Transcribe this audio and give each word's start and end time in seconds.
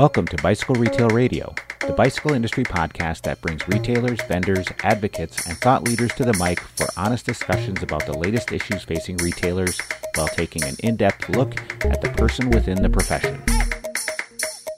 Welcome 0.00 0.24
to 0.28 0.42
Bicycle 0.42 0.76
Retail 0.76 1.10
Radio, 1.10 1.54
the 1.86 1.92
bicycle 1.92 2.32
industry 2.32 2.64
podcast 2.64 3.20
that 3.24 3.38
brings 3.42 3.68
retailers, 3.68 4.18
vendors, 4.22 4.66
advocates, 4.82 5.46
and 5.46 5.58
thought 5.58 5.82
leaders 5.84 6.10
to 6.14 6.24
the 6.24 6.32
mic 6.42 6.58
for 6.58 6.86
honest 6.96 7.26
discussions 7.26 7.82
about 7.82 8.06
the 8.06 8.16
latest 8.16 8.50
issues 8.50 8.82
facing 8.82 9.18
retailers 9.18 9.78
while 10.14 10.28
taking 10.28 10.64
an 10.64 10.74
in 10.82 10.96
depth 10.96 11.28
look 11.28 11.60
at 11.84 12.00
the 12.00 12.08
person 12.16 12.48
within 12.48 12.80
the 12.80 12.88
profession. 12.88 13.42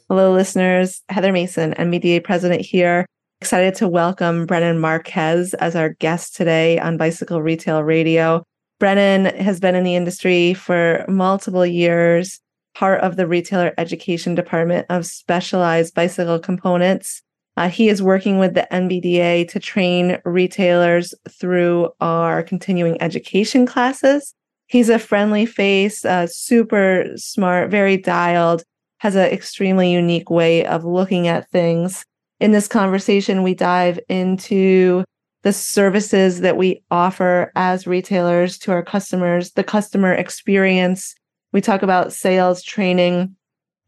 Hello, 0.08 0.32
listeners. 0.32 1.02
Heather 1.08 1.32
Mason, 1.32 1.72
NBDA 1.74 2.24
president 2.24 2.62
here. 2.62 3.06
Excited 3.40 3.76
to 3.76 3.86
welcome 3.86 4.44
Brennan 4.44 4.80
Marquez 4.80 5.54
as 5.54 5.76
our 5.76 5.90
guest 5.90 6.34
today 6.34 6.80
on 6.80 6.96
Bicycle 6.96 7.40
Retail 7.40 7.84
Radio. 7.84 8.42
Brennan 8.80 9.26
has 9.36 9.60
been 9.60 9.76
in 9.76 9.84
the 9.84 9.94
industry 9.94 10.52
for 10.54 11.04
multiple 11.06 11.64
years 11.64 12.40
part 12.74 13.00
of 13.00 13.16
the 13.16 13.26
retailer 13.26 13.72
education 13.78 14.34
department 14.34 14.86
of 14.88 15.06
specialized 15.06 15.94
bicycle 15.94 16.38
components. 16.38 17.22
Uh, 17.56 17.68
he 17.68 17.88
is 17.88 18.02
working 18.02 18.38
with 18.38 18.54
the 18.54 18.66
NBDA 18.72 19.48
to 19.50 19.60
train 19.60 20.18
retailers 20.24 21.14
through 21.28 21.90
our 22.00 22.42
continuing 22.42 23.00
education 23.02 23.66
classes. 23.66 24.34
He's 24.66 24.88
a 24.88 24.98
friendly 24.98 25.44
face, 25.44 26.04
uh, 26.04 26.26
super 26.26 27.06
smart, 27.16 27.70
very 27.70 27.98
dialed, 27.98 28.64
has 28.98 29.16
an 29.16 29.26
extremely 29.26 29.92
unique 29.92 30.30
way 30.30 30.64
of 30.64 30.84
looking 30.84 31.28
at 31.28 31.50
things. 31.50 32.04
In 32.40 32.52
this 32.52 32.68
conversation, 32.68 33.42
we 33.42 33.54
dive 33.54 34.00
into 34.08 35.04
the 35.42 35.52
services 35.52 36.40
that 36.40 36.56
we 36.56 36.82
offer 36.90 37.52
as 37.54 37.86
retailers 37.86 38.58
to 38.58 38.72
our 38.72 38.82
customers, 38.82 39.52
the 39.52 39.64
customer 39.64 40.12
experience, 40.12 41.14
we 41.52 41.60
talk 41.60 41.82
about 41.82 42.12
sales 42.12 42.62
training. 42.62 43.36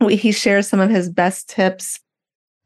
We, 0.00 0.16
he 0.16 0.32
shares 0.32 0.68
some 0.68 0.80
of 0.80 0.90
his 0.90 1.08
best 1.08 1.48
tips. 1.48 1.98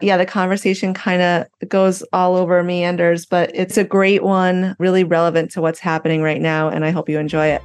Yeah, 0.00 0.16
the 0.16 0.26
conversation 0.26 0.92
kind 0.94 1.22
of 1.22 1.68
goes 1.68 2.02
all 2.12 2.36
over 2.36 2.62
meanders, 2.62 3.24
but 3.26 3.50
it's 3.54 3.76
a 3.76 3.84
great 3.84 4.22
one, 4.22 4.76
really 4.78 5.04
relevant 5.04 5.50
to 5.52 5.60
what's 5.60 5.78
happening 5.78 6.22
right 6.22 6.40
now. 6.40 6.68
And 6.68 6.84
I 6.84 6.90
hope 6.90 7.08
you 7.08 7.18
enjoy 7.18 7.46
it. 7.46 7.62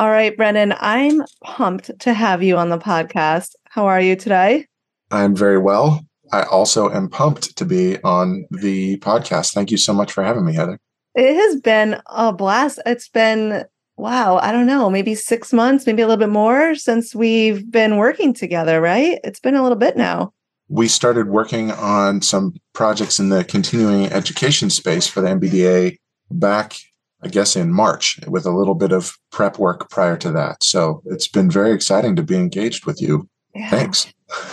All 0.00 0.10
right, 0.10 0.36
Brennan, 0.36 0.74
I'm 0.78 1.22
pumped 1.42 1.98
to 2.00 2.14
have 2.14 2.42
you 2.42 2.56
on 2.56 2.68
the 2.68 2.78
podcast. 2.78 3.54
How 3.68 3.86
are 3.86 4.00
you 4.00 4.14
today? 4.14 4.66
I'm 5.10 5.34
very 5.34 5.58
well. 5.58 6.04
I 6.30 6.42
also 6.42 6.90
am 6.90 7.08
pumped 7.08 7.56
to 7.56 7.64
be 7.64 8.00
on 8.02 8.44
the 8.50 8.98
podcast. 8.98 9.54
Thank 9.54 9.72
you 9.72 9.76
so 9.76 9.92
much 9.92 10.12
for 10.12 10.22
having 10.22 10.44
me, 10.44 10.54
Heather. 10.54 10.78
It 11.14 11.34
has 11.34 11.60
been 11.60 12.00
a 12.06 12.32
blast. 12.32 12.78
It's 12.86 13.08
been, 13.08 13.64
wow, 13.96 14.38
I 14.38 14.52
don't 14.52 14.66
know, 14.66 14.88
maybe 14.90 15.14
six 15.14 15.52
months, 15.52 15.86
maybe 15.86 16.02
a 16.02 16.06
little 16.06 16.18
bit 16.18 16.32
more 16.32 16.74
since 16.74 17.14
we've 17.14 17.68
been 17.70 17.96
working 17.96 18.32
together, 18.32 18.80
right? 18.80 19.18
It's 19.24 19.40
been 19.40 19.56
a 19.56 19.62
little 19.62 19.78
bit 19.78 19.96
now. 19.96 20.32
We 20.68 20.86
started 20.86 21.28
working 21.28 21.70
on 21.72 22.20
some 22.20 22.54
projects 22.74 23.18
in 23.18 23.30
the 23.30 23.42
continuing 23.42 24.06
education 24.06 24.70
space 24.70 25.06
for 25.06 25.20
the 25.22 25.28
NBDA 25.28 25.96
back, 26.30 26.76
I 27.22 27.28
guess, 27.28 27.56
in 27.56 27.72
March 27.72 28.20
with 28.28 28.44
a 28.44 28.50
little 28.50 28.74
bit 28.74 28.92
of 28.92 29.16
prep 29.32 29.58
work 29.58 29.90
prior 29.90 30.16
to 30.18 30.30
that. 30.32 30.62
So 30.62 31.02
it's 31.06 31.26
been 31.26 31.50
very 31.50 31.72
exciting 31.72 32.16
to 32.16 32.22
be 32.22 32.36
engaged 32.36 32.84
with 32.84 33.00
you. 33.00 33.28
Yeah. 33.54 33.70
Thanks 33.70 34.12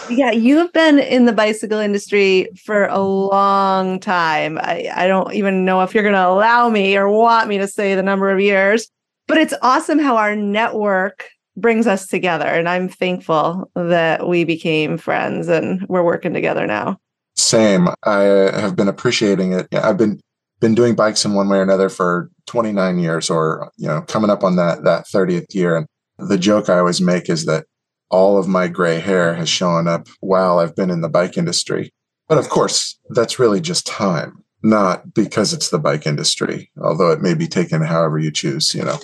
yeah, 0.10 0.32
you've 0.32 0.72
been 0.72 1.00
in 1.00 1.26
the 1.26 1.34
bicycle 1.34 1.80
industry 1.80 2.48
for 2.64 2.86
a 2.86 3.00
long 3.00 4.00
time. 4.00 4.58
I, 4.60 4.90
I 4.94 5.08
don't 5.08 5.34
even 5.34 5.66
know 5.66 5.82
if 5.82 5.94
you're 5.94 6.04
going 6.04 6.16
to 6.16 6.28
allow 6.28 6.70
me 6.70 6.96
or 6.96 7.10
want 7.10 7.50
me 7.50 7.58
to 7.58 7.68
say 7.68 7.96
the 7.96 8.04
number 8.04 8.30
of 8.30 8.40
years, 8.40 8.90
but 9.28 9.38
it's 9.38 9.54
awesome 9.62 10.00
how 10.00 10.16
our 10.16 10.36
network 10.36 11.28
brings 11.58 11.88
us 11.88 12.08
together. 12.08 12.46
And 12.46 12.70
I'm 12.70 12.88
thankful 12.88 13.70
that 13.76 14.28
we 14.28 14.44
became 14.44 14.98
friends 14.98 15.48
and 15.48 15.86
we're 15.88 16.04
working 16.04 16.34
together 16.34 16.66
now. 16.66 16.98
Same. 17.36 17.90
I 18.04 18.28
uh, 18.28 18.60
have 18.60 18.76
been 18.76 18.88
appreciating 18.88 19.54
it. 19.54 19.68
I've 19.74 19.98
been 19.98 20.22
been 20.62 20.76
doing 20.76 20.96
bikes 20.96 21.26
in 21.26 21.34
one 21.34 21.50
way 21.50 21.58
or 21.58 21.62
another 21.62 21.90
for 21.90 22.30
29 22.46 22.98
years 22.98 23.30
or 23.30 23.72
you 23.76 23.88
know 23.88 24.02
coming 24.04 24.30
up 24.30 24.42
on 24.42 24.56
that 24.56 24.86
that 24.86 25.06
30th 25.06 25.54
year 25.54 25.76
and 25.76 25.86
the 26.18 26.38
joke 26.38 26.70
I 26.70 26.80
always 26.80 27.02
make 27.02 27.30
is 27.30 27.46
that 27.46 27.66
all 28.10 28.38
of 28.38 28.48
my 28.48 28.68
gray 28.68 29.00
hair 29.00 29.34
has 29.36 29.50
shown 29.50 29.88
up 29.88 30.08
while 30.20 30.60
I've 30.60 30.76
been 30.76 30.90
in 30.90 31.02
the 31.02 31.10
bike 31.10 31.38
industry. 31.38 31.92
But 32.28 32.38
of 32.38 32.50
course, 32.50 33.00
that's 33.10 33.40
really 33.40 33.62
just 33.62 33.86
time, 33.86 34.44
not 34.64 35.14
because 35.14 35.54
it's 35.54 35.70
the 35.70 35.80
bike 35.80 36.08
industry, 36.08 36.72
although 36.82 37.12
it 37.12 37.22
may 37.22 37.34
be 37.34 37.48
taken 37.48 37.82
however 37.82 38.18
you 38.18 38.32
choose, 38.32 38.74
you 38.74 38.84
know. 38.84 39.00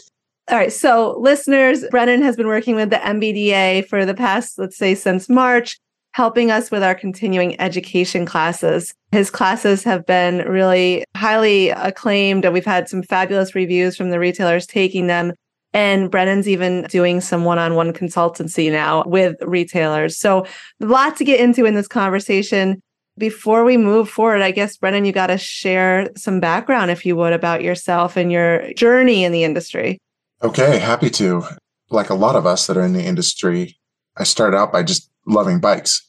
All 0.49 0.57
right. 0.57 0.73
So, 0.73 1.17
listeners, 1.19 1.85
Brennan 1.91 2.23
has 2.23 2.35
been 2.35 2.47
working 2.47 2.75
with 2.75 2.89
the 2.89 2.97
NBDA 2.97 3.87
for 3.87 4.05
the 4.05 4.15
past, 4.15 4.57
let's 4.57 4.75
say, 4.75 4.95
since 4.95 5.29
March, 5.29 5.79
helping 6.13 6.51
us 6.51 6.71
with 6.71 6.83
our 6.83 6.95
continuing 6.95 7.59
education 7.61 8.25
classes. 8.25 8.93
His 9.11 9.29
classes 9.29 9.83
have 9.83 10.05
been 10.05 10.39
really 10.39 11.05
highly 11.15 11.69
acclaimed, 11.69 12.43
and 12.43 12.53
we've 12.53 12.65
had 12.65 12.89
some 12.89 13.03
fabulous 13.03 13.55
reviews 13.55 13.95
from 13.95 14.09
the 14.09 14.19
retailers 14.19 14.65
taking 14.65 15.07
them. 15.07 15.33
And 15.73 16.11
Brennan's 16.11 16.49
even 16.49 16.83
doing 16.83 17.21
some 17.21 17.45
one 17.45 17.57
on 17.57 17.75
one 17.75 17.93
consultancy 17.93 18.71
now 18.71 19.03
with 19.05 19.37
retailers. 19.41 20.17
So, 20.17 20.45
a 20.81 20.85
lot 20.85 21.15
to 21.17 21.23
get 21.23 21.39
into 21.39 21.65
in 21.65 21.75
this 21.75 21.87
conversation. 21.87 22.81
Before 23.17 23.65
we 23.65 23.77
move 23.77 24.09
forward, 24.09 24.41
I 24.41 24.51
guess, 24.51 24.77
Brennan, 24.77 25.05
you 25.05 25.11
got 25.11 25.27
to 25.27 25.37
share 25.37 26.09
some 26.15 26.39
background, 26.39 26.91
if 26.91 27.05
you 27.05 27.15
would, 27.17 27.33
about 27.33 27.61
yourself 27.61 28.15
and 28.15 28.31
your 28.31 28.73
journey 28.73 29.23
in 29.23 29.31
the 29.31 29.43
industry. 29.43 29.99
Okay, 30.41 30.79
happy 30.79 31.09
to. 31.11 31.43
Like 31.89 32.09
a 32.09 32.15
lot 32.15 32.37
of 32.37 32.45
us 32.45 32.67
that 32.67 32.77
are 32.77 32.85
in 32.85 32.93
the 32.93 33.03
industry, 33.03 33.77
I 34.17 34.23
started 34.23 34.57
out 34.57 34.71
by 34.71 34.83
just 34.83 35.09
loving 35.27 35.59
bikes 35.59 36.05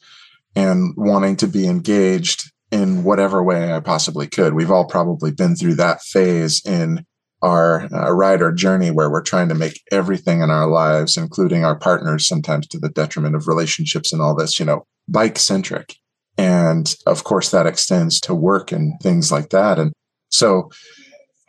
and 0.55 0.93
wanting 0.95 1.35
to 1.37 1.47
be 1.47 1.67
engaged 1.67 2.51
in 2.71 3.03
whatever 3.03 3.43
way 3.43 3.73
I 3.73 3.79
possibly 3.79 4.27
could. 4.27 4.53
We've 4.53 4.71
all 4.71 4.85
probably 4.85 5.31
been 5.31 5.55
through 5.55 5.75
that 5.75 6.01
phase 6.01 6.65
in 6.65 7.05
our 7.43 7.87
uh, 7.93 8.09
rider 8.11 8.51
journey 8.51 8.89
where 8.89 9.09
we're 9.09 9.21
trying 9.21 9.49
to 9.49 9.55
make 9.55 9.81
everything 9.91 10.41
in 10.41 10.49
our 10.49 10.67
lives, 10.67 11.17
including 11.17 11.65
our 11.65 11.75
partners, 11.75 12.27
sometimes 12.27 12.67
to 12.67 12.79
the 12.79 12.89
detriment 12.89 13.35
of 13.35 13.47
relationships 13.47 14.13
and 14.13 14.21
all 14.21 14.33
this, 14.33 14.59
you 14.59 14.65
know, 14.65 14.85
bike 15.09 15.37
centric. 15.37 15.97
And 16.37 16.95
of 17.05 17.25
course, 17.25 17.51
that 17.51 17.67
extends 17.67 18.19
to 18.21 18.33
work 18.33 18.71
and 18.71 18.99
things 19.01 19.31
like 19.31 19.49
that. 19.49 19.77
And 19.77 19.91
so 20.29 20.71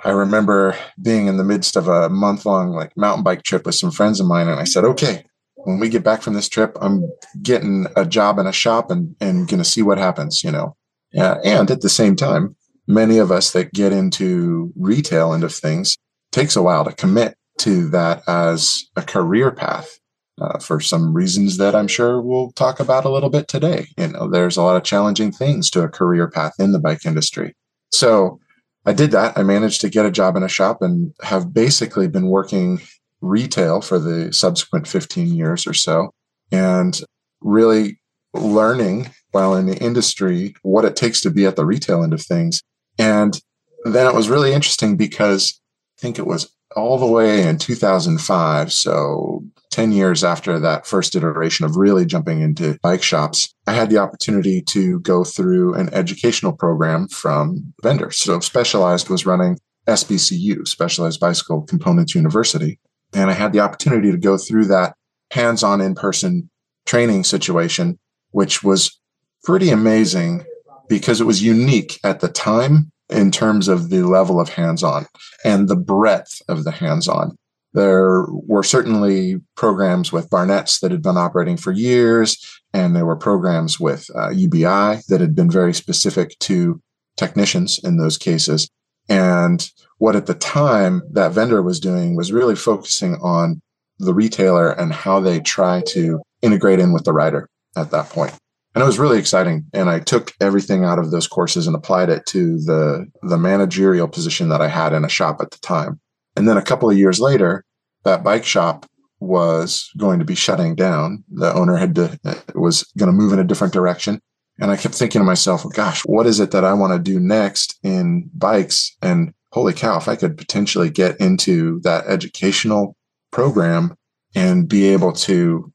I 0.04 0.10
remember 0.10 0.76
being 1.00 1.28
in 1.28 1.36
the 1.36 1.44
midst 1.44 1.76
of 1.76 1.88
a 1.88 2.10
month 2.10 2.44
long 2.44 2.72
like 2.72 2.94
mountain 2.96 3.22
bike 3.22 3.44
trip 3.44 3.64
with 3.64 3.76
some 3.76 3.92
friends 3.92 4.20
of 4.20 4.26
mine. 4.26 4.48
And 4.48 4.60
I 4.60 4.64
said, 4.64 4.84
okay, 4.84 5.24
when 5.54 5.78
we 5.78 5.88
get 5.88 6.02
back 6.02 6.22
from 6.22 6.34
this 6.34 6.48
trip, 6.48 6.76
I'm 6.80 7.08
getting 7.40 7.86
a 7.96 8.04
job 8.04 8.38
in 8.38 8.46
a 8.48 8.52
shop 8.52 8.90
and, 8.90 9.14
and 9.20 9.48
going 9.48 9.62
to 9.62 9.68
see 9.68 9.80
what 9.80 9.98
happens, 9.98 10.42
you 10.42 10.50
know. 10.50 10.76
Uh, 11.16 11.36
and 11.44 11.70
at 11.70 11.80
the 11.80 11.88
same 11.88 12.16
time, 12.16 12.56
many 12.86 13.18
of 13.18 13.30
us 13.30 13.52
that 13.52 13.72
get 13.72 13.92
into 13.92 14.72
retail 14.76 15.32
end 15.32 15.44
of 15.44 15.54
things 15.54 15.96
takes 16.32 16.56
a 16.56 16.62
while 16.62 16.84
to 16.84 16.92
commit 16.92 17.34
to 17.58 17.88
that 17.90 18.22
as 18.28 18.84
a 18.96 19.02
career 19.02 19.50
path 19.50 19.98
uh, 20.40 20.58
for 20.58 20.80
some 20.80 21.14
reasons 21.14 21.56
that 21.58 21.74
I'm 21.74 21.88
sure 21.88 22.20
we'll 22.20 22.50
talk 22.52 22.80
about 22.80 23.04
a 23.04 23.10
little 23.10 23.30
bit 23.30 23.48
today. 23.48 23.86
You 23.96 24.08
know, 24.08 24.28
there's 24.28 24.56
a 24.56 24.62
lot 24.62 24.76
of 24.76 24.82
challenging 24.82 25.30
things 25.30 25.70
to 25.70 25.82
a 25.82 25.88
career 25.88 26.28
path 26.28 26.54
in 26.58 26.72
the 26.72 26.80
bike 26.80 27.06
industry. 27.06 27.54
So 27.92 28.40
I 28.84 28.92
did 28.92 29.12
that. 29.12 29.38
I 29.38 29.42
managed 29.42 29.80
to 29.82 29.88
get 29.88 30.06
a 30.06 30.10
job 30.10 30.36
in 30.36 30.42
a 30.42 30.48
shop 30.48 30.82
and 30.82 31.14
have 31.22 31.54
basically 31.54 32.08
been 32.08 32.26
working 32.26 32.80
retail 33.20 33.80
for 33.80 33.98
the 33.98 34.32
subsequent 34.32 34.86
15 34.86 35.34
years 35.34 35.66
or 35.66 35.72
so 35.72 36.10
and 36.52 37.00
really 37.40 37.98
learning 38.34 39.10
while 39.30 39.54
in 39.54 39.66
the 39.66 39.78
industry 39.78 40.54
what 40.62 40.84
it 40.84 40.96
takes 40.96 41.20
to 41.22 41.30
be 41.30 41.46
at 41.46 41.56
the 41.56 41.64
retail 41.64 42.02
end 42.02 42.12
of 42.12 42.20
things 42.20 42.62
and 42.98 43.40
then 43.84 44.06
it 44.06 44.14
was 44.14 44.28
really 44.28 44.52
interesting 44.52 44.96
because 44.96 45.60
I 45.98 46.00
think 46.00 46.18
it 46.18 46.26
was 46.26 46.54
all 46.76 46.98
the 46.98 47.06
way 47.06 47.46
in 47.46 47.58
2005. 47.58 48.72
So 48.72 49.44
10 49.70 49.92
years 49.92 50.24
after 50.24 50.58
that 50.58 50.86
first 50.86 51.14
iteration 51.14 51.64
of 51.64 51.76
really 51.76 52.04
jumping 52.04 52.40
into 52.40 52.78
bike 52.82 53.02
shops, 53.02 53.54
I 53.66 53.72
had 53.72 53.90
the 53.90 53.98
opportunity 53.98 54.62
to 54.62 55.00
go 55.00 55.24
through 55.24 55.74
an 55.74 55.92
educational 55.92 56.52
program 56.52 57.08
from 57.08 57.74
vendors. 57.82 58.18
So 58.18 58.40
Specialized 58.40 59.08
was 59.08 59.26
running 59.26 59.58
SBCU, 59.86 60.66
Specialized 60.66 61.20
Bicycle 61.20 61.62
Components 61.62 62.14
University. 62.14 62.78
And 63.12 63.30
I 63.30 63.34
had 63.34 63.52
the 63.52 63.60
opportunity 63.60 64.10
to 64.10 64.18
go 64.18 64.36
through 64.36 64.66
that 64.66 64.94
hands 65.30 65.62
on 65.62 65.80
in 65.80 65.94
person 65.94 66.50
training 66.86 67.24
situation, 67.24 67.98
which 68.30 68.62
was 68.62 68.98
pretty 69.44 69.70
amazing 69.70 70.44
because 70.88 71.20
it 71.20 71.24
was 71.24 71.42
unique 71.42 71.98
at 72.04 72.20
the 72.20 72.28
time 72.28 72.92
in 73.10 73.30
terms 73.30 73.68
of 73.68 73.90
the 73.90 74.02
level 74.02 74.40
of 74.40 74.48
hands 74.48 74.82
on 74.82 75.06
and 75.44 75.68
the 75.68 75.76
breadth 75.76 76.40
of 76.48 76.64
the 76.64 76.70
hands 76.70 77.08
on. 77.08 77.36
There 77.74 78.26
were 78.28 78.62
certainly 78.62 79.40
programs 79.56 80.12
with 80.12 80.30
Barnett's 80.30 80.78
that 80.80 80.92
had 80.92 81.02
been 81.02 81.16
operating 81.16 81.56
for 81.56 81.72
years, 81.72 82.60
and 82.72 82.94
there 82.94 83.04
were 83.04 83.16
programs 83.16 83.80
with 83.80 84.08
uh, 84.14 84.30
UBI 84.30 85.02
that 85.08 85.20
had 85.20 85.34
been 85.34 85.50
very 85.50 85.74
specific 85.74 86.38
to 86.40 86.80
technicians 87.16 87.80
in 87.82 87.96
those 87.96 88.16
cases. 88.16 88.70
And 89.08 89.68
what 89.98 90.16
at 90.16 90.26
the 90.26 90.34
time 90.34 91.02
that 91.12 91.32
vendor 91.32 91.62
was 91.62 91.80
doing 91.80 92.16
was 92.16 92.32
really 92.32 92.56
focusing 92.56 93.16
on 93.16 93.60
the 93.98 94.14
retailer 94.14 94.70
and 94.70 94.92
how 94.92 95.20
they 95.20 95.40
try 95.40 95.82
to 95.88 96.22
integrate 96.42 96.80
in 96.80 96.92
with 96.92 97.04
the 97.04 97.12
rider 97.12 97.48
at 97.76 97.90
that 97.90 98.08
point. 98.08 98.34
And 98.74 98.82
it 98.82 98.86
was 98.86 98.98
really 98.98 99.18
exciting. 99.18 99.66
And 99.72 99.88
I 99.88 100.00
took 100.00 100.32
everything 100.40 100.84
out 100.84 100.98
of 100.98 101.10
those 101.10 101.28
courses 101.28 101.66
and 101.66 101.76
applied 101.76 102.08
it 102.08 102.26
to 102.26 102.58
the, 102.58 103.06
the 103.22 103.38
managerial 103.38 104.08
position 104.08 104.48
that 104.48 104.60
I 104.60 104.68
had 104.68 104.92
in 104.92 105.04
a 105.04 105.08
shop 105.08 105.40
at 105.40 105.52
the 105.52 105.58
time. 105.58 106.00
And 106.36 106.48
then 106.48 106.56
a 106.56 106.62
couple 106.62 106.90
of 106.90 106.98
years 106.98 107.20
later, 107.20 107.64
that 108.04 108.24
bike 108.24 108.44
shop 108.44 108.86
was 109.20 109.90
going 109.96 110.18
to 110.18 110.24
be 110.24 110.34
shutting 110.34 110.74
down. 110.74 111.22
The 111.30 111.54
owner 111.54 111.76
had 111.76 111.94
to, 111.94 112.18
was 112.54 112.82
going 112.98 113.06
to 113.06 113.12
move 113.12 113.32
in 113.32 113.38
a 113.38 113.44
different 113.44 113.72
direction. 113.72 114.20
And 114.60 114.70
I 114.70 114.76
kept 114.76 114.94
thinking 114.94 115.20
to 115.20 115.24
myself, 115.24 115.64
gosh, 115.72 116.02
what 116.04 116.26
is 116.26 116.40
it 116.40 116.50
that 116.50 116.64
I 116.64 116.74
want 116.74 116.92
to 116.92 116.98
do 116.98 117.18
next 117.18 117.78
in 117.82 118.30
bikes? 118.34 118.96
And 119.02 119.32
holy 119.52 119.72
cow, 119.72 119.96
if 119.96 120.08
I 120.08 120.16
could 120.16 120.36
potentially 120.36 120.90
get 120.90 121.18
into 121.20 121.80
that 121.80 122.06
educational 122.06 122.96
program 123.30 123.96
and 124.34 124.68
be 124.68 124.86
able 124.86 125.12
to 125.12 125.72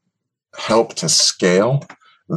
help 0.56 0.94
to 0.94 1.08
scale 1.08 1.82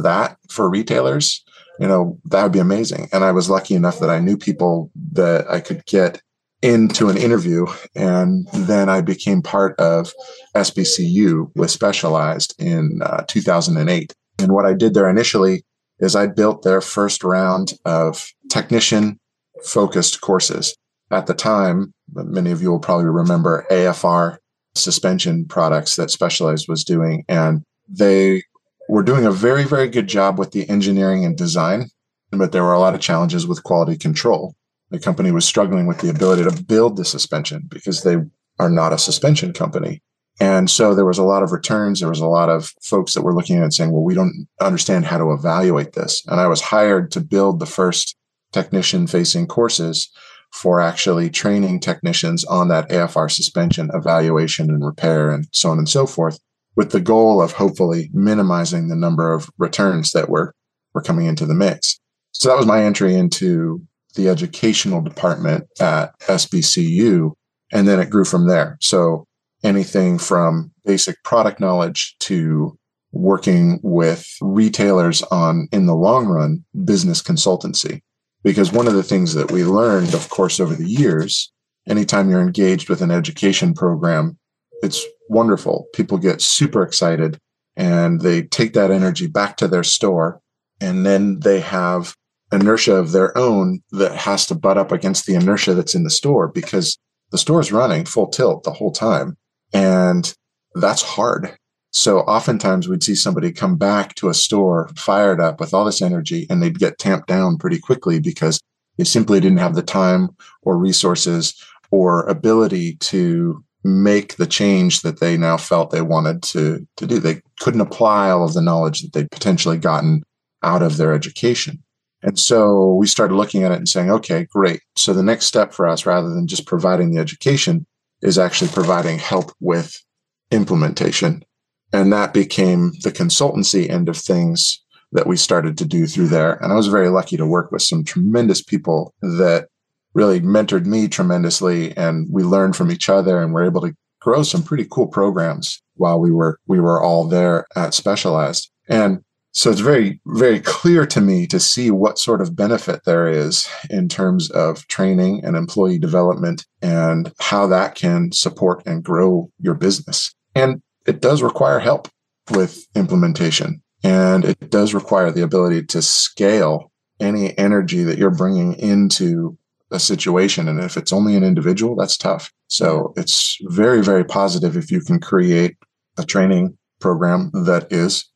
that 0.02 0.36
for 0.48 0.68
retailers, 0.68 1.44
you 1.78 1.86
know, 1.86 2.18
that 2.26 2.42
would 2.42 2.52
be 2.52 2.58
amazing. 2.58 3.08
And 3.12 3.24
I 3.24 3.32
was 3.32 3.50
lucky 3.50 3.74
enough 3.74 3.98
that 4.00 4.10
I 4.10 4.20
knew 4.20 4.36
people 4.36 4.90
that 5.12 5.50
I 5.50 5.60
could 5.60 5.84
get 5.86 6.20
into 6.62 7.08
an 7.08 7.16
interview. 7.16 7.66
And 7.94 8.48
then 8.54 8.88
I 8.88 9.00
became 9.02 9.42
part 9.42 9.78
of 9.78 10.12
SBCU 10.56 11.50
with 11.54 11.70
Specialized 11.70 12.54
in 12.58 13.00
uh, 13.02 13.24
2008. 13.28 14.14
And 14.38 14.52
what 14.52 14.66
I 14.66 14.72
did 14.72 14.94
there 14.94 15.10
initially 15.10 15.62
is 15.98 16.16
I 16.16 16.26
built 16.26 16.62
their 16.62 16.80
first 16.80 17.22
round 17.22 17.74
of 17.84 18.26
technician 18.50 19.18
focused 19.64 20.20
courses. 20.20 20.74
At 21.10 21.26
the 21.26 21.34
time, 21.34 21.92
many 22.12 22.50
of 22.50 22.62
you 22.62 22.70
will 22.70 22.80
probably 22.80 23.06
remember 23.06 23.66
AFR 23.70 24.38
suspension 24.74 25.44
products 25.44 25.96
that 25.96 26.10
Specialized 26.10 26.66
was 26.68 26.82
doing. 26.82 27.24
And 27.28 27.62
they 27.88 28.42
were 28.88 29.02
doing 29.02 29.24
a 29.24 29.30
very, 29.30 29.64
very 29.64 29.88
good 29.88 30.06
job 30.06 30.38
with 30.38 30.52
the 30.52 30.68
engineering 30.68 31.24
and 31.24 31.36
design, 31.36 31.90
but 32.30 32.52
there 32.52 32.62
were 32.62 32.72
a 32.72 32.80
lot 32.80 32.94
of 32.94 33.00
challenges 33.00 33.46
with 33.46 33.62
quality 33.62 33.96
control. 33.96 34.54
The 34.90 34.98
company 34.98 35.32
was 35.32 35.44
struggling 35.44 35.86
with 35.86 35.98
the 35.98 36.10
ability 36.10 36.44
to 36.44 36.62
build 36.62 36.96
the 36.96 37.04
suspension 37.04 37.66
because 37.68 38.02
they 38.02 38.16
are 38.58 38.70
not 38.70 38.92
a 38.92 38.98
suspension 38.98 39.52
company. 39.52 40.02
And 40.40 40.68
so 40.68 40.94
there 40.94 41.06
was 41.06 41.18
a 41.18 41.24
lot 41.24 41.42
of 41.42 41.52
returns. 41.52 42.00
There 42.00 42.08
was 42.08 42.20
a 42.20 42.26
lot 42.26 42.48
of 42.48 42.72
folks 42.82 43.14
that 43.14 43.22
were 43.22 43.34
looking 43.34 43.56
at 43.56 43.64
it 43.64 43.72
saying, 43.72 43.92
well, 43.92 44.02
we 44.02 44.14
don't 44.14 44.48
understand 44.60 45.04
how 45.04 45.18
to 45.18 45.32
evaluate 45.32 45.92
this. 45.92 46.24
And 46.26 46.40
I 46.40 46.48
was 46.48 46.60
hired 46.60 47.12
to 47.12 47.20
build 47.20 47.60
the 47.60 47.66
first 47.66 48.16
technician 48.52 49.06
facing 49.06 49.46
courses 49.46 50.10
for 50.52 50.80
actually 50.80 51.30
training 51.30 51.80
technicians 51.80 52.44
on 52.44 52.68
that 52.68 52.88
AFR 52.88 53.30
suspension 53.30 53.90
evaluation 53.92 54.70
and 54.70 54.84
repair 54.84 55.30
and 55.30 55.46
so 55.52 55.70
on 55.70 55.78
and 55.78 55.88
so 55.88 56.06
forth 56.06 56.38
with 56.76 56.90
the 56.90 57.00
goal 57.00 57.40
of 57.40 57.52
hopefully 57.52 58.10
minimizing 58.12 58.88
the 58.88 58.96
number 58.96 59.32
of 59.32 59.50
returns 59.58 60.12
that 60.12 60.28
were, 60.28 60.54
were 60.92 61.02
coming 61.02 61.26
into 61.26 61.46
the 61.46 61.54
mix. 61.54 62.00
So 62.32 62.48
that 62.48 62.56
was 62.58 62.66
my 62.66 62.82
entry 62.82 63.14
into 63.14 63.82
the 64.16 64.28
educational 64.28 65.00
department 65.00 65.66
at 65.80 66.18
SBCU. 66.20 67.32
And 67.72 67.88
then 67.88 68.00
it 68.00 68.10
grew 68.10 68.24
from 68.24 68.48
there. 68.48 68.76
So 68.80 69.26
anything 69.62 70.18
from 70.18 70.72
basic 70.84 71.22
product 71.24 71.60
knowledge 71.60 72.16
to 72.20 72.76
working 73.12 73.80
with 73.82 74.26
retailers 74.40 75.22
on, 75.22 75.68
in 75.72 75.86
the 75.86 75.94
long 75.94 76.26
run, 76.26 76.64
business 76.84 77.22
consultancy. 77.22 78.00
Because 78.42 78.72
one 78.72 78.86
of 78.86 78.94
the 78.94 79.02
things 79.02 79.34
that 79.34 79.50
we 79.50 79.64
learned, 79.64 80.12
of 80.12 80.28
course, 80.28 80.60
over 80.60 80.74
the 80.74 80.88
years, 80.88 81.50
anytime 81.88 82.28
you're 82.28 82.42
engaged 82.42 82.88
with 82.88 83.00
an 83.00 83.10
education 83.10 83.72
program, 83.72 84.38
it's 84.82 85.04
wonderful. 85.28 85.86
People 85.94 86.18
get 86.18 86.42
super 86.42 86.82
excited 86.82 87.38
and 87.76 88.20
they 88.20 88.42
take 88.42 88.72
that 88.74 88.90
energy 88.90 89.26
back 89.26 89.56
to 89.58 89.68
their 89.68 89.84
store. 89.84 90.40
And 90.80 91.06
then 91.06 91.40
they 91.40 91.60
have 91.60 92.14
inertia 92.52 92.94
of 92.94 93.12
their 93.12 93.36
own 93.36 93.82
that 93.90 94.14
has 94.14 94.46
to 94.46 94.54
butt 94.54 94.78
up 94.78 94.92
against 94.92 95.26
the 95.26 95.34
inertia 95.34 95.74
that's 95.74 95.94
in 95.94 96.04
the 96.04 96.10
store 96.10 96.48
because 96.48 96.98
the 97.30 97.38
store 97.38 97.60
is 97.60 97.72
running 97.72 98.04
full 98.04 98.28
tilt 98.28 98.62
the 98.62 98.72
whole 98.72 98.92
time. 98.92 99.36
And 99.72 100.32
that's 100.74 101.02
hard. 101.02 101.56
So 101.90 102.20
oftentimes 102.20 102.88
we'd 102.88 103.04
see 103.04 103.14
somebody 103.14 103.52
come 103.52 103.76
back 103.76 104.14
to 104.16 104.28
a 104.28 104.34
store 104.34 104.90
fired 104.96 105.40
up 105.40 105.60
with 105.60 105.72
all 105.72 105.84
this 105.84 106.02
energy 106.02 106.46
and 106.50 106.62
they'd 106.62 106.78
get 106.78 106.98
tamped 106.98 107.28
down 107.28 107.56
pretty 107.56 107.78
quickly 107.78 108.18
because 108.18 108.60
they 108.98 109.04
simply 109.04 109.40
didn't 109.40 109.58
have 109.58 109.74
the 109.74 109.82
time 109.82 110.30
or 110.62 110.76
resources 110.76 111.54
or 111.90 112.26
ability 112.28 112.96
to 112.96 113.64
make 113.84 114.36
the 114.36 114.46
change 114.46 115.02
that 115.02 115.20
they 115.20 115.36
now 115.36 115.58
felt 115.58 115.90
they 115.90 116.00
wanted 116.00 116.42
to, 116.42 116.86
to 116.96 117.06
do. 117.06 117.18
They 117.18 117.42
couldn't 117.60 117.82
apply 117.82 118.30
all 118.30 118.44
of 118.44 118.54
the 118.54 118.62
knowledge 118.62 119.02
that 119.02 119.12
they'd 119.12 119.30
potentially 119.30 119.76
gotten 119.76 120.22
out 120.62 120.82
of 120.82 120.96
their 120.96 121.12
education. 121.12 121.82
And 122.22 122.38
so 122.38 122.94
we 122.94 123.06
started 123.06 123.34
looking 123.34 123.64
at 123.64 123.72
it 123.72 123.76
and 123.76 123.88
saying, 123.88 124.10
okay, 124.10 124.46
great. 124.46 124.80
So 124.96 125.12
the 125.12 125.22
next 125.22 125.44
step 125.44 125.74
for 125.74 125.86
us, 125.86 126.06
rather 126.06 126.30
than 126.30 126.46
just 126.46 126.66
providing 126.66 127.12
the 127.12 127.20
education, 127.20 127.86
is 128.22 128.38
actually 128.38 128.70
providing 128.70 129.18
help 129.18 129.52
with 129.60 130.02
implementation. 130.50 131.44
And 131.92 132.10
that 132.14 132.32
became 132.32 132.92
the 133.02 133.12
consultancy 133.12 133.90
end 133.90 134.08
of 134.08 134.16
things 134.16 134.82
that 135.12 135.26
we 135.26 135.36
started 135.36 135.76
to 135.78 135.84
do 135.84 136.06
through 136.06 136.28
there. 136.28 136.54
And 136.54 136.72
I 136.72 136.76
was 136.76 136.86
very 136.86 137.10
lucky 137.10 137.36
to 137.36 137.46
work 137.46 137.70
with 137.70 137.82
some 137.82 138.02
tremendous 138.02 138.62
people 138.62 139.12
that 139.20 139.68
really 140.14 140.40
mentored 140.40 140.86
me 140.86 141.08
tremendously 141.08 141.96
and 141.96 142.26
we 142.30 142.42
learned 142.42 142.76
from 142.76 142.90
each 142.90 143.08
other 143.08 143.42
and 143.42 143.52
were 143.52 143.64
able 143.64 143.80
to 143.82 143.94
grow 144.20 144.42
some 144.42 144.62
pretty 144.62 144.86
cool 144.90 145.06
programs 145.06 145.82
while 145.96 146.18
we 146.18 146.30
were 146.30 146.58
we 146.66 146.80
were 146.80 147.02
all 147.02 147.28
there 147.28 147.66
at 147.76 147.92
specialized. 147.92 148.70
And 148.88 149.20
so 149.52 149.70
it's 149.70 149.80
very 149.80 150.20
very 150.26 150.60
clear 150.60 151.06
to 151.06 151.20
me 151.20 151.46
to 151.48 151.60
see 151.60 151.90
what 151.90 152.18
sort 152.18 152.40
of 152.40 152.56
benefit 152.56 153.02
there 153.04 153.28
is 153.28 153.68
in 153.90 154.08
terms 154.08 154.50
of 154.50 154.86
training 154.88 155.44
and 155.44 155.56
employee 155.56 155.98
development 155.98 156.64
and 156.80 157.32
how 157.38 157.66
that 157.66 157.94
can 157.94 158.32
support 158.32 158.82
and 158.86 159.04
grow 159.04 159.50
your 159.58 159.74
business. 159.74 160.34
And 160.54 160.80
it 161.06 161.20
does 161.20 161.42
require 161.42 161.78
help 161.78 162.08
with 162.50 162.86
implementation 162.94 163.82
and 164.02 164.44
it 164.44 164.70
does 164.70 164.94
require 164.94 165.30
the 165.30 165.42
ability 165.42 165.84
to 165.86 166.02
scale 166.02 166.92
any 167.20 167.56
energy 167.56 168.02
that 168.02 168.18
you're 168.18 168.30
bringing 168.30 168.74
into 168.74 169.56
a 169.94 170.00
situation. 170.00 170.68
And 170.68 170.80
if 170.80 170.96
it's 170.96 171.12
only 171.12 171.36
an 171.36 171.44
individual, 171.44 171.96
that's 171.96 172.16
tough. 172.16 172.52
So 172.68 173.14
it's 173.16 173.58
very, 173.62 174.02
very 174.02 174.24
positive 174.24 174.76
if 174.76 174.90
you 174.90 175.00
can 175.00 175.20
create 175.20 175.76
a 176.18 176.24
training 176.24 176.76
program 177.00 177.50
that 177.52 177.86
is 177.90 178.28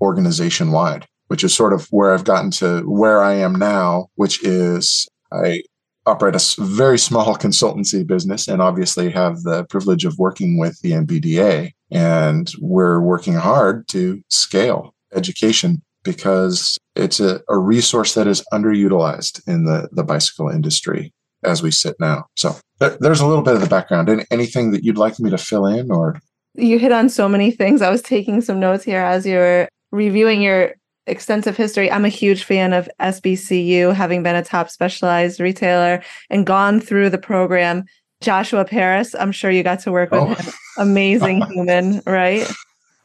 organization 0.00 0.72
wide, 0.72 1.06
which 1.28 1.42
is 1.42 1.54
sort 1.54 1.72
of 1.72 1.86
where 1.90 2.12
I've 2.12 2.24
gotten 2.24 2.50
to 2.52 2.82
where 2.82 3.22
I 3.22 3.34
am 3.34 3.54
now, 3.54 4.08
which 4.16 4.44
is 4.44 5.08
I 5.32 5.62
operate 6.04 6.34
a 6.34 6.62
very 6.62 6.98
small 6.98 7.34
consultancy 7.46 8.06
business 8.06 8.46
and 8.46 8.62
obviously 8.62 9.10
have 9.10 9.42
the 9.42 9.64
privilege 9.64 10.04
of 10.04 10.18
working 10.18 10.58
with 10.58 10.80
the 10.82 10.92
NBDA. 10.92 11.72
And 11.90 12.52
we're 12.60 13.00
working 13.00 13.34
hard 13.34 13.88
to 13.88 14.22
scale 14.28 14.94
education 15.14 15.82
because 16.06 16.78
it's 16.94 17.20
a, 17.20 17.42
a 17.50 17.58
resource 17.58 18.14
that 18.14 18.26
is 18.26 18.42
underutilized 18.52 19.46
in 19.46 19.66
the, 19.66 19.88
the 19.92 20.04
bicycle 20.04 20.48
industry 20.48 21.12
as 21.44 21.62
we 21.62 21.70
sit 21.70 21.96
now. 22.00 22.24
So 22.36 22.56
there, 22.78 22.96
there's 23.00 23.20
a 23.20 23.26
little 23.26 23.42
bit 23.42 23.54
of 23.54 23.60
the 23.60 23.68
background. 23.68 24.08
Any, 24.08 24.24
anything 24.30 24.70
that 24.70 24.84
you'd 24.84 24.96
like 24.96 25.20
me 25.20 25.28
to 25.28 25.38
fill 25.38 25.66
in 25.66 25.90
or? 25.90 26.18
You 26.54 26.78
hit 26.78 26.92
on 26.92 27.10
so 27.10 27.28
many 27.28 27.50
things. 27.50 27.82
I 27.82 27.90
was 27.90 28.00
taking 28.00 28.40
some 28.40 28.58
notes 28.58 28.84
here 28.84 29.02
as 29.02 29.26
you 29.26 29.36
were 29.36 29.68
reviewing 29.92 30.40
your 30.40 30.74
extensive 31.06 31.56
history. 31.56 31.90
I'm 31.90 32.04
a 32.04 32.10
huge 32.10 32.44
fan 32.44 32.72
of 32.72 32.88
SBCU, 33.00 33.94
having 33.94 34.22
been 34.22 34.36
a 34.36 34.42
top 34.42 34.70
specialized 34.70 35.40
retailer 35.40 36.02
and 36.30 36.46
gone 36.46 36.80
through 36.80 37.10
the 37.10 37.18
program. 37.18 37.84
Joshua 38.22 38.64
Paris, 38.64 39.14
I'm 39.14 39.32
sure 39.32 39.50
you 39.50 39.62
got 39.62 39.80
to 39.80 39.92
work 39.92 40.10
with 40.10 40.20
oh. 40.20 40.34
him. 40.34 40.52
Amazing 40.78 41.42
human, 41.52 42.00
right? 42.06 42.50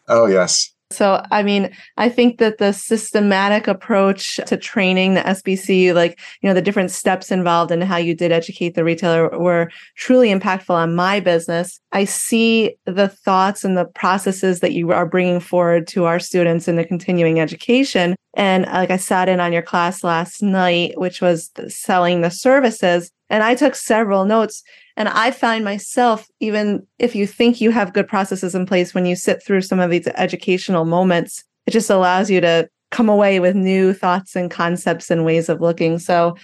Oh, 0.07 0.25
yes. 0.25 0.71
So, 0.93 1.23
I 1.31 1.43
mean, 1.43 1.71
I 1.97 2.09
think 2.09 2.37
that 2.39 2.57
the 2.57 2.71
systematic 2.71 3.67
approach 3.67 4.39
to 4.45 4.57
training 4.57 5.13
the 5.13 5.21
SBC, 5.21 5.93
like, 5.93 6.19
you 6.41 6.49
know, 6.49 6.53
the 6.53 6.61
different 6.61 6.91
steps 6.91 7.31
involved 7.31 7.71
in 7.71 7.81
how 7.81 7.97
you 7.97 8.15
did 8.15 8.31
educate 8.31 8.75
the 8.75 8.83
retailer 8.83 9.37
were 9.37 9.71
truly 9.95 10.29
impactful 10.29 10.73
on 10.73 10.95
my 10.95 11.19
business. 11.19 11.79
I 11.91 12.05
see 12.05 12.75
the 12.85 13.09
thoughts 13.09 13.63
and 13.63 13.77
the 13.77 13.85
processes 13.85 14.59
that 14.59 14.73
you 14.73 14.91
are 14.91 15.05
bringing 15.05 15.39
forward 15.39 15.87
to 15.87 16.05
our 16.05 16.19
students 16.19 16.67
in 16.67 16.75
the 16.75 16.85
continuing 16.85 17.39
education. 17.39 18.15
And 18.35 18.65
uh, 18.67 18.73
like 18.73 18.91
I 18.91 18.97
sat 18.97 19.29
in 19.29 19.39
on 19.39 19.53
your 19.53 19.61
class 19.61 20.03
last 20.03 20.41
night, 20.41 20.97
which 20.97 21.21
was 21.21 21.51
selling 21.67 22.21
the 22.21 22.31
services, 22.31 23.11
and 23.29 23.43
I 23.43 23.55
took 23.55 23.75
several 23.75 24.25
notes 24.25 24.63
and 25.01 25.09
I 25.09 25.31
find 25.31 25.65
myself, 25.65 26.27
even 26.39 26.85
if 26.99 27.15
you 27.15 27.25
think 27.25 27.59
you 27.59 27.71
have 27.71 27.91
good 27.91 28.07
processes 28.07 28.53
in 28.53 28.67
place, 28.67 28.93
when 28.93 29.07
you 29.07 29.15
sit 29.15 29.41
through 29.41 29.61
some 29.61 29.79
of 29.79 29.89
these 29.89 30.05
educational 30.09 30.85
moments, 30.85 31.43
it 31.65 31.71
just 31.71 31.89
allows 31.89 32.29
you 32.29 32.39
to 32.41 32.69
come 32.91 33.09
away 33.09 33.39
with 33.39 33.55
new 33.55 33.93
thoughts 33.93 34.35
and 34.35 34.51
concepts 34.51 35.09
and 35.09 35.25
ways 35.25 35.49
of 35.49 35.59
looking. 35.59 35.97
So 35.97 36.37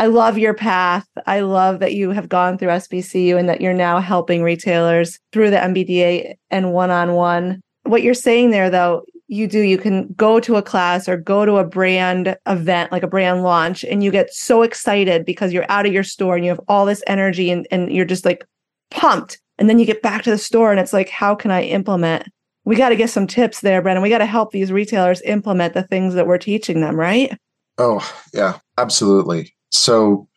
I 0.00 0.06
love 0.06 0.36
your 0.36 0.52
path. 0.52 1.06
I 1.26 1.42
love 1.42 1.78
that 1.78 1.94
you 1.94 2.10
have 2.10 2.28
gone 2.28 2.58
through 2.58 2.70
SBCU 2.70 3.38
and 3.38 3.48
that 3.48 3.60
you're 3.60 3.72
now 3.72 4.00
helping 4.00 4.42
retailers 4.42 5.20
through 5.30 5.50
the 5.50 5.58
NBDA 5.58 6.34
and 6.50 6.72
one 6.72 6.90
on 6.90 7.12
one. 7.12 7.60
What 7.84 8.02
you're 8.02 8.14
saying 8.14 8.50
there, 8.50 8.68
though, 8.68 9.04
you 9.32 9.46
do, 9.46 9.60
you 9.60 9.78
can 9.78 10.12
go 10.12 10.38
to 10.40 10.56
a 10.56 10.62
class 10.62 11.08
or 11.08 11.16
go 11.16 11.46
to 11.46 11.56
a 11.56 11.64
brand 11.64 12.36
event, 12.46 12.92
like 12.92 13.02
a 13.02 13.08
brand 13.08 13.42
launch, 13.42 13.82
and 13.82 14.04
you 14.04 14.10
get 14.10 14.32
so 14.32 14.60
excited 14.60 15.24
because 15.24 15.54
you're 15.54 15.70
out 15.70 15.86
of 15.86 15.92
your 15.92 16.04
store 16.04 16.36
and 16.36 16.44
you 16.44 16.50
have 16.50 16.60
all 16.68 16.84
this 16.84 17.02
energy 17.06 17.50
and, 17.50 17.66
and 17.70 17.90
you're 17.90 18.04
just 18.04 18.26
like 18.26 18.44
pumped. 18.90 19.40
And 19.56 19.70
then 19.70 19.78
you 19.78 19.86
get 19.86 20.02
back 20.02 20.22
to 20.24 20.30
the 20.30 20.36
store 20.36 20.70
and 20.70 20.78
it's 20.78 20.92
like, 20.92 21.08
how 21.08 21.34
can 21.34 21.50
I 21.50 21.62
implement? 21.62 22.28
We 22.66 22.76
got 22.76 22.90
to 22.90 22.96
get 22.96 23.08
some 23.08 23.26
tips 23.26 23.62
there, 23.62 23.80
Brennan. 23.80 24.02
We 24.02 24.10
got 24.10 24.18
to 24.18 24.26
help 24.26 24.52
these 24.52 24.70
retailers 24.70 25.22
implement 25.22 25.72
the 25.72 25.82
things 25.82 26.12
that 26.12 26.26
we're 26.26 26.36
teaching 26.36 26.82
them, 26.82 26.96
right? 26.96 27.34
Oh, 27.78 28.06
yeah, 28.34 28.58
absolutely. 28.76 29.54
So, 29.70 30.28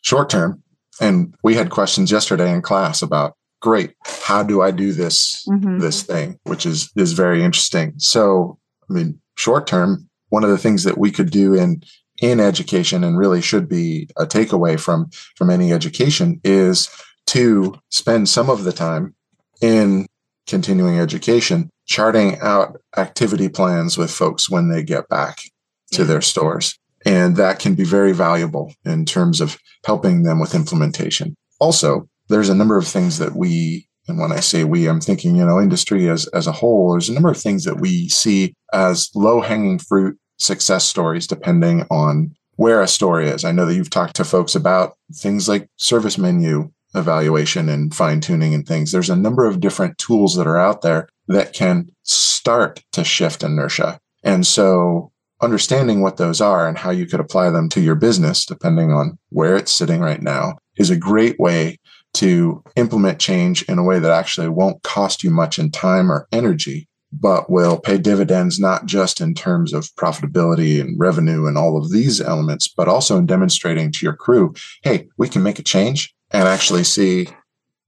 short 0.00 0.30
term, 0.30 0.62
and 0.98 1.34
we 1.44 1.54
had 1.54 1.68
questions 1.68 2.10
yesterday 2.10 2.50
in 2.50 2.62
class 2.62 3.02
about 3.02 3.36
great 3.60 3.94
how 4.04 4.42
do 4.42 4.62
i 4.62 4.70
do 4.70 4.92
this 4.92 5.46
mm-hmm. 5.48 5.78
this 5.78 6.02
thing 6.02 6.38
which 6.44 6.66
is 6.66 6.90
is 6.96 7.12
very 7.12 7.42
interesting 7.42 7.92
so 7.98 8.58
i 8.88 8.92
mean 8.92 9.20
short 9.36 9.66
term 9.66 10.08
one 10.28 10.44
of 10.44 10.50
the 10.50 10.58
things 10.58 10.84
that 10.84 10.98
we 10.98 11.10
could 11.10 11.30
do 11.30 11.54
in 11.54 11.82
in 12.20 12.40
education 12.40 13.02
and 13.02 13.18
really 13.18 13.40
should 13.40 13.68
be 13.68 14.08
a 14.16 14.26
takeaway 14.26 14.78
from 14.78 15.08
from 15.36 15.50
any 15.50 15.72
education 15.72 16.40
is 16.44 16.88
to 17.26 17.74
spend 17.90 18.28
some 18.28 18.50
of 18.50 18.64
the 18.64 18.72
time 18.72 19.14
in 19.60 20.06
continuing 20.46 20.98
education 20.98 21.70
charting 21.86 22.38
out 22.40 22.80
activity 22.96 23.48
plans 23.48 23.96
with 23.96 24.10
folks 24.10 24.50
when 24.50 24.68
they 24.68 24.82
get 24.82 25.08
back 25.08 25.38
to 25.92 26.04
their 26.04 26.20
stores 26.20 26.78
and 27.04 27.36
that 27.36 27.58
can 27.58 27.74
be 27.74 27.84
very 27.84 28.12
valuable 28.12 28.74
in 28.84 29.04
terms 29.04 29.40
of 29.40 29.58
helping 29.84 30.22
them 30.22 30.38
with 30.38 30.54
implementation. 30.54 31.34
Also, 31.58 32.08
there's 32.30 32.48
a 32.48 32.54
number 32.54 32.78
of 32.78 32.86
things 32.86 33.18
that 33.18 33.34
we, 33.36 33.86
and 34.08 34.18
when 34.18 34.32
I 34.32 34.40
say 34.40 34.64
we, 34.64 34.88
I'm 34.88 35.00
thinking, 35.00 35.36
you 35.36 35.44
know, 35.44 35.60
industry 35.60 36.08
as, 36.08 36.26
as 36.28 36.46
a 36.46 36.52
whole, 36.52 36.92
there's 36.92 37.08
a 37.08 37.12
number 37.12 37.30
of 37.30 37.36
things 37.36 37.64
that 37.64 37.80
we 37.80 38.08
see 38.08 38.54
as 38.72 39.10
low 39.14 39.40
hanging 39.40 39.78
fruit 39.78 40.18
success 40.38 40.84
stories, 40.84 41.26
depending 41.26 41.86
on 41.90 42.34
where 42.56 42.80
a 42.80 42.88
story 42.88 43.28
is. 43.28 43.44
I 43.44 43.52
know 43.52 43.66
that 43.66 43.74
you've 43.74 43.90
talked 43.90 44.16
to 44.16 44.24
folks 44.24 44.54
about 44.54 44.96
things 45.14 45.48
like 45.48 45.68
service 45.76 46.18
menu 46.18 46.70
evaluation 46.94 47.68
and 47.68 47.94
fine 47.94 48.20
tuning 48.20 48.54
and 48.54 48.66
things. 48.66 48.90
There's 48.90 49.10
a 49.10 49.16
number 49.16 49.46
of 49.46 49.60
different 49.60 49.98
tools 49.98 50.34
that 50.36 50.46
are 50.46 50.58
out 50.58 50.82
there 50.82 51.08
that 51.28 51.52
can 51.52 51.90
start 52.02 52.82
to 52.92 53.04
shift 53.04 53.42
inertia. 53.42 54.00
And 54.22 54.46
so 54.46 55.12
understanding 55.40 56.00
what 56.00 56.16
those 56.16 56.40
are 56.40 56.68
and 56.68 56.76
how 56.76 56.90
you 56.90 57.06
could 57.06 57.20
apply 57.20 57.50
them 57.50 57.68
to 57.70 57.80
your 57.80 57.94
business, 57.94 58.44
depending 58.44 58.92
on 58.92 59.18
where 59.30 59.56
it's 59.56 59.72
sitting 59.72 60.00
right 60.00 60.20
now, 60.20 60.58
is 60.76 60.90
a 60.90 60.96
great 60.96 61.38
way 61.38 61.78
to 62.14 62.62
implement 62.76 63.18
change 63.18 63.62
in 63.62 63.78
a 63.78 63.84
way 63.84 63.98
that 63.98 64.10
actually 64.10 64.48
won't 64.48 64.82
cost 64.82 65.22
you 65.22 65.30
much 65.30 65.58
in 65.58 65.70
time 65.70 66.10
or 66.10 66.26
energy, 66.32 66.88
but 67.12 67.50
will 67.50 67.78
pay 67.78 67.98
dividends 67.98 68.58
not 68.58 68.86
just 68.86 69.20
in 69.20 69.34
terms 69.34 69.72
of 69.72 69.88
profitability 69.96 70.80
and 70.80 70.98
revenue 70.98 71.46
and 71.46 71.56
all 71.56 71.76
of 71.76 71.90
these 71.90 72.20
elements, 72.20 72.68
but 72.68 72.88
also 72.88 73.16
in 73.16 73.26
demonstrating 73.26 73.90
to 73.92 74.06
your 74.06 74.14
crew, 74.14 74.54
hey, 74.82 75.08
we 75.16 75.28
can 75.28 75.42
make 75.42 75.58
a 75.58 75.64
change 75.64 76.14
and 76.30 76.46
actually 76.46 76.84
see 76.84 77.28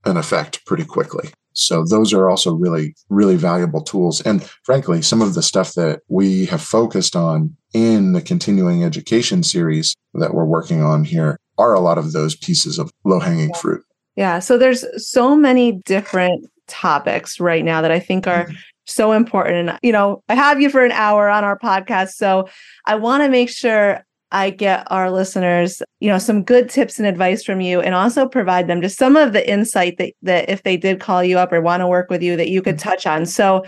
an 0.05 0.17
effect 0.17 0.65
pretty 0.67 0.85
quickly. 0.85 1.31
So 1.55 1.85
those 1.85 2.13
are 2.13 2.31
also 2.31 2.55
really, 2.55 2.95
really 3.09 3.37
valuable 3.37 3.83
tools. 3.83 4.21
And 4.23 4.43
frankly, 4.65 5.03
some 5.03 5.21
of 5.21 5.35
the 5.35 5.43
stuff 5.43 5.75
that 5.75 6.01
we 6.09 6.47
have 6.47 6.63
focused 6.63 7.15
on 7.15 7.57
in 7.75 8.13
the 8.13 8.23
continuing 8.23 8.85
education 8.85 9.43
series 9.43 9.95
that 10.15 10.35
we're 10.35 10.45
working 10.45 10.83
on 10.83 11.05
here 11.05 11.39
are 11.59 11.75
a 11.75 11.81
lot 11.81 11.99
of 11.99 12.13
those 12.13 12.35
pieces 12.35 12.79
of 12.79 12.91
low 13.05 13.21
hanging 13.21 13.53
fruit. 13.55 13.85
Yeah. 14.17 14.39
So 14.41 14.59
there's 14.59 14.85
so 15.05 15.35
many 15.35 15.73
different 15.73 16.47
topics 16.69 17.41
right 17.41 17.65
now 17.65 17.83
that 17.83 17.91
I 17.91 17.99
think 17.99 18.27
are 18.27 18.45
mm-hmm. 18.45 18.55
so 18.87 19.13
important. 19.13 19.69
And, 19.69 19.79
you 19.83 19.93
know, 19.93 20.23
I 20.29 20.35
have 20.35 20.61
you 20.61 20.71
for 20.71 20.85
an 20.85 20.93
hour 20.93 21.29
on 21.29 21.45
our 21.45 21.59
podcast. 21.59 22.11
So 22.11 22.49
I 22.87 22.95
want 22.97 23.23
to 23.23 23.29
make 23.29 23.49
sure 23.49 24.05
I 24.31 24.49
get 24.51 24.91
our 24.91 25.11
listeners, 25.11 25.83
you 26.01 26.09
know, 26.09 26.19
some 26.19 26.43
good 26.43 26.71
tips 26.71 26.99
and 26.99 27.07
advice 27.07 27.45
from 27.45 27.61
you 27.61 27.81
and 27.81 27.95
also 27.95 28.27
provide 28.27 28.67
them 28.67 28.81
just 28.81 28.99
some 28.99 29.15
of 29.15 29.35
the 29.35 29.49
insight 29.49 29.99
that, 29.99 30.15
that 30.23 30.49
if 30.49 30.63
they 30.63 30.77
did 30.77 31.01
call 31.01 31.23
you 31.23 31.39
up 31.39 31.53
or 31.53 31.61
want 31.61 31.83
to 31.83 31.87
work 31.87 32.09
with 32.09 32.23
you 32.23 32.37
that 32.37 32.49
you 32.49 32.63
could 32.63 32.77
mm-hmm. 32.77 32.89
touch 32.89 33.07
on. 33.07 33.27
So 33.27 33.63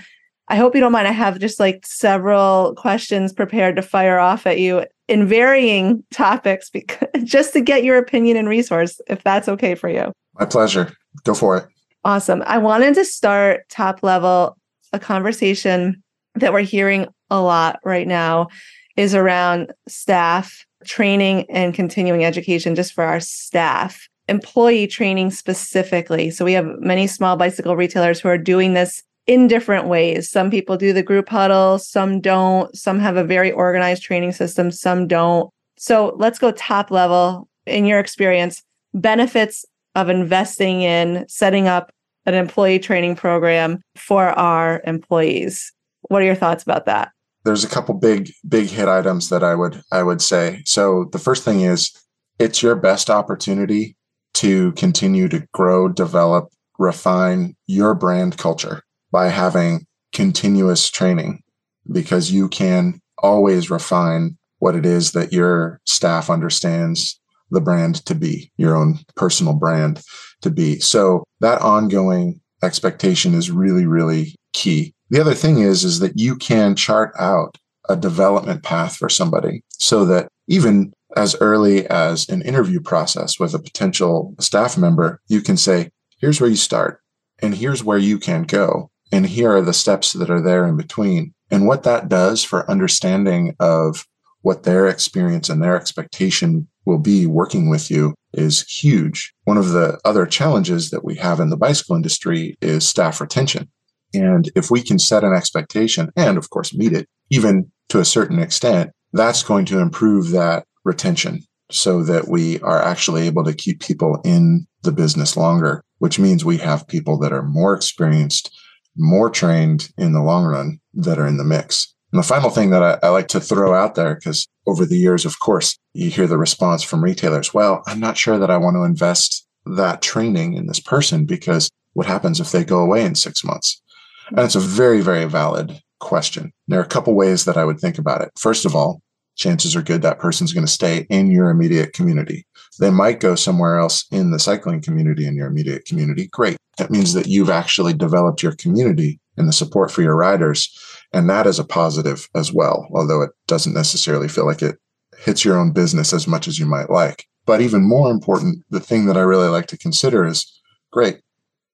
I 0.48 0.56
hope 0.56 0.74
you 0.74 0.80
don't 0.80 0.92
mind. 0.92 1.08
I 1.08 1.12
have 1.12 1.38
just 1.38 1.60
like 1.60 1.86
several 1.86 2.74
questions 2.76 3.32
prepared 3.32 3.76
to 3.76 3.82
fire 3.82 4.18
off 4.18 4.46
at 4.46 4.58
you 4.58 4.84
in 5.08 5.26
varying 5.26 6.02
topics 6.10 6.70
because 6.72 7.08
just 7.24 7.52
to 7.52 7.60
get 7.60 7.84
your 7.84 7.98
opinion 7.98 8.36
and 8.36 8.48
resource, 8.48 9.00
if 9.06 9.22
that's 9.22 9.48
okay 9.48 9.74
for 9.74 9.88
you. 9.88 10.12
My 10.38 10.46
pleasure. 10.46 10.92
Go 11.24 11.34
for 11.34 11.56
it. 11.56 11.66
Awesome. 12.04 12.42
I 12.46 12.58
wanted 12.58 12.94
to 12.96 13.04
start 13.04 13.68
top 13.70 14.02
level 14.02 14.56
a 14.92 14.98
conversation 14.98 16.02
that 16.34 16.52
we're 16.52 16.60
hearing 16.60 17.06
a 17.30 17.40
lot 17.40 17.80
right 17.84 18.06
now 18.06 18.48
is 18.96 19.14
around 19.14 19.72
staff 19.88 20.64
training 20.84 21.46
and 21.50 21.74
continuing 21.74 22.24
education 22.24 22.74
just 22.74 22.92
for 22.92 23.04
our 23.04 23.20
staff, 23.20 24.08
employee 24.28 24.86
training 24.86 25.30
specifically. 25.30 26.30
So 26.30 26.44
we 26.44 26.52
have 26.52 26.66
many 26.78 27.06
small 27.06 27.36
bicycle 27.36 27.76
retailers 27.76 28.20
who 28.20 28.28
are 28.28 28.38
doing 28.38 28.74
this 28.74 29.02
in 29.26 29.48
different 29.48 29.86
ways. 29.86 30.30
Some 30.30 30.50
people 30.50 30.76
do 30.76 30.92
the 30.92 31.02
group 31.02 31.28
huddle, 31.28 31.78
some 31.78 32.20
don't. 32.20 32.74
Some 32.76 32.98
have 33.00 33.16
a 33.16 33.24
very 33.24 33.50
organized 33.50 34.02
training 34.02 34.32
system, 34.32 34.70
some 34.70 35.08
don't. 35.08 35.50
So 35.76 36.14
let's 36.18 36.38
go 36.38 36.52
top 36.52 36.90
level. 36.90 37.48
In 37.66 37.86
your 37.86 37.98
experience, 37.98 38.62
benefits 38.92 39.64
of 39.94 40.08
investing 40.08 40.82
in 40.82 41.24
setting 41.28 41.68
up 41.68 41.90
an 42.26 42.34
employee 42.34 42.78
training 42.78 43.16
program 43.16 43.80
for 43.96 44.30
our 44.30 44.82
employees. 44.86 45.72
What 46.02 46.22
are 46.22 46.26
your 46.26 46.34
thoughts 46.34 46.62
about 46.62 46.86
that? 46.86 47.10
there's 47.44 47.64
a 47.64 47.68
couple 47.68 47.94
big 47.94 48.32
big 48.48 48.68
hit 48.68 48.88
items 48.88 49.28
that 49.28 49.44
I 49.44 49.54
would 49.54 49.82
I 49.92 50.02
would 50.02 50.20
say. 50.20 50.62
So 50.64 51.04
the 51.12 51.18
first 51.18 51.44
thing 51.44 51.60
is 51.60 51.92
it's 52.38 52.62
your 52.62 52.74
best 52.74 53.10
opportunity 53.10 53.96
to 54.34 54.72
continue 54.72 55.28
to 55.28 55.46
grow, 55.52 55.88
develop, 55.88 56.48
refine 56.78 57.54
your 57.66 57.94
brand 57.94 58.36
culture 58.36 58.82
by 59.12 59.28
having 59.28 59.86
continuous 60.12 60.90
training 60.90 61.42
because 61.90 62.32
you 62.32 62.48
can 62.48 63.00
always 63.18 63.70
refine 63.70 64.36
what 64.58 64.74
it 64.74 64.84
is 64.84 65.12
that 65.12 65.32
your 65.32 65.80
staff 65.84 66.30
understands 66.30 67.20
the 67.50 67.60
brand 67.60 68.04
to 68.06 68.14
be, 68.14 68.50
your 68.56 68.76
own 68.76 68.98
personal 69.16 69.54
brand 69.54 70.02
to 70.42 70.50
be. 70.50 70.78
So 70.80 71.24
that 71.40 71.60
ongoing 71.60 72.40
expectation 72.62 73.34
is 73.34 73.50
really, 73.50 73.86
really 73.86 74.34
key. 74.52 74.94
The 75.10 75.20
other 75.20 75.34
thing 75.34 75.58
is, 75.58 75.84
is 75.84 76.00
that 76.00 76.18
you 76.18 76.36
can 76.36 76.74
chart 76.76 77.12
out 77.18 77.56
a 77.88 77.96
development 77.96 78.62
path 78.62 78.96
for 78.96 79.08
somebody 79.08 79.62
so 79.78 80.04
that 80.06 80.28
even 80.48 80.92
as 81.16 81.36
early 81.40 81.86
as 81.86 82.28
an 82.28 82.42
interview 82.42 82.80
process 82.80 83.38
with 83.38 83.54
a 83.54 83.58
potential 83.58 84.34
staff 84.40 84.76
member, 84.76 85.20
you 85.28 85.40
can 85.40 85.56
say, 85.56 85.90
here's 86.18 86.40
where 86.40 86.50
you 86.50 86.56
start 86.56 87.00
and 87.40 87.54
here's 87.54 87.84
where 87.84 87.98
you 87.98 88.18
can 88.18 88.42
go. 88.42 88.90
And 89.12 89.26
here 89.26 89.54
are 89.54 89.62
the 89.62 89.72
steps 89.72 90.12
that 90.14 90.30
are 90.30 90.40
there 90.40 90.66
in 90.66 90.76
between. 90.76 91.34
And 91.50 91.66
what 91.66 91.84
that 91.84 92.08
does 92.08 92.42
for 92.42 92.68
understanding 92.68 93.54
of 93.60 94.06
what 94.44 94.64
their 94.64 94.86
experience 94.86 95.48
and 95.48 95.62
their 95.62 95.74
expectation 95.74 96.68
will 96.84 96.98
be 96.98 97.26
working 97.26 97.70
with 97.70 97.90
you 97.90 98.14
is 98.34 98.60
huge. 98.68 99.32
One 99.44 99.56
of 99.56 99.70
the 99.70 99.98
other 100.04 100.26
challenges 100.26 100.90
that 100.90 101.02
we 101.02 101.14
have 101.14 101.40
in 101.40 101.48
the 101.48 101.56
bicycle 101.56 101.96
industry 101.96 102.54
is 102.60 102.86
staff 102.86 103.22
retention. 103.22 103.70
And 104.12 104.50
if 104.54 104.70
we 104.70 104.82
can 104.82 104.98
set 104.98 105.24
an 105.24 105.32
expectation 105.32 106.10
and, 106.14 106.36
of 106.36 106.50
course, 106.50 106.74
meet 106.74 106.92
it, 106.92 107.08
even 107.30 107.72
to 107.88 108.00
a 108.00 108.04
certain 108.04 108.38
extent, 108.38 108.90
that's 109.14 109.42
going 109.42 109.64
to 109.64 109.78
improve 109.78 110.28
that 110.32 110.66
retention 110.84 111.40
so 111.70 112.02
that 112.02 112.28
we 112.28 112.60
are 112.60 112.82
actually 112.82 113.26
able 113.26 113.44
to 113.44 113.54
keep 113.54 113.80
people 113.80 114.20
in 114.26 114.66
the 114.82 114.92
business 114.92 115.38
longer, 115.38 115.82
which 116.00 116.18
means 116.18 116.44
we 116.44 116.58
have 116.58 116.86
people 116.86 117.18
that 117.20 117.32
are 117.32 117.42
more 117.42 117.74
experienced, 117.74 118.54
more 118.94 119.30
trained 119.30 119.88
in 119.96 120.12
the 120.12 120.22
long 120.22 120.44
run 120.44 120.80
that 120.92 121.18
are 121.18 121.26
in 121.26 121.38
the 121.38 121.44
mix. 121.44 121.93
And 122.14 122.22
the 122.22 122.28
final 122.28 122.48
thing 122.48 122.70
that 122.70 122.80
I, 122.80 123.08
I 123.08 123.08
like 123.08 123.26
to 123.28 123.40
throw 123.40 123.74
out 123.74 123.96
there, 123.96 124.14
because 124.14 124.46
over 124.68 124.86
the 124.86 124.96
years, 124.96 125.24
of 125.24 125.40
course, 125.40 125.76
you 125.94 126.10
hear 126.10 126.28
the 126.28 126.38
response 126.38 126.84
from 126.84 127.02
retailers. 127.02 127.52
Well, 127.52 127.82
I'm 127.88 127.98
not 127.98 128.16
sure 128.16 128.38
that 128.38 128.52
I 128.52 128.56
want 128.56 128.76
to 128.76 128.84
invest 128.84 129.44
that 129.66 130.00
training 130.00 130.54
in 130.54 130.68
this 130.68 130.78
person 130.78 131.24
because 131.24 131.68
what 131.94 132.06
happens 132.06 132.38
if 132.38 132.52
they 132.52 132.62
go 132.62 132.78
away 132.78 133.04
in 133.04 133.16
six 133.16 133.42
months? 133.42 133.82
And 134.28 134.38
it's 134.38 134.54
a 134.54 134.60
very, 134.60 135.00
very 135.00 135.24
valid 135.24 135.82
question. 135.98 136.52
There 136.68 136.78
are 136.78 136.84
a 136.84 136.86
couple 136.86 137.14
ways 137.14 137.46
that 137.46 137.56
I 137.56 137.64
would 137.64 137.80
think 137.80 137.98
about 137.98 138.20
it. 138.20 138.30
First 138.38 138.64
of 138.64 138.76
all, 138.76 139.00
chances 139.34 139.74
are 139.74 139.82
good 139.82 140.02
that 140.02 140.20
person's 140.20 140.52
going 140.52 140.66
to 140.66 140.72
stay 140.72 141.08
in 141.10 141.32
your 141.32 141.50
immediate 141.50 141.94
community. 141.94 142.46
They 142.78 142.90
might 142.90 143.18
go 143.18 143.34
somewhere 143.34 143.80
else 143.80 144.04
in 144.12 144.30
the 144.30 144.38
cycling 144.38 144.82
community 144.82 145.26
in 145.26 145.34
your 145.34 145.48
immediate 145.48 145.84
community. 145.84 146.28
Great. 146.28 146.58
That 146.78 146.92
means 146.92 147.12
that 147.14 147.26
you've 147.26 147.50
actually 147.50 147.92
developed 147.92 148.40
your 148.40 148.54
community 148.54 149.18
and 149.36 149.48
the 149.48 149.52
support 149.52 149.90
for 149.90 150.02
your 150.02 150.14
riders. 150.14 150.70
And 151.14 151.30
that 151.30 151.46
is 151.46 151.60
a 151.60 151.64
positive 151.64 152.28
as 152.34 152.52
well, 152.52 152.88
although 152.92 153.22
it 153.22 153.30
doesn't 153.46 153.72
necessarily 153.72 154.26
feel 154.26 154.46
like 154.46 154.62
it 154.62 154.78
hits 155.18 155.44
your 155.44 155.56
own 155.56 155.70
business 155.70 156.12
as 156.12 156.26
much 156.26 156.48
as 156.48 156.58
you 156.58 156.66
might 156.66 156.90
like. 156.90 157.26
But 157.46 157.60
even 157.60 157.88
more 157.88 158.10
important, 158.10 158.64
the 158.68 158.80
thing 158.80 159.06
that 159.06 159.16
I 159.16 159.20
really 159.20 159.46
like 159.46 159.66
to 159.66 159.78
consider 159.78 160.26
is 160.26 160.60
great. 160.90 161.20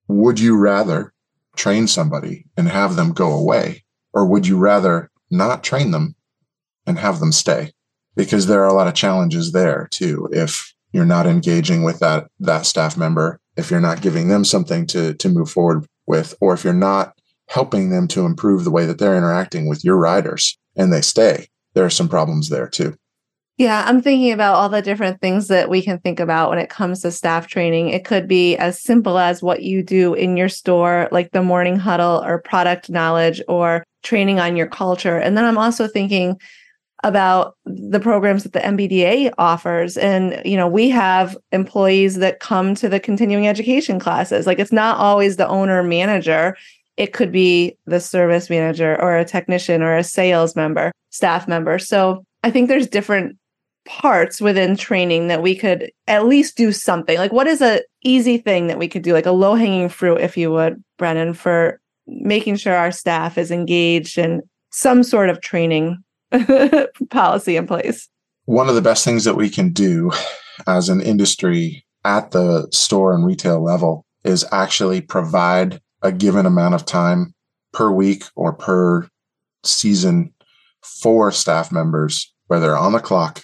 Would 0.08 0.38
you 0.40 0.58
rather 0.58 1.14
train 1.56 1.86
somebody 1.86 2.44
and 2.54 2.68
have 2.68 2.96
them 2.96 3.12
go 3.12 3.32
away? 3.32 3.82
Or 4.12 4.26
would 4.26 4.46
you 4.46 4.58
rather 4.58 5.10
not 5.30 5.64
train 5.64 5.90
them 5.90 6.16
and 6.86 6.98
have 6.98 7.18
them 7.18 7.32
stay? 7.32 7.72
Because 8.16 8.46
there 8.46 8.62
are 8.62 8.68
a 8.68 8.74
lot 8.74 8.88
of 8.88 8.94
challenges 8.94 9.52
there 9.52 9.88
too. 9.90 10.28
If 10.32 10.74
you're 10.92 11.06
not 11.06 11.26
engaging 11.26 11.82
with 11.82 11.98
that, 12.00 12.28
that 12.40 12.66
staff 12.66 12.94
member, 12.94 13.40
if 13.56 13.70
you're 13.70 13.80
not 13.80 14.02
giving 14.02 14.28
them 14.28 14.44
something 14.44 14.86
to, 14.88 15.14
to 15.14 15.28
move 15.30 15.50
forward 15.50 15.86
with, 16.06 16.34
or 16.42 16.52
if 16.52 16.62
you're 16.62 16.74
not 16.74 17.14
helping 17.50 17.90
them 17.90 18.06
to 18.06 18.24
improve 18.24 18.62
the 18.62 18.70
way 18.70 18.86
that 18.86 18.98
they're 18.98 19.16
interacting 19.16 19.68
with 19.68 19.84
your 19.84 19.96
riders 19.96 20.56
and 20.76 20.92
they 20.92 21.00
stay, 21.00 21.48
there 21.74 21.84
are 21.84 21.90
some 21.90 22.08
problems 22.08 22.48
there 22.48 22.68
too. 22.68 22.96
Yeah, 23.58 23.84
I'm 23.86 24.00
thinking 24.00 24.32
about 24.32 24.54
all 24.54 24.68
the 24.68 24.80
different 24.80 25.20
things 25.20 25.48
that 25.48 25.68
we 25.68 25.82
can 25.82 25.98
think 25.98 26.20
about 26.20 26.48
when 26.48 26.58
it 26.58 26.70
comes 26.70 27.02
to 27.02 27.10
staff 27.10 27.48
training. 27.48 27.90
It 27.90 28.06
could 28.06 28.26
be 28.26 28.56
as 28.56 28.80
simple 28.80 29.18
as 29.18 29.42
what 29.42 29.62
you 29.62 29.82
do 29.82 30.14
in 30.14 30.36
your 30.36 30.48
store, 30.48 31.08
like 31.12 31.32
the 31.32 31.42
morning 31.42 31.76
huddle 31.76 32.22
or 32.24 32.40
product 32.40 32.88
knowledge 32.88 33.42
or 33.48 33.84
training 34.02 34.38
on 34.38 34.56
your 34.56 34.68
culture. 34.68 35.18
And 35.18 35.36
then 35.36 35.44
I'm 35.44 35.58
also 35.58 35.88
thinking 35.88 36.40
about 37.02 37.56
the 37.66 38.00
programs 38.00 38.44
that 38.44 38.52
the 38.52 38.60
NBDA 38.60 39.32
offers. 39.38 39.96
And, 39.96 40.40
you 40.44 40.56
know, 40.56 40.68
we 40.68 40.88
have 40.90 41.36
employees 41.50 42.16
that 42.16 42.40
come 42.40 42.74
to 42.76 42.88
the 42.88 43.00
continuing 43.00 43.48
education 43.48 43.98
classes. 43.98 44.46
Like 44.46 44.58
it's 44.58 44.72
not 44.72 44.98
always 44.98 45.36
the 45.36 45.48
owner 45.48 45.82
manager. 45.82 46.56
It 47.00 47.14
could 47.14 47.32
be 47.32 47.78
the 47.86 47.98
service 47.98 48.50
manager 48.50 49.00
or 49.00 49.16
a 49.16 49.24
technician 49.24 49.80
or 49.80 49.96
a 49.96 50.04
sales 50.04 50.54
member, 50.54 50.92
staff 51.08 51.48
member. 51.48 51.78
So 51.78 52.22
I 52.44 52.50
think 52.50 52.68
there's 52.68 52.86
different 52.86 53.38
parts 53.86 54.38
within 54.38 54.76
training 54.76 55.28
that 55.28 55.40
we 55.40 55.56
could 55.56 55.90
at 56.08 56.26
least 56.26 56.58
do 56.58 56.72
something. 56.72 57.16
Like 57.16 57.32
what 57.32 57.46
is 57.46 57.62
a 57.62 57.80
easy 58.04 58.36
thing 58.36 58.66
that 58.66 58.78
we 58.78 58.86
could 58.86 59.00
do? 59.00 59.14
Like 59.14 59.24
a 59.24 59.32
low 59.32 59.54
hanging 59.54 59.88
fruit 59.88 60.20
if 60.20 60.36
you 60.36 60.52
would 60.52 60.84
brennan 60.98 61.32
for 61.32 61.80
making 62.06 62.56
sure 62.56 62.74
our 62.74 62.92
staff 62.92 63.38
is 63.38 63.50
engaged 63.50 64.18
in 64.18 64.42
some 64.70 65.02
sort 65.02 65.30
of 65.30 65.40
training 65.40 66.04
policy 67.10 67.56
in 67.56 67.66
place. 67.66 68.10
One 68.44 68.68
of 68.68 68.74
the 68.74 68.82
best 68.82 69.06
things 69.06 69.24
that 69.24 69.36
we 69.36 69.48
can 69.48 69.72
do 69.72 70.12
as 70.66 70.90
an 70.90 71.00
industry 71.00 71.82
at 72.04 72.32
the 72.32 72.68
store 72.72 73.14
and 73.14 73.24
retail 73.24 73.64
level 73.64 74.04
is 74.22 74.44
actually 74.52 75.00
provide 75.00 75.80
a 76.02 76.12
given 76.12 76.46
amount 76.46 76.74
of 76.74 76.84
time 76.84 77.34
per 77.72 77.90
week 77.90 78.24
or 78.34 78.52
per 78.52 79.08
season 79.64 80.32
for 80.82 81.30
staff 81.30 81.70
members 81.70 82.32
where 82.46 82.60
they're 82.60 82.76
on 82.76 82.92
the 82.92 83.00
clock 83.00 83.42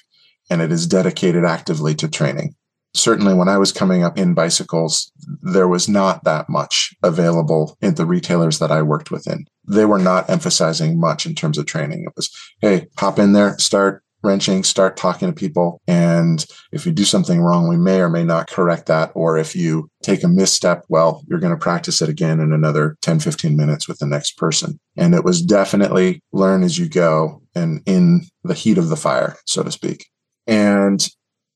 and 0.51 0.63
it 0.63 0.73
is 0.73 0.87
dedicated 0.87 1.45
actively 1.45 1.95
to 1.95 2.09
training. 2.09 2.55
Certainly, 2.95 3.35
when 3.35 3.49
I 3.49 3.59
was 3.59 3.73
coming 3.73 4.03
up 4.03 4.17
in 4.17 4.33
bicycles, 4.33 5.13
there 5.43 5.69
was 5.69 5.87
not 5.87 6.25
that 6.25 6.49
much 6.49 6.95
available 7.03 7.77
in 7.83 7.95
the 7.95 8.07
retailers 8.07 8.59
that 8.59 8.71
I 8.71 8.81
worked 8.81 9.11
within. 9.11 9.45
They 9.69 9.85
were 9.85 9.99
not 9.99 10.31
emphasizing 10.31 10.99
much 10.99 11.27
in 11.27 11.35
terms 11.35 11.59
of 11.59 11.67
training. 11.67 12.05
It 12.05 12.13
was, 12.17 12.31
hey, 12.63 12.87
hop 12.97 13.19
in 13.19 13.35
there, 13.35 13.59
start 13.59 14.03
wrenching, 14.23 14.65
start 14.65 14.97
talking 14.97 15.29
to 15.29 15.35
people. 15.35 15.81
And 15.87 16.45
if 16.73 16.85
you 16.85 16.93
do 16.93 17.05
something 17.05 17.41
wrong, 17.41 17.69
we 17.69 17.77
may 17.77 18.01
or 18.01 18.09
may 18.09 18.25
not 18.25 18.49
correct 18.49 18.87
that. 18.87 19.13
Or 19.15 19.39
if 19.39 19.55
you 19.55 19.89
take 20.03 20.23
a 20.23 20.29
misstep, 20.29 20.85
well, 20.89 21.23
you're 21.29 21.41
going 21.41 21.55
to 21.55 21.59
practice 21.59 22.03
it 22.03 22.09
again 22.09 22.41
in 22.41 22.53
another 22.53 22.97
10, 23.03 23.21
15 23.21 23.57
minutes 23.57 23.87
with 23.89 23.99
the 23.99 24.07
next 24.07 24.37
person. 24.37 24.79
And 24.97 25.15
it 25.15 25.25
was 25.25 25.43
definitely 25.43 26.23
learn 26.33 26.63
as 26.63 26.79
you 26.79 26.89
go 26.89 27.43
and 27.55 27.83
in 27.87 28.23
the 28.43 28.55
heat 28.55 28.79
of 28.79 28.89
the 28.89 28.97
fire, 28.97 29.37
so 29.47 29.63
to 29.63 29.71
speak. 29.71 30.07
And 30.47 31.07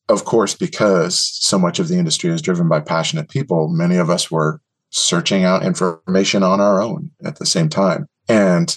of 0.08 0.24
course, 0.24 0.54
because 0.54 1.18
so 1.18 1.58
much 1.58 1.78
of 1.78 1.88
the 1.88 1.96
industry 1.96 2.30
is 2.30 2.42
driven 2.42 2.68
by 2.68 2.80
passionate 2.80 3.28
people, 3.28 3.68
many 3.68 3.96
of 3.96 4.10
us 4.10 4.30
were 4.30 4.60
searching 4.90 5.44
out 5.44 5.64
information 5.64 6.42
on 6.42 6.60
our 6.60 6.82
own 6.82 7.10
at 7.24 7.36
the 7.36 7.46
same 7.46 7.68
time. 7.68 8.06
And 8.28 8.76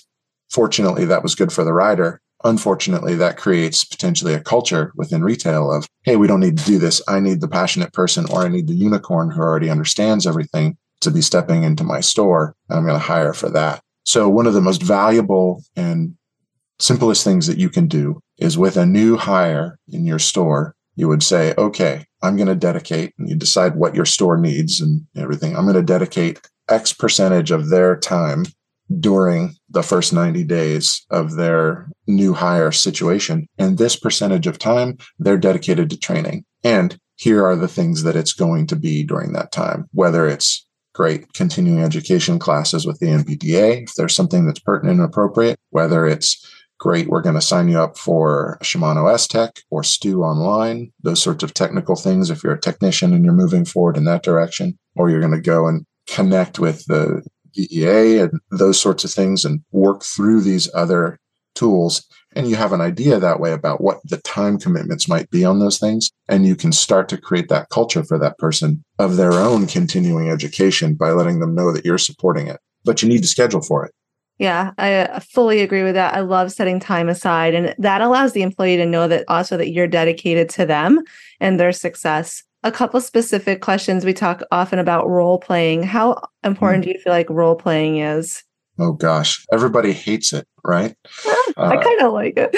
fortunately, 0.49 1.05
that 1.05 1.23
was 1.23 1.33
good 1.35 1.51
for 1.51 1.63
the 1.63 1.73
rider. 1.73 2.21
Unfortunately, 2.43 3.15
that 3.15 3.37
creates 3.37 3.85
potentially 3.85 4.33
a 4.33 4.41
culture 4.41 4.91
within 4.95 5.23
retail 5.23 5.71
of, 5.71 5.87
hey, 6.03 6.15
we 6.17 6.27
don't 6.27 6.41
need 6.41 6.57
to 6.57 6.65
do 6.65 6.77
this. 6.77 7.01
I 7.07 7.19
need 7.19 7.41
the 7.41 7.47
passionate 7.47 7.93
person 7.93 8.25
or 8.29 8.41
I 8.41 8.49
need 8.49 8.67
the 8.67 8.73
unicorn 8.73 9.31
who 9.31 9.41
already 9.41 9.69
understands 9.69 10.27
everything 10.27 10.77
to 11.01 11.11
be 11.11 11.21
stepping 11.21 11.63
into 11.63 11.83
my 11.83 12.01
store. 12.01 12.55
And 12.69 12.77
I'm 12.77 12.85
going 12.85 12.99
to 12.99 13.05
hire 13.05 13.33
for 13.33 13.49
that. 13.49 13.81
So 14.05 14.27
one 14.27 14.47
of 14.47 14.53
the 14.53 14.61
most 14.61 14.83
valuable 14.83 15.63
and 15.75 16.15
simplest 16.79 17.23
things 17.23 17.47
that 17.47 17.57
you 17.57 17.69
can 17.69 17.87
do 17.87 18.19
is 18.37 18.57
with 18.57 18.75
a 18.75 18.85
new 18.85 19.15
hire 19.15 19.79
in 19.87 20.05
your 20.05 20.19
store, 20.19 20.75
you 20.95 21.07
would 21.07 21.23
say, 21.23 21.53
okay, 21.57 22.05
I'm 22.21 22.35
going 22.35 22.47
to 22.47 22.55
dedicate, 22.55 23.13
and 23.17 23.29
you 23.29 23.35
decide 23.35 23.75
what 23.75 23.95
your 23.95 24.05
store 24.05 24.37
needs 24.37 24.81
and 24.81 25.05
everything. 25.15 25.55
I'm 25.55 25.63
going 25.63 25.75
to 25.75 25.81
dedicate 25.81 26.41
X 26.69 26.93
percentage 26.93 27.51
of 27.51 27.69
their 27.69 27.97
time 27.97 28.45
during 28.99 29.55
the 29.69 29.83
first 29.83 30.13
90 30.13 30.43
days 30.43 31.05
of 31.09 31.35
their 31.35 31.89
new 32.07 32.33
hire 32.33 32.71
situation. 32.71 33.47
And 33.57 33.77
this 33.77 33.95
percentage 33.95 34.47
of 34.47 34.59
time, 34.59 34.97
they're 35.19 35.37
dedicated 35.37 35.89
to 35.89 35.97
training. 35.97 36.45
And 36.63 36.97
here 37.15 37.45
are 37.45 37.55
the 37.55 37.67
things 37.67 38.03
that 38.03 38.15
it's 38.15 38.33
going 38.33 38.67
to 38.67 38.75
be 38.75 39.03
during 39.03 39.33
that 39.33 39.51
time, 39.51 39.87
whether 39.91 40.27
it's 40.27 40.65
great 40.93 41.33
continuing 41.33 41.83
education 41.83 42.37
classes 42.39 42.85
with 42.85 42.99
the 42.99 43.07
NBDA, 43.07 43.83
if 43.83 43.93
there's 43.95 44.15
something 44.15 44.45
that's 44.45 44.59
pertinent 44.59 44.99
and 44.99 45.07
appropriate, 45.07 45.57
whether 45.71 46.05
it's 46.05 46.45
great. 46.83 47.07
We're 47.07 47.21
going 47.21 47.35
to 47.35 47.41
sign 47.41 47.69
you 47.69 47.79
up 47.79 47.97
for 47.97 48.57
Shimano 48.61 49.11
S 49.11 49.25
Tech 49.25 49.61
or 49.71 49.83
Stu 49.83 50.23
Online, 50.23 50.91
those 51.01 51.21
sorts 51.21 51.41
of 51.41 51.53
technical 51.53 51.95
things. 51.95 52.29
If 52.29 52.43
you're 52.43 52.55
a 52.55 52.59
technician 52.59 53.13
and 53.13 53.23
you're 53.23 53.33
moving 53.33 53.63
forward 53.63 53.95
in 53.95 54.03
that 54.05 54.21
direction, 54.21 54.77
or 54.95 55.09
you're 55.09 55.21
going 55.21 55.31
to 55.31 55.41
go 55.41 55.65
and 55.67 55.85
connect 56.07 56.59
with 56.59 56.85
the 56.87 57.23
DEA 57.53 58.19
and 58.19 58.39
those 58.51 58.79
sorts 58.79 59.03
of 59.03 59.11
things 59.11 59.45
and 59.45 59.61
work 59.71 60.03
through 60.03 60.41
these 60.41 60.69
other 60.73 61.19
tools. 61.55 62.05
And 62.35 62.49
you 62.49 62.55
have 62.55 62.73
an 62.73 62.81
idea 62.81 63.19
that 63.19 63.39
way 63.39 63.51
about 63.51 63.81
what 63.81 63.99
the 64.03 64.17
time 64.17 64.57
commitments 64.57 65.07
might 65.07 65.29
be 65.29 65.45
on 65.45 65.59
those 65.59 65.77
things. 65.77 66.11
And 66.27 66.45
you 66.45 66.55
can 66.55 66.71
start 66.71 67.09
to 67.09 67.17
create 67.17 67.49
that 67.49 67.69
culture 67.69 68.03
for 68.03 68.17
that 68.17 68.37
person 68.37 68.83
of 68.97 69.17
their 69.17 69.33
own 69.33 69.67
continuing 69.67 70.29
education 70.29 70.95
by 70.95 71.11
letting 71.11 71.39
them 71.39 71.53
know 71.53 71.71
that 71.71 71.85
you're 71.85 71.97
supporting 71.97 72.47
it. 72.47 72.59
But 72.85 73.01
you 73.01 73.09
need 73.09 73.21
to 73.21 73.27
schedule 73.27 73.61
for 73.61 73.85
it. 73.85 73.93
Yeah, 74.39 74.71
I 74.77 74.95
uh, 74.95 75.19
fully 75.19 75.61
agree 75.61 75.83
with 75.83 75.93
that. 75.93 76.15
I 76.15 76.21
love 76.21 76.51
setting 76.51 76.79
time 76.79 77.07
aside, 77.07 77.53
and 77.53 77.75
that 77.77 78.01
allows 78.01 78.33
the 78.33 78.41
employee 78.41 78.77
to 78.77 78.85
know 78.85 79.07
that 79.07 79.25
also 79.27 79.57
that 79.57 79.71
you're 79.71 79.87
dedicated 79.87 80.49
to 80.49 80.65
them 80.65 81.01
and 81.39 81.59
their 81.59 81.71
success. 81.71 82.43
A 82.63 82.71
couple 82.71 82.99
specific 83.01 83.61
questions. 83.61 84.05
We 84.05 84.13
talk 84.13 84.41
often 84.51 84.79
about 84.79 85.09
role 85.09 85.39
playing. 85.39 85.83
How 85.83 86.21
important 86.43 86.83
mm. 86.83 86.87
do 86.87 86.91
you 86.93 86.99
feel 86.99 87.13
like 87.13 87.29
role 87.29 87.55
playing 87.55 87.97
is? 87.97 88.43
Oh 88.79 88.93
gosh, 88.93 89.45
everybody 89.51 89.93
hates 89.93 90.33
it, 90.33 90.47
right? 90.63 90.95
I 91.57 91.75
uh, 91.75 91.81
kind 91.81 92.01
of 92.01 92.13
like 92.13 92.33
it. 92.37 92.55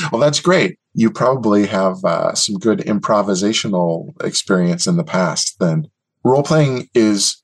well, 0.12 0.20
that's 0.20 0.40
great. 0.40 0.78
You 0.94 1.10
probably 1.10 1.66
have 1.66 2.04
uh, 2.04 2.34
some 2.34 2.56
good 2.56 2.80
improvisational 2.80 4.10
experience 4.24 4.86
in 4.86 4.96
the 4.96 5.04
past. 5.04 5.58
Then 5.60 5.88
role 6.24 6.42
playing 6.42 6.88
is, 6.94 7.40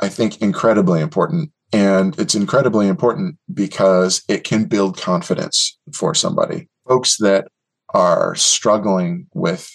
I 0.00 0.08
think, 0.08 0.42
incredibly 0.42 1.00
important 1.00 1.52
and 1.72 2.18
it's 2.18 2.34
incredibly 2.34 2.88
important 2.88 3.36
because 3.52 4.22
it 4.28 4.44
can 4.44 4.64
build 4.64 4.96
confidence 4.96 5.78
for 5.92 6.14
somebody. 6.14 6.68
Folks 6.88 7.18
that 7.18 7.46
are 7.94 8.34
struggling 8.34 9.26
with 9.34 9.70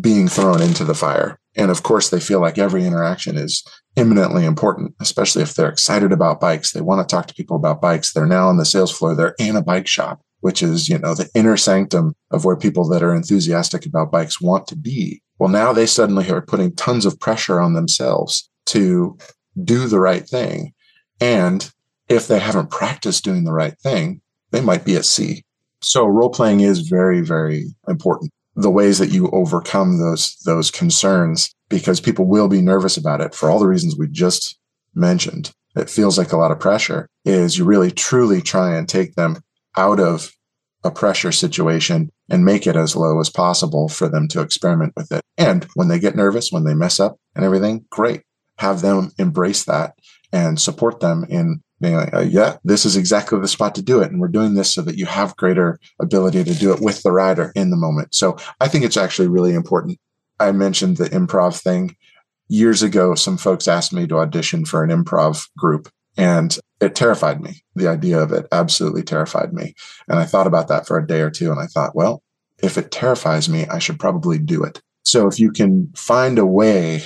being 0.00 0.28
thrown 0.28 0.62
into 0.62 0.84
the 0.84 0.94
fire. 0.94 1.38
And 1.54 1.70
of 1.70 1.82
course, 1.82 2.08
they 2.08 2.20
feel 2.20 2.40
like 2.40 2.56
every 2.56 2.84
interaction 2.86 3.36
is 3.36 3.62
eminently 3.96 4.46
important, 4.46 4.94
especially 5.00 5.42
if 5.42 5.54
they're 5.54 5.68
excited 5.68 6.12
about 6.12 6.40
bikes. 6.40 6.72
They 6.72 6.80
want 6.80 7.06
to 7.06 7.14
talk 7.14 7.26
to 7.26 7.34
people 7.34 7.56
about 7.56 7.82
bikes. 7.82 8.12
They're 8.12 8.26
now 8.26 8.48
on 8.48 8.56
the 8.56 8.64
sales 8.64 8.90
floor. 8.90 9.14
They're 9.14 9.34
in 9.38 9.56
a 9.56 9.62
bike 9.62 9.86
shop, 9.86 10.22
which 10.40 10.62
is, 10.62 10.88
you 10.88 10.98
know, 10.98 11.14
the 11.14 11.28
inner 11.34 11.58
sanctum 11.58 12.14
of 12.30 12.44
where 12.44 12.56
people 12.56 12.88
that 12.88 13.02
are 13.02 13.14
enthusiastic 13.14 13.84
about 13.84 14.10
bikes 14.10 14.40
want 14.40 14.66
to 14.68 14.76
be. 14.76 15.20
Well, 15.38 15.50
now 15.50 15.72
they 15.72 15.86
suddenly 15.86 16.30
are 16.30 16.40
putting 16.40 16.74
tons 16.74 17.04
of 17.04 17.20
pressure 17.20 17.60
on 17.60 17.74
themselves 17.74 18.48
to 18.66 19.18
do 19.62 19.88
the 19.88 20.00
right 20.00 20.26
thing. 20.26 20.72
And 21.20 21.70
if 22.08 22.28
they 22.28 22.38
haven't 22.38 22.70
practiced 22.70 23.24
doing 23.24 23.44
the 23.44 23.52
right 23.52 23.78
thing, 23.80 24.22
they 24.52 24.60
might 24.60 24.84
be 24.84 24.96
at 24.96 25.04
sea. 25.04 25.44
So 25.82 26.06
role 26.06 26.30
playing 26.30 26.60
is 26.60 26.88
very, 26.88 27.20
very 27.20 27.66
important. 27.88 28.32
The 28.54 28.70
ways 28.70 28.98
that 28.98 29.10
you 29.10 29.28
overcome 29.30 29.98
those, 29.98 30.36
those 30.44 30.70
concerns, 30.70 31.54
because 31.68 32.00
people 32.00 32.26
will 32.26 32.48
be 32.48 32.60
nervous 32.60 32.96
about 32.96 33.20
it 33.20 33.34
for 33.34 33.50
all 33.50 33.58
the 33.58 33.68
reasons 33.68 33.96
we 33.96 34.08
just 34.08 34.58
mentioned. 34.94 35.52
It 35.74 35.88
feels 35.88 36.18
like 36.18 36.32
a 36.32 36.36
lot 36.36 36.50
of 36.50 36.60
pressure 36.60 37.08
is 37.24 37.56
you 37.56 37.64
really 37.64 37.90
truly 37.90 38.42
try 38.42 38.76
and 38.76 38.88
take 38.88 39.14
them 39.14 39.38
out 39.76 40.00
of 40.00 40.32
a 40.84 40.90
pressure 40.90 41.32
situation 41.32 42.10
and 42.28 42.44
make 42.44 42.66
it 42.66 42.76
as 42.76 42.96
low 42.96 43.20
as 43.20 43.30
possible 43.30 43.88
for 43.88 44.08
them 44.08 44.28
to 44.28 44.40
experiment 44.40 44.92
with 44.96 45.12
it. 45.12 45.22
And 45.38 45.64
when 45.74 45.88
they 45.88 45.98
get 45.98 46.16
nervous, 46.16 46.50
when 46.50 46.64
they 46.64 46.74
mess 46.74 47.00
up 47.00 47.16
and 47.34 47.44
everything, 47.44 47.86
great. 47.90 48.22
Have 48.58 48.82
them 48.82 49.12
embrace 49.18 49.64
that 49.64 49.94
and 50.32 50.60
support 50.60 51.00
them 51.00 51.24
in 51.28 51.62
being 51.82 51.96
like, 51.96 52.14
uh, 52.14 52.20
yeah, 52.20 52.56
this 52.64 52.86
is 52.86 52.96
exactly 52.96 53.38
the 53.38 53.48
spot 53.48 53.74
to 53.74 53.82
do 53.82 54.00
it. 54.00 54.10
And 54.10 54.20
we're 54.20 54.28
doing 54.28 54.54
this 54.54 54.72
so 54.72 54.80
that 54.82 54.96
you 54.96 55.04
have 55.04 55.36
greater 55.36 55.78
ability 56.00 56.44
to 56.44 56.54
do 56.54 56.72
it 56.72 56.80
with 56.80 57.02
the 57.02 57.12
rider 57.12 57.52
in 57.54 57.70
the 57.70 57.76
moment. 57.76 58.14
So 58.14 58.38
I 58.60 58.68
think 58.68 58.84
it's 58.84 58.96
actually 58.96 59.28
really 59.28 59.54
important. 59.54 59.98
I 60.40 60.52
mentioned 60.52 60.96
the 60.96 61.10
improv 61.10 61.60
thing. 61.60 61.96
Years 62.48 62.82
ago, 62.82 63.14
some 63.14 63.36
folks 63.36 63.68
asked 63.68 63.92
me 63.92 64.06
to 64.06 64.18
audition 64.18 64.64
for 64.64 64.82
an 64.82 64.90
improv 64.90 65.48
group 65.58 65.88
and 66.16 66.56
it 66.80 66.94
terrified 66.94 67.40
me. 67.40 67.62
The 67.74 67.88
idea 67.88 68.20
of 68.20 68.32
it 68.32 68.46
absolutely 68.52 69.02
terrified 69.02 69.52
me. 69.52 69.74
And 70.08 70.18
I 70.18 70.24
thought 70.24 70.46
about 70.46 70.68
that 70.68 70.86
for 70.86 70.98
a 70.98 71.06
day 71.06 71.20
or 71.20 71.30
two 71.30 71.50
and 71.50 71.60
I 71.60 71.66
thought, 71.66 71.96
well, 71.96 72.22
if 72.62 72.78
it 72.78 72.90
terrifies 72.90 73.48
me, 73.48 73.66
I 73.66 73.78
should 73.78 73.98
probably 73.98 74.38
do 74.38 74.62
it. 74.62 74.80
So 75.04 75.26
if 75.26 75.40
you 75.40 75.50
can 75.50 75.90
find 75.96 76.38
a 76.38 76.46
way 76.46 77.02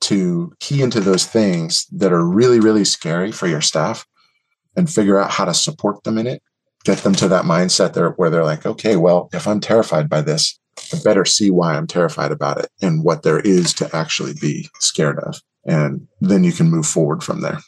to 0.00 0.52
key 0.60 0.82
into 0.82 1.00
those 1.00 1.26
things 1.26 1.86
that 1.92 2.12
are 2.12 2.24
really, 2.24 2.60
really 2.60 2.84
scary 2.84 3.32
for 3.32 3.46
your 3.46 3.60
staff 3.60 4.06
and 4.78 4.88
figure 4.88 5.18
out 5.18 5.32
how 5.32 5.44
to 5.44 5.52
support 5.52 6.04
them 6.04 6.16
in 6.16 6.26
it, 6.28 6.40
get 6.84 6.98
them 6.98 7.12
to 7.12 7.26
that 7.26 7.44
mindset 7.44 7.92
there 7.92 8.10
where 8.10 8.30
they're 8.30 8.44
like, 8.44 8.64
okay, 8.64 8.96
well, 8.96 9.28
if 9.32 9.48
I'm 9.48 9.58
terrified 9.58 10.08
by 10.08 10.22
this, 10.22 10.56
I 10.94 10.98
better 11.02 11.24
see 11.24 11.50
why 11.50 11.74
I'm 11.74 11.88
terrified 11.88 12.30
about 12.30 12.58
it 12.58 12.70
and 12.80 13.02
what 13.02 13.24
there 13.24 13.40
is 13.40 13.74
to 13.74 13.94
actually 13.94 14.34
be 14.40 14.68
scared 14.78 15.18
of. 15.18 15.42
And 15.66 16.06
then 16.20 16.44
you 16.44 16.52
can 16.52 16.70
move 16.70 16.86
forward 16.86 17.24
from 17.24 17.40
there. 17.40 17.58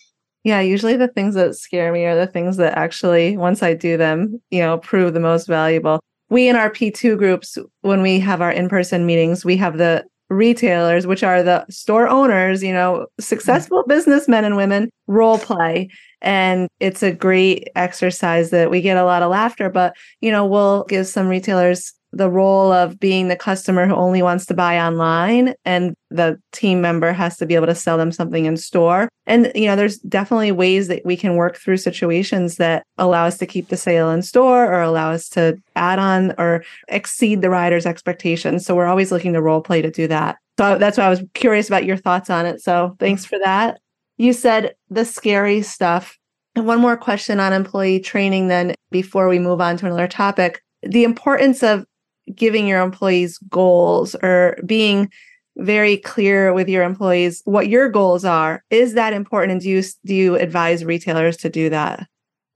Yeah, 0.44 0.60
usually 0.60 0.96
the 0.96 1.08
things 1.08 1.34
that 1.34 1.56
scare 1.56 1.92
me 1.92 2.04
are 2.06 2.14
the 2.14 2.28
things 2.28 2.56
that 2.58 2.78
actually, 2.78 3.36
once 3.36 3.60
I 3.62 3.74
do 3.74 3.96
them, 3.96 4.40
you 4.50 4.60
know, 4.60 4.78
prove 4.78 5.12
the 5.12 5.20
most 5.20 5.48
valuable. 5.48 5.98
We 6.30 6.48
in 6.48 6.54
our 6.54 6.70
P2 6.70 7.18
groups, 7.18 7.58
when 7.80 8.02
we 8.02 8.20
have 8.20 8.40
our 8.40 8.52
in 8.52 8.68
person 8.68 9.04
meetings, 9.04 9.44
we 9.44 9.56
have 9.56 9.78
the 9.78 10.04
retailers, 10.30 11.08
which 11.08 11.24
are 11.24 11.42
the 11.42 11.66
store 11.68 12.08
owners, 12.08 12.62
you 12.62 12.72
know, 12.72 13.06
successful 13.18 13.82
businessmen 13.88 14.44
and 14.44 14.56
women, 14.56 14.88
role 15.08 15.38
play. 15.38 15.90
And 16.22 16.68
it's 16.80 17.02
a 17.02 17.12
great 17.12 17.68
exercise 17.76 18.50
that 18.50 18.70
we 18.70 18.80
get 18.80 18.96
a 18.96 19.04
lot 19.04 19.22
of 19.22 19.30
laughter, 19.30 19.70
but, 19.70 19.96
you 20.20 20.30
know, 20.30 20.44
we'll 20.46 20.84
give 20.84 21.06
some 21.06 21.28
retailers 21.28 21.94
the 22.12 22.30
role 22.30 22.72
of 22.72 22.98
being 22.98 23.28
the 23.28 23.36
customer 23.36 23.86
who 23.86 23.94
only 23.94 24.22
wants 24.22 24.46
to 24.46 24.54
buy 24.54 24.78
online 24.78 25.54
and 25.64 25.94
the 26.10 26.40
team 26.52 26.80
member 26.80 27.12
has 27.12 27.36
to 27.36 27.46
be 27.46 27.54
able 27.54 27.66
to 27.66 27.74
sell 27.74 27.96
them 27.96 28.10
something 28.10 28.46
in 28.46 28.56
store. 28.56 29.08
And 29.26 29.52
you 29.54 29.66
know 29.66 29.76
there's 29.76 29.98
definitely 29.98 30.50
ways 30.50 30.88
that 30.88 31.04
we 31.04 31.16
can 31.16 31.36
work 31.36 31.56
through 31.56 31.76
situations 31.76 32.56
that 32.56 32.84
allow 32.98 33.26
us 33.26 33.38
to 33.38 33.46
keep 33.46 33.68
the 33.68 33.76
sale 33.76 34.10
in 34.10 34.22
store 34.22 34.66
or 34.66 34.82
allow 34.82 35.12
us 35.12 35.28
to 35.30 35.56
add 35.76 35.98
on 35.98 36.34
or 36.36 36.64
exceed 36.88 37.42
the 37.42 37.50
rider's 37.50 37.86
expectations. 37.86 38.66
So 38.66 38.74
we're 38.74 38.86
always 38.86 39.12
looking 39.12 39.32
to 39.34 39.42
role 39.42 39.60
play 39.60 39.82
to 39.82 39.90
do 39.90 40.08
that. 40.08 40.38
So 40.58 40.78
that's 40.78 40.98
why 40.98 41.04
i 41.04 41.10
was 41.10 41.22
curious 41.34 41.68
about 41.68 41.84
your 41.84 41.96
thoughts 41.96 42.28
on 42.28 42.44
it. 42.44 42.60
So 42.60 42.96
thanks 42.98 43.24
for 43.24 43.38
that 43.38 43.78
you 44.20 44.34
said 44.34 44.74
the 44.90 45.06
scary 45.06 45.62
stuff. 45.62 46.18
And 46.54 46.66
one 46.66 46.78
more 46.78 46.96
question 46.96 47.40
on 47.40 47.54
employee 47.54 48.00
training 48.00 48.48
then 48.48 48.74
before 48.90 49.28
we 49.28 49.38
move 49.38 49.62
on 49.62 49.78
to 49.78 49.86
another 49.86 50.06
topic. 50.06 50.60
The 50.82 51.04
importance 51.04 51.62
of 51.62 51.86
giving 52.34 52.66
your 52.66 52.82
employees 52.82 53.38
goals 53.48 54.14
or 54.16 54.58
being 54.66 55.10
very 55.56 55.96
clear 55.96 56.52
with 56.52 56.68
your 56.68 56.82
employees 56.82 57.40
what 57.46 57.68
your 57.68 57.88
goals 57.88 58.26
are 58.26 58.62
is 58.68 58.92
that 58.92 59.14
important? 59.14 59.52
And 59.52 59.60
do 59.62 59.70
you 59.70 59.82
do 60.04 60.14
you 60.14 60.34
advise 60.36 60.84
retailers 60.84 61.38
to 61.38 61.48
do 61.48 61.70
that? 61.70 62.06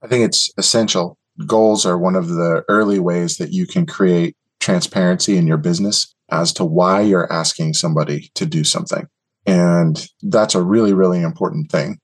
I 0.03 0.07
think 0.07 0.23
it's 0.23 0.51
essential. 0.57 1.17
Goals 1.47 1.83
are 1.83 1.97
one 1.97 2.15
of 2.15 2.27
the 2.27 2.63
early 2.69 2.99
ways 2.99 3.37
that 3.37 3.53
you 3.53 3.65
can 3.65 3.87
create 3.87 4.35
transparency 4.59 5.35
in 5.35 5.47
your 5.47 5.57
business 5.57 6.13
as 6.29 6.53
to 6.53 6.63
why 6.63 7.01
you're 7.01 7.31
asking 7.33 7.73
somebody 7.73 8.29
to 8.35 8.45
do 8.45 8.63
something 8.63 9.07
and 9.45 10.07
that's 10.23 10.55
a 10.55 10.61
really 10.61 10.93
really 10.93 11.21
important 11.21 11.71
thing 11.71 11.99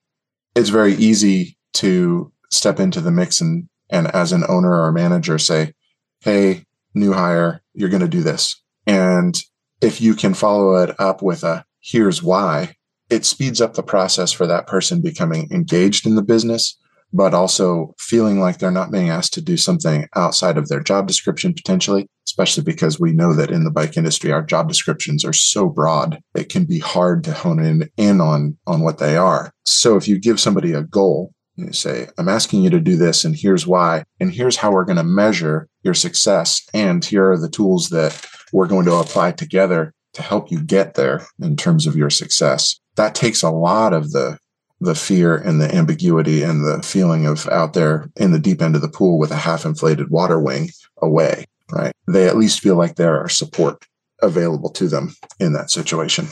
it's 0.56 0.70
very 0.70 0.94
easy 0.96 1.58
to 1.74 2.32
step 2.50 2.80
into 2.80 3.02
the 3.02 3.12
mix 3.12 3.42
and 3.42 3.68
and 3.90 4.08
as 4.08 4.32
an 4.32 4.44
owner 4.48 4.82
or 4.82 4.92
manager 4.92 5.38
say 5.38 5.74
hey 6.22 6.64
new 6.94 7.14
hire, 7.14 7.62
you're 7.74 7.90
going 7.90 8.02
to 8.02 8.08
do 8.08 8.22
this. 8.22 8.62
And 8.86 9.38
if 9.82 10.02
you 10.02 10.14
can 10.14 10.34
follow 10.34 10.76
it 10.76 11.00
up 11.00 11.22
with 11.22 11.44
a 11.44 11.66
here's 11.80 12.22
why, 12.22 12.76
it 13.10 13.26
speeds 13.26 13.60
up 13.60 13.74
the 13.74 13.84
process 13.84 14.32
for 14.32 14.48
that 14.48 14.68
person 14.68 15.02
becoming 15.02 15.50
engaged 15.52 16.06
in 16.06 16.16
the 16.16 16.22
business, 16.22 16.78
but 17.12 17.34
also 17.34 17.94
feeling 17.98 18.40
like 18.40 18.58
they're 18.58 18.72
not 18.72 18.92
being 18.92 19.10
asked 19.10 19.34
to 19.34 19.42
do 19.42 19.58
something 19.58 20.08
outside 20.16 20.58
of 20.58 20.70
their 20.70 20.80
job 20.80 21.08
description 21.08 21.54
potentially, 21.54 22.08
especially 22.32 22.64
because 22.64 22.98
we 22.98 23.12
know 23.12 23.34
that 23.34 23.52
in 23.52 23.66
the 23.66 23.72
bike 23.72 23.98
industry, 23.98 24.32
our 24.32 24.42
job 24.42 24.70
descriptions 24.70 25.26
are 25.26 25.34
so 25.34 25.68
broad. 25.68 26.18
It 26.34 26.48
can 26.48 26.64
be 26.64 26.80
hard 26.80 27.26
to 27.26 27.34
hone 27.34 27.60
in, 27.60 27.90
in 27.98 28.22
on, 28.22 28.58
on 28.66 28.80
what 28.80 29.00
they 29.00 29.18
are. 29.18 29.52
So 29.66 29.98
if 29.98 30.08
you 30.08 30.18
give 30.18 30.40
somebody 30.40 30.72
a 30.72 30.82
goal, 30.82 31.34
you 31.58 31.74
say, 31.74 32.08
I'm 32.18 32.30
asking 32.30 32.64
you 32.64 32.70
to 32.70 32.80
do 32.80 32.96
this, 32.96 33.26
and 33.26 33.36
here's 33.36 33.68
why, 33.68 34.06
and 34.22 34.32
here's 34.32 34.56
how 34.56 34.72
we're 34.72 34.86
going 34.86 34.98
to 34.98 35.04
measure 35.04 35.68
your 35.84 35.94
success. 35.94 36.62
And 36.74 37.04
here 37.04 37.30
are 37.30 37.38
the 37.38 37.50
tools 37.50 37.90
that 37.90 38.26
we're 38.54 38.68
going 38.68 38.86
to 38.86 38.96
apply 38.96 39.34
together 39.34 39.94
to 40.14 40.22
help 40.22 40.52
you 40.52 40.62
get 40.64 40.94
there 40.94 41.28
in 41.42 41.58
terms 41.58 41.86
of 41.86 41.98
your 41.98 42.10
success. 42.10 42.80
That 42.96 43.14
takes 43.14 43.44
a 43.44 43.52
lot 43.52 43.92
of 43.92 44.12
the 44.12 44.38
the 44.84 44.96
fear 44.96 45.36
and 45.36 45.62
the 45.62 45.74
ambiguity 45.76 46.42
and 46.42 46.66
the 46.66 46.82
feeling 46.82 47.28
of 47.28 47.48
out 47.50 47.74
there 47.74 48.10
in 48.16 48.32
the 48.32 48.40
deep 48.40 48.64
end 48.64 48.76
of 48.76 48.82
the 48.82 48.90
pool 48.90 49.20
with 49.20 49.30
a 49.30 49.36
half 49.36 49.64
inflated 49.64 50.10
water 50.10 50.40
wing 50.40 50.70
away, 51.04 51.46
right? 51.72 51.92
They 52.08 52.28
at 52.28 52.38
least 52.38 52.62
feel 52.62 52.76
like 52.76 52.96
there 52.96 53.20
are 53.20 53.30
support 53.30 53.86
available 54.22 54.70
to 54.72 54.88
them 54.88 55.16
in 55.40 55.54
that 55.54 55.70
situation. 55.70 56.28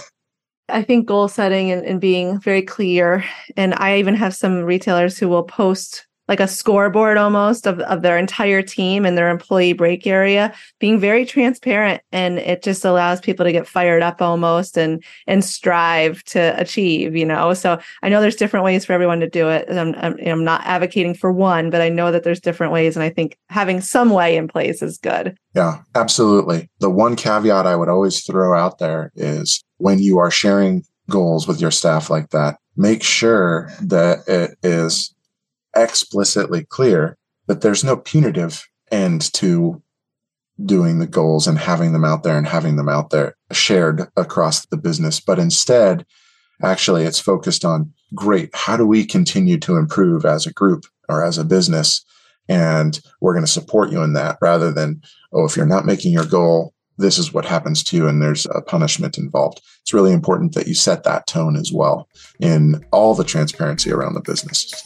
I 0.70 0.84
think 0.84 1.08
goal 1.08 1.28
setting 1.28 1.72
and, 1.72 1.84
and, 1.84 2.00
being 2.00 2.40
very 2.40 2.62
clear. 2.62 3.26
And 3.58 3.74
I 3.76 3.98
even 3.98 4.14
have 4.16 4.36
some 4.36 4.62
retailers 4.62 5.18
who 5.18 5.28
will 5.28 5.44
post 5.44 6.06
like 6.30 6.40
a 6.40 6.48
scoreboard 6.48 7.18
almost 7.18 7.66
of, 7.66 7.80
of 7.82 8.04
their 8.04 8.18
entire 8.18 8.62
team 8.62 9.06
and 9.06 9.18
their 9.18 9.30
employee 9.30 9.74
break 9.74 10.06
area, 10.08 10.54
being 10.80 11.00
very 11.00 11.26
transparent. 11.26 12.02
And 12.12 12.38
it 12.38 12.64
just 12.64 12.86
allows 12.86 13.20
people 13.20 13.44
to 13.46 13.52
get 13.52 13.68
fired 13.68 14.04
up 14.04 14.22
almost 14.22 14.78
and 14.78 15.04
and 15.28 15.44
strive 15.44 16.24
to 16.26 16.58
achieve, 16.58 17.16
you 17.16 17.26
know. 17.26 17.54
So 17.54 17.80
I 18.04 18.10
know 18.10 18.22
there's 18.22 18.36
different 18.36 18.64
ways 18.64 18.86
for 18.86 18.94
everyone 18.94 19.20
to 19.20 19.30
do 19.30 19.50
it. 19.50 19.68
I'm, 19.70 19.96
I'm, 19.96 20.16
I'm 20.26 20.44
not 20.44 20.62
advocating 20.66 21.16
for 21.16 21.32
one, 21.32 21.72
but 21.72 21.82
I 21.82 21.90
know 21.90 22.12
that 22.12 22.24
there's 22.24 22.40
different 22.40 22.72
ways. 22.72 22.96
And 22.96 23.04
I 23.04 23.10
think 23.10 23.38
having 23.50 23.82
some 23.82 24.12
way 24.12 24.38
in 24.38 24.48
place 24.48 24.82
is 24.84 25.00
good. 25.00 25.36
Yeah, 25.56 25.82
absolutely. 25.96 26.70
The 26.80 26.92
one 26.92 27.16
caveat 27.16 27.66
I 27.66 27.76
would 27.76 27.90
always 27.90 28.24
throw 28.24 28.58
out 28.58 28.78
there 28.78 29.12
is 29.16 29.64
when 29.78 29.98
you 29.98 30.20
are 30.20 30.30
sharing 30.30 30.84
goals 31.10 31.48
with 31.48 31.60
your 31.60 31.72
staff 31.72 32.12
like 32.12 32.30
that, 32.30 32.60
make 32.78 33.02
sure 33.02 33.72
that 33.82 34.20
it 34.28 34.56
is 34.62 35.14
explicitly 35.76 36.66
clear 36.66 37.18
that 37.48 37.62
there's 37.62 37.84
no 37.84 37.98
punitive 37.98 38.68
end 38.92 39.34
to 39.34 39.82
doing 40.66 41.00
the 41.00 41.08
goals 41.08 41.48
and 41.48 41.58
having 41.58 41.94
them 41.94 42.04
out 42.04 42.24
there 42.24 42.38
and 42.38 42.48
having 42.48 42.76
them 42.76 42.90
out 42.90 43.10
there 43.10 43.36
shared 43.52 44.08
across 44.18 44.66
the 44.66 44.78
business. 44.78 45.20
But 45.20 45.40
instead, 45.40 46.06
actually, 46.62 47.04
it's 47.04 47.20
focused 47.20 47.64
on 47.64 47.94
great, 48.14 48.50
how 48.54 48.76
do 48.76 48.86
we 48.86 49.06
continue 49.06 49.58
to 49.60 49.78
improve 49.78 50.26
as 50.26 50.46
a 50.46 50.54
group 50.54 50.86
or 51.08 51.24
as 51.24 51.38
a 51.38 51.46
business? 51.46 52.04
And 52.48 53.00
we're 53.22 53.34
going 53.34 53.46
to 53.46 53.52
support 53.52 53.92
you 53.92 54.02
in 54.02 54.14
that 54.14 54.38
rather 54.42 54.72
than, 54.72 55.02
oh, 55.32 55.46
if 55.46 55.56
you're 55.56 55.66
not 55.66 55.86
making 55.86 56.12
your 56.12 56.26
goal, 56.26 56.74
this 56.98 57.18
is 57.18 57.34
what 57.34 57.46
happens 57.46 57.82
to 57.84 57.96
you 57.96 58.08
and 58.08 58.22
there's 58.22 58.46
a 58.48 58.62
punishment 58.62 59.18
involved. 59.18 59.62
It's 59.82 59.94
really 59.94 60.12
important 60.12 60.54
that 60.56 60.68
you 60.68 60.74
set 60.74 61.04
that 61.06 61.28
tone 61.28 61.56
as 61.56 61.72
well 61.72 62.10
in 62.40 62.86
all 62.92 63.16
the 63.16 63.24
transparency 63.24 63.92
around 63.92 64.16
the 64.16 64.22
business. 64.22 64.84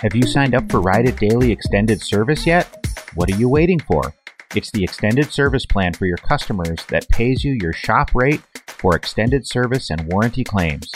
Have 0.00 0.14
you 0.14 0.22
signed 0.22 0.54
up 0.54 0.70
for 0.70 0.80
Ride 0.80 1.08
It 1.08 1.16
Daily 1.16 1.50
Extended 1.50 2.00
Service 2.00 2.46
yet? 2.46 2.86
What 3.14 3.30
are 3.30 3.36
you 3.36 3.48
waiting 3.48 3.80
for? 3.80 4.14
It's 4.54 4.70
the 4.70 4.84
extended 4.84 5.32
service 5.32 5.66
plan 5.66 5.94
for 5.94 6.06
your 6.06 6.18
customers 6.18 6.84
that 6.90 7.08
pays 7.08 7.42
you 7.42 7.58
your 7.60 7.72
shop 7.72 8.14
rate 8.14 8.42
for 8.68 8.94
extended 8.94 9.46
service 9.46 9.90
and 9.90 10.06
warranty 10.12 10.44
claims. 10.44 10.92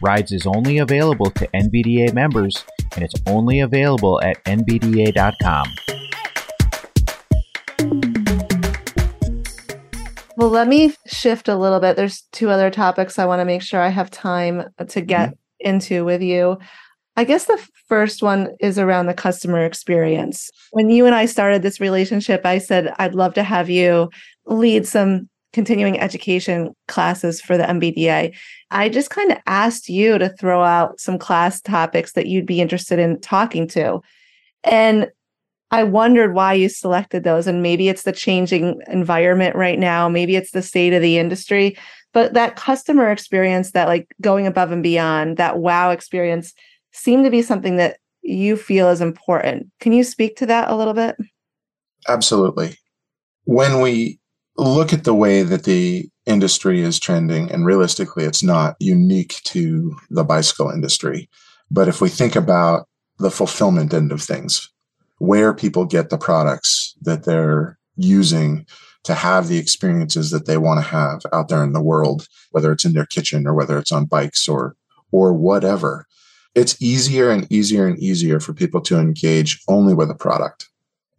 Rides 0.00 0.32
is 0.32 0.46
only 0.46 0.78
available 0.78 1.30
to 1.30 1.46
NBDA 1.48 2.12
members 2.12 2.64
and 2.94 3.04
it's 3.04 3.14
only 3.26 3.60
available 3.60 4.20
at 4.22 4.42
NBDA.com. 4.44 5.97
Well, 10.38 10.50
let 10.50 10.68
me 10.68 10.94
shift 11.04 11.48
a 11.48 11.56
little 11.56 11.80
bit. 11.80 11.96
There's 11.96 12.22
two 12.30 12.48
other 12.48 12.70
topics 12.70 13.18
I 13.18 13.26
want 13.26 13.40
to 13.40 13.44
make 13.44 13.60
sure 13.60 13.80
I 13.80 13.88
have 13.88 14.08
time 14.08 14.68
to 14.86 15.00
get 15.00 15.30
mm-hmm. 15.30 15.68
into 15.68 16.04
with 16.04 16.22
you. 16.22 16.58
I 17.16 17.24
guess 17.24 17.46
the 17.46 17.60
first 17.88 18.22
one 18.22 18.50
is 18.60 18.78
around 18.78 19.06
the 19.06 19.14
customer 19.14 19.64
experience. 19.64 20.48
When 20.70 20.90
you 20.90 21.06
and 21.06 21.14
I 21.16 21.26
started 21.26 21.62
this 21.62 21.80
relationship, 21.80 22.46
I 22.46 22.58
said, 22.58 22.94
I'd 23.00 23.16
love 23.16 23.34
to 23.34 23.42
have 23.42 23.68
you 23.68 24.10
lead 24.46 24.86
some 24.86 25.28
continuing 25.52 25.98
education 25.98 26.72
classes 26.86 27.40
for 27.40 27.56
the 27.56 27.64
NBDA. 27.64 28.32
I 28.70 28.88
just 28.90 29.10
kind 29.10 29.32
of 29.32 29.38
asked 29.46 29.88
you 29.88 30.18
to 30.18 30.28
throw 30.28 30.62
out 30.62 31.00
some 31.00 31.18
class 31.18 31.60
topics 31.60 32.12
that 32.12 32.28
you'd 32.28 32.46
be 32.46 32.60
interested 32.60 33.00
in 33.00 33.20
talking 33.20 33.66
to. 33.70 34.02
And 34.62 35.10
I 35.70 35.84
wondered 35.84 36.34
why 36.34 36.54
you 36.54 36.68
selected 36.68 37.24
those. 37.24 37.46
And 37.46 37.62
maybe 37.62 37.88
it's 37.88 38.04
the 38.04 38.12
changing 38.12 38.80
environment 38.88 39.54
right 39.54 39.78
now. 39.78 40.08
Maybe 40.08 40.34
it's 40.34 40.52
the 40.52 40.62
state 40.62 40.94
of 40.94 41.02
the 41.02 41.18
industry. 41.18 41.76
but 42.12 42.34
that 42.34 42.56
customer 42.56 43.10
experience, 43.10 43.72
that 43.72 43.88
like 43.88 44.08
going 44.20 44.46
above 44.46 44.72
and 44.72 44.82
beyond, 44.82 45.36
that 45.36 45.58
wow 45.58 45.90
experience 45.90 46.54
seem 46.92 47.22
to 47.22 47.30
be 47.30 47.42
something 47.42 47.76
that 47.76 47.98
you 48.22 48.56
feel 48.56 48.88
is 48.88 49.00
important. 49.00 49.70
Can 49.80 49.92
you 49.92 50.04
speak 50.04 50.36
to 50.36 50.46
that 50.46 50.70
a 50.70 50.76
little 50.76 50.94
bit? 50.94 51.16
Absolutely. 52.08 52.76
When 53.44 53.80
we 53.80 54.18
look 54.56 54.92
at 54.92 55.04
the 55.04 55.14
way 55.14 55.42
that 55.42 55.64
the 55.64 56.08
industry 56.26 56.82
is 56.82 56.98
trending, 56.98 57.50
and 57.50 57.64
realistically, 57.64 58.24
it's 58.24 58.42
not 58.42 58.76
unique 58.80 59.40
to 59.44 59.96
the 60.10 60.24
bicycle 60.24 60.70
industry. 60.70 61.28
But 61.70 61.88
if 61.88 62.00
we 62.00 62.08
think 62.08 62.36
about 62.36 62.88
the 63.18 63.30
fulfillment 63.30 63.94
end 63.94 64.12
of 64.12 64.22
things, 64.22 64.68
where 65.18 65.52
people 65.52 65.84
get 65.84 66.10
the 66.10 66.18
products 66.18 66.94
that 67.02 67.24
they're 67.24 67.78
using 67.96 68.66
to 69.04 69.14
have 69.14 69.48
the 69.48 69.58
experiences 69.58 70.30
that 70.30 70.46
they 70.46 70.58
want 70.58 70.78
to 70.78 70.88
have 70.88 71.22
out 71.32 71.48
there 71.48 71.64
in 71.64 71.72
the 71.72 71.82
world, 71.82 72.26
whether 72.50 72.72
it's 72.72 72.84
in 72.84 72.92
their 72.92 73.06
kitchen 73.06 73.46
or 73.46 73.54
whether 73.54 73.78
it's 73.78 73.92
on 73.92 74.04
bikes 74.04 74.48
or 74.48 74.76
or 75.12 75.32
whatever. 75.32 76.06
It's 76.54 76.80
easier 76.82 77.30
and 77.30 77.50
easier 77.50 77.86
and 77.86 77.98
easier 77.98 78.40
for 78.40 78.52
people 78.52 78.80
to 78.82 78.98
engage 78.98 79.62
only 79.68 79.94
with 79.94 80.10
a 80.10 80.14
product 80.14 80.68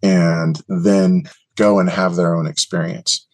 and 0.03 0.61
then 0.67 1.23
go 1.55 1.79
and 1.79 1.89
have 1.89 2.15
their 2.15 2.35
own 2.35 2.47
experience. 2.47 3.25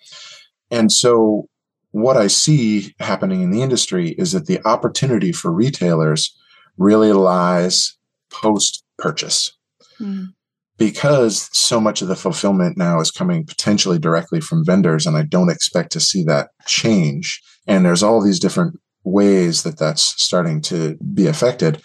And 0.72 0.92
so 0.92 1.48
what 1.92 2.18
I 2.18 2.28
see 2.28 2.94
happening 3.00 3.42
in 3.42 3.52
the 3.52 3.62
industry 3.62 4.10
is 4.12 4.34
that 4.34 4.48
the 4.48 4.66
opportunity 4.66 5.32
for 5.32 5.52
retailers 5.52 6.38
really 6.78 7.14
lies 7.14 7.98
post 8.30 8.84
purchase. 8.98 9.54
Mm. 10.00 10.34
Because 10.78 11.50
so 11.58 11.80
much 11.80 12.02
of 12.02 12.10
the 12.10 12.16
fulfillment 12.16 12.78
now 12.78 13.00
is 13.00 13.12
coming 13.12 13.46
potentially 13.46 13.98
directly 13.98 14.42
from 14.42 14.66
vendors, 14.66 15.06
and 15.06 15.16
I 15.16 15.24
don't 15.24 15.50
expect 15.50 15.92
to 15.94 16.00
see 16.00 16.24
that 16.26 16.50
change. 16.68 17.42
And 17.66 17.86
there's 17.86 18.04
all 18.04 18.22
these 18.22 18.40
different 18.40 18.80
ways 19.04 19.64
that 19.64 19.78
that's 19.78 20.22
starting 20.22 20.62
to 20.62 20.98
be 21.14 21.28
affected. 21.28 21.82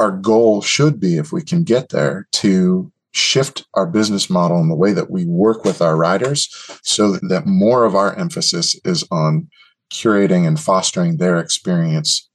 Our 0.00 0.10
goal 0.10 0.62
should 0.62 0.98
be, 0.98 1.16
if 1.16 1.32
we 1.32 1.42
can 1.42 1.62
get 1.62 1.90
there, 1.90 2.26
to 2.32 2.90
shift 3.12 3.66
our 3.74 3.86
business 3.86 4.28
model 4.28 4.58
and 4.58 4.70
the 4.70 4.76
way 4.76 4.92
that 4.92 5.10
we 5.10 5.24
work 5.24 5.64
with 5.64 5.80
our 5.80 5.96
riders 5.96 6.48
so 6.82 7.12
that 7.12 7.46
more 7.46 7.84
of 7.84 7.94
our 7.94 8.14
emphasis 8.16 8.78
is 8.84 9.04
on 9.10 9.48
curating 9.90 10.46
and 10.46 10.60
fostering 10.60 11.16
their 11.16 11.38
experience 11.38 12.28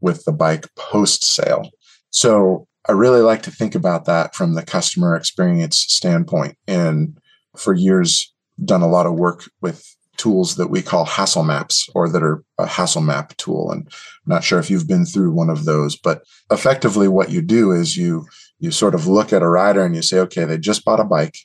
with 0.00 0.24
the 0.24 0.32
bike 0.32 0.66
post 0.76 1.24
sale. 1.24 1.70
So 2.10 2.66
I 2.88 2.92
really 2.92 3.20
like 3.20 3.42
to 3.42 3.50
think 3.50 3.74
about 3.74 4.06
that 4.06 4.34
from 4.34 4.54
the 4.54 4.64
customer 4.64 5.14
experience 5.14 5.78
standpoint. 5.78 6.56
And 6.66 7.18
for 7.56 7.74
years, 7.74 8.32
done 8.64 8.82
a 8.82 8.88
lot 8.88 9.06
of 9.06 9.14
work 9.14 9.50
with 9.60 9.84
tools 10.16 10.56
that 10.56 10.68
we 10.68 10.82
call 10.82 11.06
hassle 11.06 11.44
maps 11.44 11.88
or 11.94 12.08
that 12.08 12.22
are 12.22 12.44
a 12.58 12.66
hassle 12.66 13.00
map 13.00 13.34
tool. 13.38 13.70
And 13.72 13.86
I'm 13.86 13.94
not 14.26 14.44
sure 14.44 14.58
if 14.58 14.70
you've 14.70 14.88
been 14.88 15.06
through 15.06 15.32
one 15.32 15.48
of 15.48 15.64
those, 15.64 15.96
but 15.96 16.22
effectively 16.50 17.08
what 17.08 17.30
you 17.30 17.40
do 17.40 17.72
is 17.72 17.96
you 17.96 18.26
you 18.58 18.70
sort 18.70 18.94
of 18.94 19.06
look 19.06 19.32
at 19.32 19.42
a 19.42 19.48
rider 19.48 19.82
and 19.82 19.96
you 19.96 20.02
say, 20.02 20.18
okay, 20.18 20.44
they 20.44 20.58
just 20.58 20.84
bought 20.84 21.00
a 21.00 21.04
bike. 21.04 21.38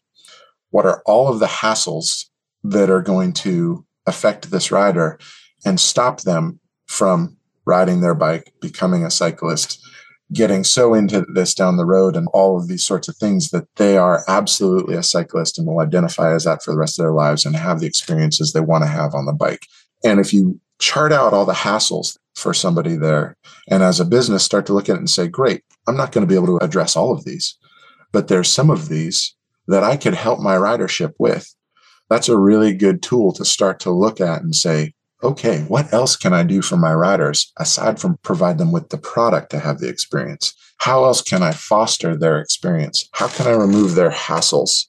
What 0.71 0.85
are 0.85 1.01
all 1.05 1.29
of 1.29 1.39
the 1.39 1.45
hassles 1.45 2.25
that 2.65 2.89
are 2.89 3.01
going 3.01 3.31
to 3.31 3.85
affect 4.05 4.51
this 4.51 4.71
rider 4.71 5.17
and 5.65 5.79
stop 5.79 6.21
them 6.21 6.59
from 6.87 7.37
riding 7.65 8.01
their 8.01 8.13
bike, 8.13 8.53
becoming 8.61 9.05
a 9.05 9.09
cyclist, 9.09 9.81
getting 10.33 10.63
so 10.63 10.93
into 10.93 11.21
this 11.33 11.53
down 11.53 11.77
the 11.77 11.85
road 11.85 12.15
and 12.15 12.27
all 12.33 12.57
of 12.57 12.67
these 12.67 12.83
sorts 12.83 13.07
of 13.07 13.15
things 13.15 13.49
that 13.49 13.67
they 13.75 13.95
are 13.95 14.23
absolutely 14.27 14.95
a 14.95 15.03
cyclist 15.03 15.57
and 15.57 15.67
will 15.67 15.79
identify 15.79 16.33
as 16.33 16.45
that 16.45 16.63
for 16.63 16.71
the 16.71 16.77
rest 16.77 16.97
of 16.97 17.03
their 17.03 17.13
lives 17.13 17.45
and 17.45 17.55
have 17.55 17.79
the 17.79 17.85
experiences 17.85 18.51
they 18.51 18.59
want 18.59 18.83
to 18.83 18.87
have 18.87 19.13
on 19.13 19.25
the 19.25 19.33
bike. 19.33 19.67
And 20.03 20.19
if 20.19 20.33
you 20.33 20.59
chart 20.79 21.11
out 21.11 21.33
all 21.33 21.45
the 21.45 21.53
hassles 21.53 22.17
for 22.33 22.53
somebody 22.53 22.95
there 22.95 23.37
and 23.69 23.83
as 23.83 23.99
a 23.99 24.05
business 24.05 24.43
start 24.43 24.65
to 24.65 24.73
look 24.73 24.89
at 24.89 24.95
it 24.95 24.99
and 24.99 25.09
say, 25.09 25.27
great, 25.27 25.63
I'm 25.87 25.95
not 25.95 26.11
going 26.11 26.23
to 26.23 26.27
be 26.27 26.35
able 26.35 26.57
to 26.59 26.65
address 26.65 26.95
all 26.95 27.13
of 27.13 27.23
these, 27.23 27.55
but 28.11 28.27
there's 28.27 28.49
some 28.49 28.69
of 28.69 28.89
these 28.89 29.35
that 29.67 29.83
I 29.83 29.95
could 29.95 30.15
help 30.15 30.39
my 30.39 30.55
ridership 30.55 31.13
with. 31.19 31.53
That's 32.09 32.29
a 32.29 32.37
really 32.37 32.73
good 32.73 33.01
tool 33.01 33.31
to 33.33 33.45
start 33.45 33.79
to 33.81 33.91
look 33.91 34.19
at 34.19 34.41
and 34.41 34.55
say, 34.55 34.93
okay, 35.25 35.61
what 35.67 35.91
else 35.91 36.15
can 36.15 36.33
I 36.33 36.43
do 36.43 36.61
for 36.61 36.77
my 36.77 36.93
riders 36.93 37.51
aside 37.57 37.99
from 37.99 38.17
provide 38.23 38.57
them 38.57 38.71
with 38.71 38.89
the 38.89 38.97
product 38.97 39.49
to 39.51 39.59
have 39.59 39.79
the 39.79 39.89
experience? 39.89 40.53
How 40.77 41.05
else 41.05 41.21
can 41.21 41.41
I 41.41 41.51
foster 41.51 42.15
their 42.15 42.39
experience? 42.39 43.09
How 43.13 43.27
can 43.27 43.47
I 43.47 43.51
remove 43.51 43.95
their 43.95 44.11
hassles 44.11 44.85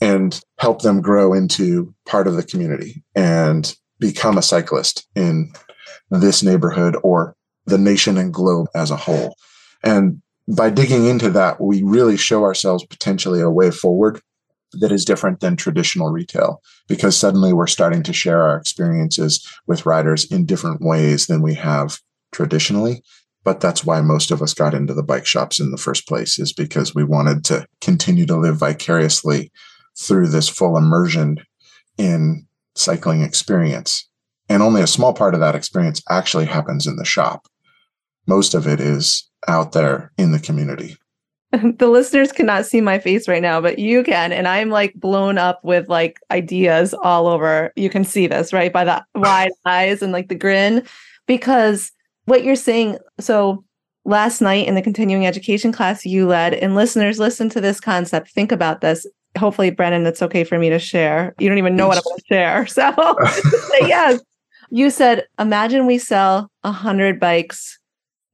and 0.00 0.40
help 0.58 0.82
them 0.82 1.02
grow 1.02 1.34
into 1.34 1.94
part 2.06 2.26
of 2.26 2.34
the 2.34 2.42
community 2.42 3.04
and 3.14 3.74
become 3.98 4.38
a 4.38 4.42
cyclist 4.42 5.06
in 5.14 5.52
this 6.10 6.42
neighborhood 6.42 6.96
or 7.02 7.36
the 7.66 7.78
nation 7.78 8.16
and 8.16 8.32
globe 8.32 8.68
as 8.74 8.90
a 8.90 8.96
whole? 8.96 9.36
And 9.84 10.22
by 10.48 10.70
digging 10.70 11.06
into 11.06 11.30
that, 11.30 11.60
we 11.60 11.82
really 11.82 12.16
show 12.16 12.42
ourselves 12.44 12.84
potentially 12.86 13.40
a 13.40 13.50
way 13.50 13.70
forward 13.70 14.20
that 14.74 14.92
is 14.92 15.04
different 15.04 15.40
than 15.40 15.56
traditional 15.56 16.10
retail 16.10 16.60
because 16.88 17.16
suddenly 17.16 17.52
we're 17.52 17.66
starting 17.66 18.02
to 18.02 18.12
share 18.12 18.42
our 18.42 18.56
experiences 18.56 19.46
with 19.66 19.86
riders 19.86 20.30
in 20.30 20.46
different 20.46 20.80
ways 20.80 21.26
than 21.26 21.42
we 21.42 21.54
have 21.54 21.98
traditionally. 22.32 23.02
But 23.44 23.60
that's 23.60 23.84
why 23.84 24.00
most 24.00 24.30
of 24.30 24.40
us 24.40 24.54
got 24.54 24.74
into 24.74 24.94
the 24.94 25.02
bike 25.02 25.26
shops 25.26 25.58
in 25.58 25.72
the 25.72 25.76
first 25.76 26.06
place, 26.06 26.38
is 26.38 26.52
because 26.52 26.94
we 26.94 27.02
wanted 27.02 27.44
to 27.46 27.66
continue 27.80 28.24
to 28.26 28.36
live 28.36 28.56
vicariously 28.56 29.50
through 29.98 30.28
this 30.28 30.48
full 30.48 30.76
immersion 30.76 31.38
in 31.98 32.46
cycling 32.74 33.22
experience. 33.22 34.08
And 34.48 34.62
only 34.62 34.80
a 34.80 34.86
small 34.86 35.12
part 35.12 35.34
of 35.34 35.40
that 35.40 35.54
experience 35.54 36.02
actually 36.08 36.46
happens 36.46 36.86
in 36.86 36.96
the 36.96 37.04
shop. 37.04 37.46
Most 38.26 38.54
of 38.54 38.66
it 38.66 38.80
is 38.80 39.28
out 39.48 39.72
there 39.72 40.12
in 40.16 40.32
the 40.32 40.38
community. 40.38 40.96
the 41.78 41.88
listeners 41.88 42.32
cannot 42.32 42.64
see 42.64 42.80
my 42.80 42.98
face 42.98 43.28
right 43.28 43.42
now, 43.42 43.60
but 43.60 43.78
you 43.78 44.02
can. 44.02 44.32
And 44.32 44.48
I'm 44.48 44.70
like 44.70 44.94
blown 44.94 45.36
up 45.36 45.62
with 45.62 45.88
like 45.88 46.18
ideas 46.30 46.94
all 46.94 47.26
over. 47.26 47.72
You 47.76 47.90
can 47.90 48.04
see 48.04 48.26
this, 48.26 48.52
right? 48.52 48.72
By 48.72 48.84
the 48.84 49.04
wide 49.14 49.52
eyes 49.66 50.02
and 50.02 50.12
like 50.12 50.28
the 50.28 50.34
grin. 50.34 50.82
Because 51.26 51.92
what 52.24 52.42
you're 52.42 52.56
saying, 52.56 52.98
so 53.20 53.64
last 54.04 54.40
night 54.40 54.66
in 54.66 54.74
the 54.74 54.82
continuing 54.82 55.26
education 55.26 55.72
class 55.72 56.06
you 56.06 56.26
led, 56.26 56.54
and 56.54 56.74
listeners, 56.74 57.18
listen 57.18 57.48
to 57.50 57.60
this 57.60 57.80
concept. 57.80 58.30
Think 58.30 58.50
about 58.50 58.80
this. 58.80 59.06
Hopefully, 59.38 59.70
Brennan, 59.70 60.06
it's 60.06 60.22
okay 60.22 60.44
for 60.44 60.58
me 60.58 60.70
to 60.70 60.78
share. 60.78 61.34
You 61.38 61.48
don't 61.48 61.58
even 61.58 61.76
know 61.76 61.86
what 61.86 61.98
I'm 61.98 62.02
going 62.04 62.18
to 62.18 62.24
share. 62.26 62.66
So, 62.66 63.16
yes. 63.86 64.20
You 64.70 64.88
said, 64.88 65.26
imagine 65.38 65.84
we 65.84 65.98
sell 65.98 66.50
a 66.64 66.72
hundred 66.72 67.20
bikes 67.20 67.78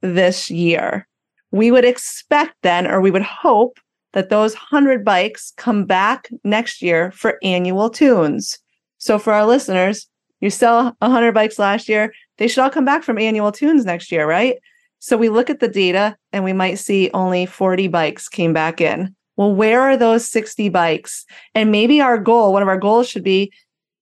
this 0.03 0.51
year 0.53 1.09
we 1.51 1.71
would 1.71 1.85
expect 1.85 2.55
then, 2.63 2.87
or 2.87 3.01
we 3.01 3.11
would 3.11 3.23
hope 3.23 3.79
that 4.13 4.31
those 4.31 4.55
100 4.55 5.05
bikes 5.05 5.53
come 5.57 5.85
back 5.85 6.29
next 6.45 6.83
year 6.83 7.11
for 7.13 7.39
annual 7.43 7.91
tunes. 7.91 8.59
So 8.99 9.19
for 9.19 9.33
our 9.33 9.47
listeners, 9.47 10.09
you 10.41 10.51
sell 10.51 10.97
100 11.01 11.33
bikes 11.33 11.59
last 11.59 11.89
year, 11.89 12.13
they 12.39 12.49
should 12.49 12.63
all 12.63 12.71
come 12.71 12.85
back 12.85 13.03
from 13.03 13.19
annual 13.19 13.53
tunes 13.53 13.85
next 13.85 14.13
year, 14.13 14.27
right? 14.27 14.57
So 15.01 15.17
we 15.17 15.29
look 15.29 15.51
at 15.51 15.61
the 15.61 15.69
data 15.69 16.17
and 16.33 16.45
we 16.45 16.53
might 16.53 16.77
see 16.77 17.11
only 17.15 17.47
40 17.47 17.89
bikes 17.89 18.29
came 18.29 18.53
back 18.53 18.81
in. 18.81 19.15
Well, 19.37 19.55
where 19.55 19.81
are 19.81 19.97
those 19.97 20.29
60 20.29 20.69
bikes? 20.69 21.25
And 21.55 21.71
maybe 21.71 22.01
our 22.01 22.19
goal, 22.19 22.53
one 22.53 22.63
of 22.63 22.69
our 22.69 22.79
goals 22.79 23.09
should 23.09 23.23
be 23.23 23.53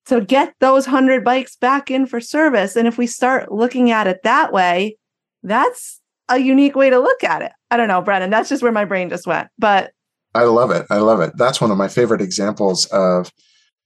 to 0.07 0.21
get 0.21 0.55
those 0.61 0.87
100 0.87 1.25
bikes 1.25 1.57
back 1.57 1.91
in 1.91 2.07
for 2.07 2.21
service. 2.21 2.77
And 2.77 2.89
if 2.89 2.97
we 2.97 3.07
start 3.07 3.53
looking 3.53 3.91
at 3.91 4.07
it 4.07 4.23
that 4.23 4.53
way, 4.53 4.97
that's 5.43 6.01
a 6.29 6.39
unique 6.39 6.77
way 6.77 6.91
to 6.91 6.99
look 6.99 7.25
at 7.25 7.43
it. 7.43 7.53
I 7.71 7.77
don't 7.77 7.89
know, 7.89 8.03
Brennan. 8.03 8.31
That's 8.31 8.49
just 8.49 8.63
where 8.63 8.73
my 8.73 8.85
brain 8.85 9.09
just 9.09 9.27
went. 9.27 9.49
But 9.59 9.93
I 10.35 10.45
love 10.45 10.71
it. 10.71 10.87
I 10.91 10.99
love 10.99 11.21
it. 11.21 11.37
That's 11.37 11.61
one 11.61 11.71
of 11.71 11.79
my 11.79 11.89
favorite 11.89 12.21
examples 12.21 12.87
of 12.87 13.33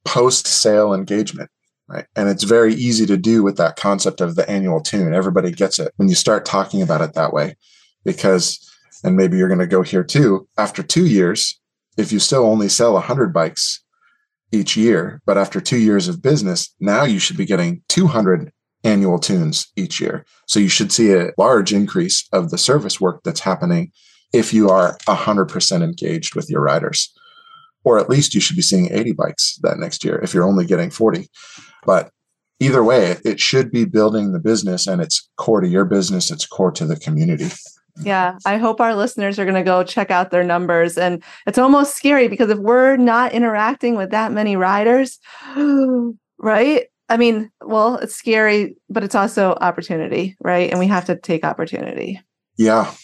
post 0.04 0.46
sale 0.46 0.92
engagement. 0.94 1.50
Right. 1.88 2.06
And 2.14 2.28
it's 2.28 2.44
very 2.44 2.74
easy 2.74 3.04
to 3.06 3.16
do 3.16 3.42
with 3.42 3.56
that 3.56 3.76
concept 3.76 4.20
of 4.20 4.36
the 4.36 4.48
annual 4.48 4.80
tune. 4.80 5.12
Everybody 5.12 5.50
gets 5.50 5.80
it 5.80 5.92
when 5.96 6.08
you 6.08 6.14
start 6.14 6.44
talking 6.44 6.82
about 6.82 7.00
it 7.00 7.14
that 7.14 7.32
way. 7.32 7.56
Because, 8.04 8.60
and 9.02 9.16
maybe 9.16 9.36
you're 9.36 9.48
going 9.48 9.58
to 9.58 9.66
go 9.66 9.82
here 9.82 10.04
too, 10.04 10.46
after 10.56 10.82
two 10.82 11.06
years, 11.06 11.60
if 11.96 12.12
you 12.12 12.20
still 12.20 12.46
only 12.46 12.68
sell 12.68 12.92
100 12.94 13.32
bikes 13.32 13.82
each 14.52 14.76
year, 14.76 15.20
but 15.26 15.36
after 15.36 15.60
two 15.60 15.78
years 15.78 16.08
of 16.08 16.22
business, 16.22 16.72
now 16.78 17.02
you 17.02 17.18
should 17.18 17.36
be 17.36 17.44
getting 17.44 17.82
200 17.88 18.52
annual 18.84 19.18
tunes 19.18 19.68
each 19.76 20.00
year. 20.00 20.24
So 20.46 20.60
you 20.60 20.68
should 20.68 20.92
see 20.92 21.12
a 21.12 21.32
large 21.38 21.72
increase 21.72 22.26
of 22.32 22.50
the 22.50 22.58
service 22.58 23.00
work 23.00 23.20
that's 23.24 23.40
happening 23.40 23.92
if 24.32 24.54
you 24.54 24.68
are 24.70 24.96
100% 25.06 25.82
engaged 25.82 26.34
with 26.34 26.48
your 26.48 26.62
riders. 26.62 27.12
Or 27.84 27.98
at 27.98 28.10
least 28.10 28.34
you 28.34 28.40
should 28.40 28.56
be 28.56 28.62
seeing 28.62 28.92
80 28.92 29.12
bikes 29.12 29.58
that 29.62 29.78
next 29.78 30.04
year 30.04 30.20
if 30.22 30.34
you're 30.34 30.46
only 30.46 30.66
getting 30.66 30.90
40. 30.90 31.28
But 31.84 32.10
either 32.58 32.84
way, 32.84 33.16
it 33.24 33.40
should 33.40 33.70
be 33.70 33.84
building 33.84 34.32
the 34.32 34.38
business 34.38 34.86
and 34.86 35.00
it's 35.00 35.28
core 35.36 35.60
to 35.60 35.68
your 35.68 35.84
business, 35.84 36.30
it's 36.30 36.46
core 36.46 36.72
to 36.72 36.84
the 36.86 36.96
community. 36.96 37.48
Yeah, 38.02 38.38
I 38.46 38.56
hope 38.56 38.80
our 38.80 38.94
listeners 38.94 39.38
are 39.38 39.44
going 39.44 39.56
to 39.56 39.62
go 39.62 39.82
check 39.82 40.10
out 40.10 40.30
their 40.30 40.44
numbers. 40.44 40.96
And 40.96 41.22
it's 41.46 41.58
almost 41.58 41.96
scary 41.96 42.28
because 42.28 42.50
if 42.50 42.58
we're 42.58 42.96
not 42.96 43.32
interacting 43.32 43.96
with 43.96 44.10
that 44.10 44.32
many 44.32 44.56
riders, 44.56 45.18
right? 46.38 46.86
I 47.10 47.16
mean, 47.16 47.50
well, 47.60 47.96
it's 47.96 48.14
scary, 48.14 48.76
but 48.88 49.02
it's 49.02 49.16
also 49.16 49.52
opportunity, 49.60 50.36
right? 50.40 50.70
And 50.70 50.78
we 50.78 50.86
have 50.86 51.04
to 51.06 51.16
take 51.16 51.44
opportunity. 51.44 52.20
Yeah. 52.56 52.94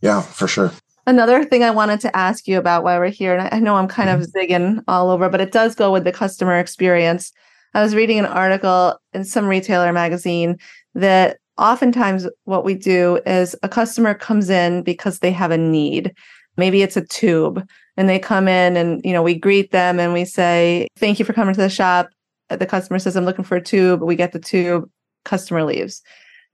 Yeah, 0.00 0.22
for 0.22 0.46
sure. 0.46 0.72
Another 1.08 1.44
thing 1.44 1.64
I 1.64 1.70
wanted 1.70 2.00
to 2.00 2.16
ask 2.16 2.46
you 2.46 2.58
about 2.58 2.84
while 2.84 2.98
we're 2.98 3.08
here, 3.08 3.36
and 3.36 3.48
I 3.52 3.58
know 3.58 3.74
I'm 3.74 3.88
kind 3.88 4.08
of 4.08 4.20
mm-hmm. 4.20 4.38
zigging 4.38 4.84
all 4.86 5.10
over, 5.10 5.28
but 5.28 5.40
it 5.40 5.52
does 5.52 5.74
go 5.74 5.92
with 5.92 6.04
the 6.04 6.12
customer 6.12 6.58
experience. 6.58 7.32
I 7.74 7.82
was 7.82 7.94
reading 7.94 8.18
an 8.18 8.26
article 8.26 8.98
in 9.12 9.24
some 9.24 9.46
retailer 9.46 9.92
magazine 9.92 10.58
that 10.94 11.38
oftentimes 11.58 12.26
what 12.44 12.64
we 12.64 12.74
do 12.74 13.20
is 13.26 13.56
a 13.62 13.68
customer 13.68 14.14
comes 14.14 14.48
in 14.48 14.82
because 14.82 15.18
they 15.18 15.32
have 15.32 15.50
a 15.50 15.58
need. 15.58 16.14
Maybe 16.56 16.82
it's 16.82 16.96
a 16.96 17.04
tube 17.04 17.66
and 17.96 18.08
they 18.08 18.18
come 18.18 18.48
in 18.48 18.76
and 18.76 19.04
you 19.04 19.12
know 19.12 19.22
we 19.22 19.34
greet 19.34 19.72
them 19.72 19.98
and 19.98 20.12
we 20.12 20.24
say 20.24 20.88
thank 20.98 21.18
you 21.18 21.24
for 21.24 21.32
coming 21.32 21.54
to 21.54 21.60
the 21.60 21.68
shop 21.68 22.08
the 22.48 22.66
customer 22.66 22.98
says, 22.98 23.16
I'm 23.16 23.24
looking 23.24 23.44
for 23.44 23.56
a 23.56 23.62
tube. 23.62 24.02
We 24.02 24.16
get 24.16 24.32
the 24.32 24.38
tube, 24.38 24.88
customer 25.24 25.64
leaves. 25.64 26.02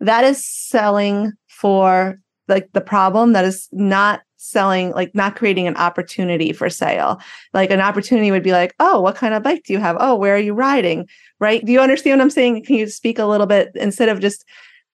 That 0.01 0.25
is 0.25 0.45
selling 0.45 1.33
for 1.49 2.19
like 2.49 2.73
the 2.73 2.81
problem 2.81 3.33
that 3.33 3.45
is 3.45 3.69
not 3.73 4.23
selling, 4.37 4.91
like 4.91 5.15
not 5.15 5.37
creating 5.37 5.69
an 5.69 5.77
opportunity 5.77 6.53
for 6.53 6.69
sale. 6.69 7.21
Like 7.55 7.71
an 7.71 7.81
opportunity 7.81 8.31
would 8.31 8.43
be 8.43 8.53
like, 8.53 8.75
oh, 8.81 9.01
what 9.01 9.15
kind 9.15 9.35
of 9.35 9.43
bike 9.43 9.63
do 9.65 9.73
you 9.73 9.79
have? 9.79 9.97
Oh, 10.01 10.17
where 10.17 10.35
are 10.35 10.41
you 10.41 10.53
riding? 10.53 11.09
Right. 11.39 11.65
Do 11.65 11.71
you 11.71 11.81
understand 11.81 12.19
what 12.19 12.25
I'm 12.25 12.31
saying? 12.31 12.65
Can 12.65 12.77
you 12.77 12.89
speak 12.89 13.19
a 13.19 13.27
little 13.27 13.47
bit 13.47 13.71
instead 13.77 14.09
of 14.09 14.21
just 14.21 14.45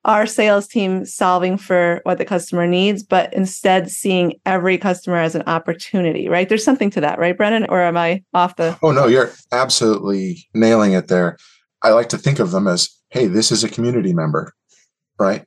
our 0.09 0.27
sales 0.27 0.67
team 0.67 1.05
solving 1.05 1.59
for 1.59 2.01
what 2.05 2.17
the 2.17 2.25
customer 2.25 2.67
needs, 2.67 3.03
but 3.03 3.33
instead 3.35 3.91
seeing 3.91 4.41
every 4.47 4.79
customer 4.79 5.19
as 5.19 5.35
an 5.35 5.43
opportunity, 5.47 6.31
right? 6.31 6.49
There's 6.49 6.65
something 6.65 6.89
to 6.93 7.01
that, 7.03 7.19
right, 7.19 7.37
Brennan? 7.37 7.67
Or 7.69 7.83
am 7.83 7.99
I 7.99 8.25
off 8.33 8.57
the? 8.57 8.77
Oh, 8.83 8.91
no, 8.91 9.07
you're 9.07 9.31
absolutely 9.53 10.49
nailing 10.55 10.95
it 10.95 11.09
there. 11.09 11.37
I 11.83 11.91
like 11.91 12.09
to 12.09 12.19
think 12.19 12.39
of 12.39 12.53
them 12.53 12.67
as, 12.67 12.89
hey, 13.11 13.27
this 13.27 13.53
is 13.53 13.63
a 13.63 13.69
community 13.69 14.15
member, 14.15 14.55
right? 15.21 15.45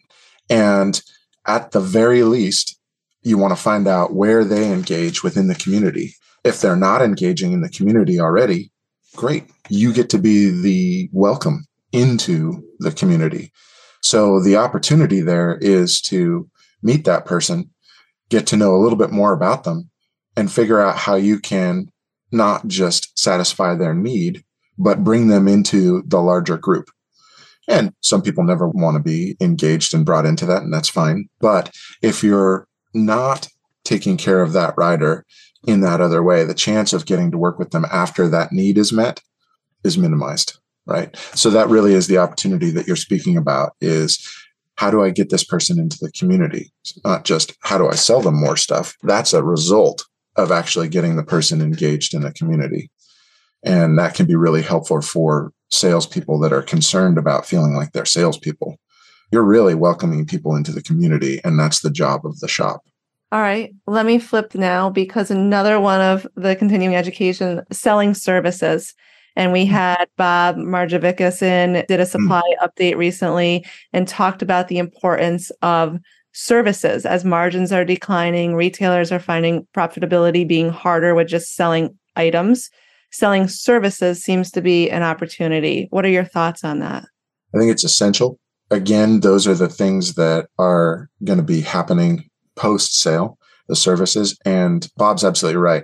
And 0.48 1.02
at 1.48 1.72
the 1.72 1.82
very 1.82 2.22
least, 2.22 2.80
you 3.24 3.40
want 3.40 3.52
to 3.52 3.62
find 3.62 3.88
out 3.88 4.14
where 4.14 4.44
they 4.44 4.72
engage 4.72 5.24
within 5.24 5.48
the 5.48 5.56
community. 5.56 6.14
If 6.44 6.62
they're 6.62 6.76
not 6.76 7.02
engaging 7.02 7.52
in 7.52 7.62
the 7.62 7.70
community 7.70 8.20
already, 8.20 8.72
great. 9.16 9.46
You 9.70 9.92
get 9.92 10.10
to 10.12 10.20
be 10.20 10.50
the 10.50 11.10
welcome 11.14 11.66
into 11.92 12.64
the 12.80 12.92
community 12.92 13.52
so 14.02 14.40
the 14.40 14.58
opportunity 14.58 15.22
there 15.22 15.58
is 15.62 16.02
to 16.02 16.50
meet 16.82 17.06
that 17.06 17.26
person, 17.26 17.70
get 18.30 18.48
to 18.48 18.58
know 18.58 18.76
a 18.76 18.82
little 18.82 18.98
bit 18.98 19.12
more 19.12 19.34
about 19.34 19.64
them, 19.64 19.90
and 20.36 20.52
figure 20.52 20.80
out 20.80 20.98
how 20.98 21.16
you 21.16 21.40
can 21.40 21.90
not 22.32 22.68
just 22.68 23.18
satisfy 23.18 23.76
their 23.76 23.94
need, 23.94 24.44
but 24.78 25.04
bring 25.04 25.28
them 25.28 25.48
into 25.48 26.02
the 26.08 26.20
larger 26.20 26.58
group. 26.58 26.90
And 27.68 27.94
some 28.02 28.22
people 28.22 28.44
never 28.44 28.68
want 28.68 28.96
to 28.96 29.04
be 29.04 29.38
engaged 29.40 29.94
and 29.94 30.06
brought 30.06 30.26
into 30.26 30.46
that, 30.48 30.64
and 30.64 30.74
that's 30.74 30.90
fine. 30.90 31.30
But 31.40 31.74
if 32.02 32.24
you're 32.24 32.68
not 32.94 33.50
taking 33.84 34.18
care 34.18 34.42
of 34.42 34.54
that 34.54 34.74
rider 34.78 35.26
in 35.68 35.82
that 35.82 36.02
other 36.02 36.24
way, 36.24 36.44
the 36.44 36.54
chance 36.54 36.92
of 36.92 37.06
getting 37.06 37.30
to 37.32 37.38
work 37.38 37.60
with 37.60 37.70
them 37.70 37.86
after 37.92 38.28
that 38.30 38.52
need 38.52 38.78
is 38.78 38.92
met 38.92 39.22
is 39.84 39.98
minimized 39.98 40.60
right? 40.92 41.16
So 41.34 41.50
that 41.50 41.70
really 41.70 41.94
is 41.94 42.08
the 42.08 42.18
opportunity 42.18 42.70
that 42.72 42.88
you're 42.88 42.96
speaking 42.96 43.38
about 43.38 43.74
is 43.82 44.28
how 44.76 44.90
do 44.90 45.04
i 45.04 45.10
get 45.10 45.30
this 45.30 45.44
person 45.44 45.80
into 45.80 45.98
the 46.02 46.12
community? 46.12 46.72
Not 47.06 47.24
just 47.24 47.54
how 47.62 47.78
do 47.78 47.88
i 47.88 47.96
sell 47.96 48.22
them 48.22 48.40
more 48.40 48.58
stuff. 48.58 48.96
That's 49.04 49.34
a 49.34 49.44
result 49.44 50.06
of 50.36 50.52
actually 50.52 50.90
getting 50.90 51.16
the 51.16 51.24
person 51.24 51.62
engaged 51.62 52.14
in 52.14 52.22
the 52.22 52.34
community. 52.34 52.90
And 53.64 53.98
that 54.00 54.16
can 54.16 54.26
be 54.26 54.36
really 54.36 54.62
helpful 54.62 55.02
for 55.02 55.52
salespeople 55.70 56.40
that 56.40 56.54
are 56.54 56.62
concerned 56.62 57.18
about 57.18 57.46
feeling 57.46 57.74
like 57.74 57.92
they're 57.92 58.06
salespeople. 58.06 58.78
You're 59.32 59.44
really 59.44 59.76
welcoming 59.76 60.26
people 60.26 60.56
into 60.56 60.72
the 60.72 60.82
community 60.82 61.40
and 61.44 61.60
that's 61.60 61.82
the 61.82 61.92
job 61.92 62.26
of 62.26 62.40
the 62.40 62.48
shop. 62.48 62.82
All 63.32 63.40
right, 63.40 63.74
let 63.88 64.06
me 64.06 64.20
flip 64.20 64.56
now 64.56 64.90
because 64.90 65.32
another 65.32 65.80
one 65.80 66.02
of 66.02 66.28
the 66.36 66.54
continuing 66.56 66.96
education 66.96 67.62
selling 67.72 68.14
services. 68.14 68.94
And 69.36 69.52
we 69.52 69.66
had 69.66 70.06
Bob 70.18 70.58
Margevicius 70.58 71.42
in, 71.42 71.86
did 71.88 72.00
a 72.00 72.04
hmm. 72.04 72.10
supply 72.10 72.42
mm. 72.62 72.68
update 72.68 72.98
recently 72.98 73.66
and 73.94 74.08
talked 74.08 74.42
about 74.42 74.68
the 74.68 74.78
importance 74.78 75.52
of 75.62 75.98
services 76.34 77.06
as 77.06 77.26
margins 77.26 77.72
are 77.72 77.86
declining. 77.86 78.56
Retailers 78.56 79.12
are 79.12 79.20
finding 79.20 79.68
profitability 79.76 80.48
being 80.48 80.70
harder 80.70 81.16
with 81.16 81.28
just 81.28 81.56
selling 81.56 81.98
items. 82.16 82.70
Selling 83.12 83.48
services 83.48 84.24
seems 84.24 84.52
to 84.52 84.62
be 84.62 84.90
an 84.90 85.04
opportunity. 85.04 85.88
What 85.90 86.06
are 86.06 86.10
your 86.10 86.24
thoughts 86.24 86.64
on 86.64 86.80
that? 86.80 87.06
I 87.54 87.58
think 87.58 87.72
it's 87.72 87.84
essential. 87.84 88.40
Again, 88.70 89.20
those 89.20 89.48
are 89.48 89.54
the 89.54 89.68
things 89.68 90.14
that 90.16 90.48
are 90.58 91.10
going 91.26 91.38
to 91.38 91.44
be 91.44 91.60
happening 91.60 92.30
post 92.56 92.96
sale, 92.96 93.38
the 93.68 93.76
services. 93.76 94.38
And 94.46 94.88
Bob's 94.96 95.26
absolutely 95.26 95.60
right. 95.60 95.84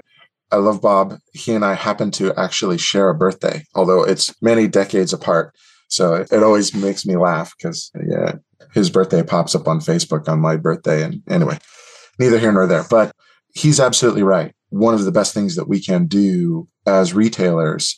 I 0.52 0.58
love 0.58 0.82
Bob. 0.82 1.20
He 1.34 1.54
and 1.54 1.66
I 1.66 1.74
happen 1.74 2.12
to 2.12 2.34
actually 2.36 2.78
share 2.78 3.10
a 3.10 3.16
birthday, 3.16 3.64
although 3.76 4.04
it's 4.04 4.34
many 4.42 4.68
decades 4.68 5.14
apart. 5.14 5.54
So 5.90 6.16
it, 6.16 6.32
it 6.32 6.44
always 6.44 6.74
makes 6.74 7.06
me 7.06 7.18
laugh 7.18 7.54
because 7.58 7.92
yeah, 8.08 8.36
his 8.74 8.90
birthday 8.90 9.24
pops 9.24 9.56
up 9.56 9.68
on 9.68 9.80
Facebook 9.80 10.28
on 10.28 10.40
my 10.40 10.58
birthday. 10.58 11.04
And 11.04 11.22
anyway, 11.30 11.58
neither 12.20 12.40
here 12.40 12.52
nor 12.52 12.68
there. 12.68 12.86
But 12.90 13.12
he's 13.54 13.80
absolutely 13.80 14.24
right. 14.24 14.54
One 14.70 14.94
of 14.94 15.06
the 15.06 15.12
best 15.12 15.34
things 15.34 15.56
that 15.56 15.68
we 15.68 15.82
can 15.82 16.08
do 16.08 16.68
as 16.86 17.14
retailers 17.14 17.98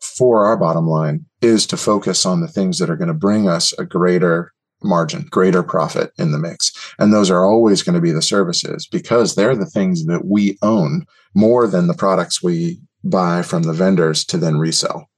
for 0.00 0.46
our 0.46 0.56
bottom 0.56 0.86
line 0.86 1.26
is 1.40 1.66
to 1.66 1.76
focus 1.76 2.24
on 2.24 2.40
the 2.40 2.48
things 2.48 2.78
that 2.78 2.90
are 2.90 2.96
going 2.96 3.08
to 3.08 3.14
bring 3.14 3.48
us 3.48 3.72
a 3.78 3.84
greater 3.84 4.52
margin, 4.82 5.26
greater 5.30 5.62
profit 5.62 6.12
in 6.18 6.32
the 6.32 6.38
mix. 6.38 6.72
And 6.98 7.12
those 7.12 7.30
are 7.30 7.44
always 7.44 7.82
going 7.82 7.94
to 7.94 8.00
be 8.00 8.12
the 8.12 8.22
services 8.22 8.86
because 8.86 9.34
they're 9.34 9.56
the 9.56 9.66
things 9.66 10.06
that 10.06 10.24
we 10.24 10.58
own 10.62 11.06
more 11.34 11.66
than 11.66 11.86
the 11.86 11.94
products 11.94 12.42
we 12.42 12.80
buy 13.04 13.42
from 13.42 13.64
the 13.64 13.72
vendors 13.72 14.24
to 14.26 14.38
then 14.38 14.58
resell. 14.58 15.08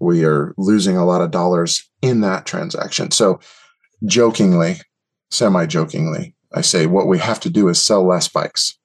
We 0.00 0.24
are 0.24 0.54
losing 0.58 0.96
a 0.96 1.04
lot 1.04 1.22
of 1.22 1.30
dollars 1.30 1.88
in 2.00 2.20
that 2.22 2.46
transaction. 2.46 3.10
So, 3.10 3.40
jokingly, 4.04 4.80
semi 5.30 5.66
jokingly, 5.66 6.34
I 6.52 6.60
say 6.60 6.86
what 6.86 7.06
we 7.06 7.18
have 7.18 7.40
to 7.40 7.50
do 7.50 7.68
is 7.68 7.80
sell 7.80 8.06
less 8.06 8.28
bikes. 8.28 8.78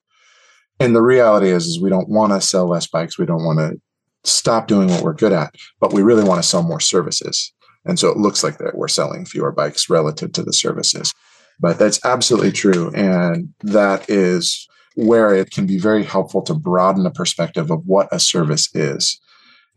And 0.80 0.96
the 0.96 1.02
reality 1.02 1.50
is, 1.50 1.66
is 1.66 1.82
we 1.82 1.90
don't 1.90 2.10
want 2.10 2.34
to 2.34 2.42
sell 2.42 2.68
less 2.68 2.86
bikes. 2.86 3.18
We 3.18 3.26
don't 3.26 3.44
want 3.44 3.60
to 3.60 3.82
stop 4.24 4.68
doing 4.68 4.90
what 4.90 5.02
we're 5.02 5.14
good 5.14 5.34
at, 5.34 5.56
but 5.80 5.94
we 5.94 6.04
really 6.04 6.24
want 6.24 6.42
to 6.42 6.48
sell 6.48 6.62
more 6.62 6.80
services. 6.80 7.54
And 7.88 7.98
so 7.98 8.10
it 8.10 8.18
looks 8.18 8.44
like 8.44 8.58
that 8.58 8.78
we're 8.78 8.88
selling 8.88 9.26
fewer 9.26 9.52
bikes 9.52 9.90
relative 9.90 10.34
to 10.34 10.44
the 10.44 10.54
services. 10.54 11.14
But 11.60 11.80
that's 11.80 12.04
absolutely 12.06 12.52
true. 12.52 12.92
And 12.94 13.54
that 13.62 14.10
is 14.10 14.68
where 14.96 15.34
it 15.34 15.52
can 15.52 15.66
be 15.66 15.80
very 15.80 16.04
helpful 16.04 16.42
to 16.44 16.54
broaden 16.54 17.04
the 17.04 17.12
perspective 17.12 17.72
of 17.72 17.86
what 17.86 18.10
a 18.12 18.20
service 18.20 18.70
is 18.76 19.20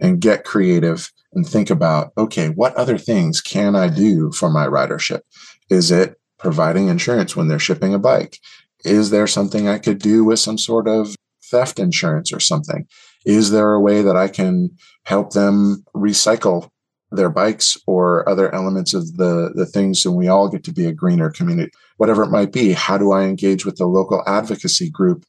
and 0.00 0.20
get 0.20 0.44
creative 0.44 1.10
and 1.32 1.46
think 1.46 1.70
about 1.70 2.12
okay, 2.18 2.48
what 2.48 2.74
other 2.74 2.98
things 2.98 3.40
can 3.40 3.76
I 3.76 3.88
do 3.88 4.32
for 4.32 4.50
my 4.50 4.66
ridership? 4.66 5.20
Is 5.68 5.90
it 5.90 6.18
providing 6.38 6.88
insurance 6.88 7.36
when 7.36 7.48
they're 7.48 7.58
shipping 7.58 7.94
a 7.94 7.98
bike? 7.98 8.38
Is 8.84 9.10
there 9.10 9.26
something 9.26 9.68
I 9.68 9.78
could 9.78 9.98
do 9.98 10.24
with 10.24 10.38
some 10.38 10.58
sort 10.58 10.88
of 10.88 11.14
theft 11.44 11.78
insurance 11.78 12.32
or 12.32 12.40
something? 12.40 12.86
Is 13.24 13.50
there 13.50 13.74
a 13.74 13.80
way 13.80 14.02
that 14.02 14.16
I 14.16 14.28
can 14.28 14.70
help 15.04 15.32
them 15.32 15.84
recycle 15.94 16.70
their 17.10 17.30
bikes 17.30 17.76
or 17.86 18.28
other 18.28 18.54
elements 18.54 18.94
of 18.94 19.16
the, 19.16 19.50
the 19.54 19.66
things 19.66 20.04
and 20.06 20.14
we 20.14 20.28
all 20.28 20.48
get 20.48 20.64
to 20.64 20.72
be 20.72 20.86
a 20.86 20.92
greener 20.92 21.30
community. 21.30 21.70
Whatever 21.96 22.22
it 22.22 22.30
might 22.30 22.52
be 22.52 22.72
how 22.72 22.98
do 22.98 23.12
i 23.12 23.24
engage 23.24 23.66
with 23.66 23.76
the 23.76 23.86
local 23.86 24.22
advocacy 24.26 24.90
group 24.90 25.24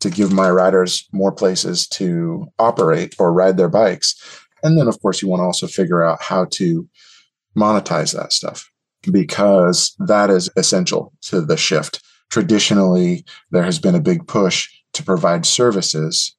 to 0.00 0.10
give 0.10 0.32
my 0.32 0.50
riders 0.50 1.08
more 1.12 1.32
places 1.32 1.86
to 1.88 2.46
operate 2.58 3.14
or 3.18 3.32
ride 3.32 3.56
their 3.56 3.68
bikes? 3.68 4.14
And 4.62 4.78
then 4.78 4.86
of 4.86 5.00
course 5.02 5.20
you 5.20 5.28
want 5.28 5.40
to 5.40 5.44
also 5.44 5.66
figure 5.66 6.04
out 6.04 6.22
how 6.22 6.46
to 6.52 6.88
monetize 7.56 8.14
that 8.14 8.32
stuff 8.32 8.70
because 9.10 9.94
that 9.98 10.30
is 10.30 10.50
essential 10.56 11.12
to 11.22 11.40
the 11.40 11.56
shift. 11.56 12.02
Traditionally 12.30 13.24
there 13.50 13.64
has 13.64 13.78
been 13.78 13.94
a 13.94 14.00
big 14.00 14.26
push 14.26 14.68
to 14.92 15.02
provide 15.02 15.44
services 15.44 16.36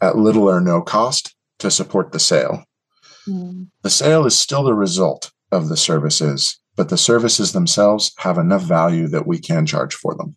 at 0.00 0.16
little 0.16 0.48
or 0.48 0.60
no 0.60 0.80
cost 0.80 1.34
to 1.58 1.70
support 1.70 2.12
the 2.12 2.18
sale 2.18 2.64
Mm. 3.28 3.68
The 3.82 3.90
sale 3.90 4.26
is 4.26 4.38
still 4.38 4.62
the 4.64 4.74
result 4.74 5.30
of 5.52 5.68
the 5.68 5.76
services, 5.76 6.58
but 6.76 6.88
the 6.88 6.96
services 6.96 7.52
themselves 7.52 8.12
have 8.18 8.38
enough 8.38 8.62
value 8.62 9.08
that 9.08 9.26
we 9.26 9.38
can 9.38 9.66
charge 9.66 9.94
for 9.94 10.14
them. 10.14 10.36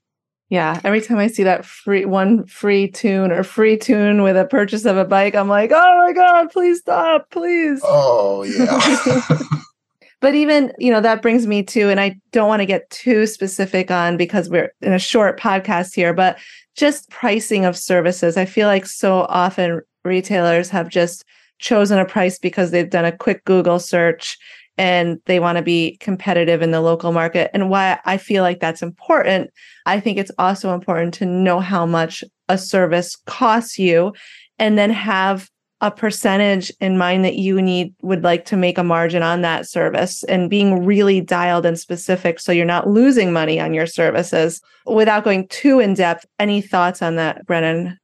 Yeah, 0.49 0.81
every 0.83 0.99
time 0.99 1.17
I 1.17 1.27
see 1.27 1.43
that 1.43 1.63
free 1.63 2.03
one 2.03 2.45
free 2.45 2.89
tune 2.89 3.31
or 3.31 3.41
free 3.41 3.77
tune 3.77 4.21
with 4.21 4.35
a 4.35 4.43
purchase 4.43 4.83
of 4.83 4.97
a 4.97 5.05
bike, 5.05 5.33
I'm 5.33 5.47
like, 5.47 5.71
"Oh 5.73 6.05
my 6.05 6.11
god, 6.11 6.51
please 6.51 6.79
stop, 6.79 7.29
please." 7.29 7.79
Oh, 7.85 8.43
yeah. 8.43 9.37
but 10.19 10.35
even, 10.35 10.73
you 10.77 10.91
know, 10.91 10.99
that 10.99 11.21
brings 11.21 11.47
me 11.47 11.63
to 11.63 11.89
and 11.89 12.01
I 12.01 12.19
don't 12.33 12.49
want 12.49 12.59
to 12.59 12.65
get 12.65 12.89
too 12.89 13.27
specific 13.27 13.91
on 13.91 14.17
because 14.17 14.49
we're 14.49 14.73
in 14.81 14.91
a 14.91 14.99
short 14.99 15.39
podcast 15.39 15.95
here, 15.95 16.13
but 16.13 16.37
just 16.75 17.09
pricing 17.09 17.63
of 17.63 17.77
services. 17.77 18.35
I 18.35 18.43
feel 18.43 18.67
like 18.67 18.85
so 18.85 19.21
often 19.29 19.79
retailers 20.03 20.69
have 20.69 20.89
just 20.89 21.23
chosen 21.62 21.99
a 21.99 22.05
price 22.05 22.38
because 22.38 22.72
they've 22.72 22.89
done 22.89 23.05
a 23.05 23.16
quick 23.16 23.45
Google 23.45 23.80
search 23.80 24.38
and 24.78 25.20
they 25.26 25.39
want 25.39 25.57
to 25.57 25.62
be 25.62 25.97
competitive 25.99 26.62
in 26.62 26.72
the 26.72 26.82
local 26.82 27.12
market. 27.12 27.51
And 27.53 27.70
why 27.70 27.99
I 28.05 28.18
feel 28.18 28.43
like 28.43 28.59
that's 28.59 28.82
important, 28.82 29.51
I 29.86 29.99
think 29.99 30.18
it's 30.18 30.32
also 30.38 30.74
important 30.74 31.14
to 31.16 31.26
know 31.26 31.59
how 31.59 31.86
much 31.86 32.24
a 32.49 32.57
service 32.57 33.16
costs 33.28 33.78
you 33.78 34.14
and 34.59 34.78
then 34.78 34.89
have 34.89 35.49
a 35.82 35.89
percentage 35.89 36.72
in 36.80 36.97
mind 36.97 37.26
that 37.26 37.36
you 37.36 37.59
need 37.59 37.93
would 38.03 38.24
like 38.24 38.45
to 38.45 38.55
make 38.55 38.78
a 38.78 38.84
margin 38.84 39.24
on 39.24 39.41
that 39.41 39.68
service 39.68 40.24
and 40.26 40.49
being 40.49 40.86
really 40.86 41.20
dialed 41.22 41.66
and 41.66 41.80
specific 41.80 42.39
so 42.39 42.51
you're 42.51 42.66
not 42.66 42.88
losing 42.88 43.34
money 43.34 43.59
on 43.59 43.74
your 43.74 43.88
services 43.88 44.62
without 44.86 45.24
going 45.24 45.47
too 45.47 45.80
in 45.80 45.95
depth 45.95 46.24
any 46.38 46.62
thoughts 46.62 47.01
on 47.01 47.16
that 47.16 47.43
brennan 47.47 47.97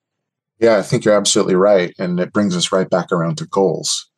yeah 0.60 0.78
i 0.78 0.82
think 0.82 1.04
you're 1.04 1.18
absolutely 1.18 1.56
right 1.56 1.94
and 2.00 2.20
it 2.20 2.34
brings 2.34 2.56
us 2.56 2.72
right 2.72 2.90
back 2.90 3.12
around 3.12 3.38
to 3.38 3.46
goals 3.48 4.10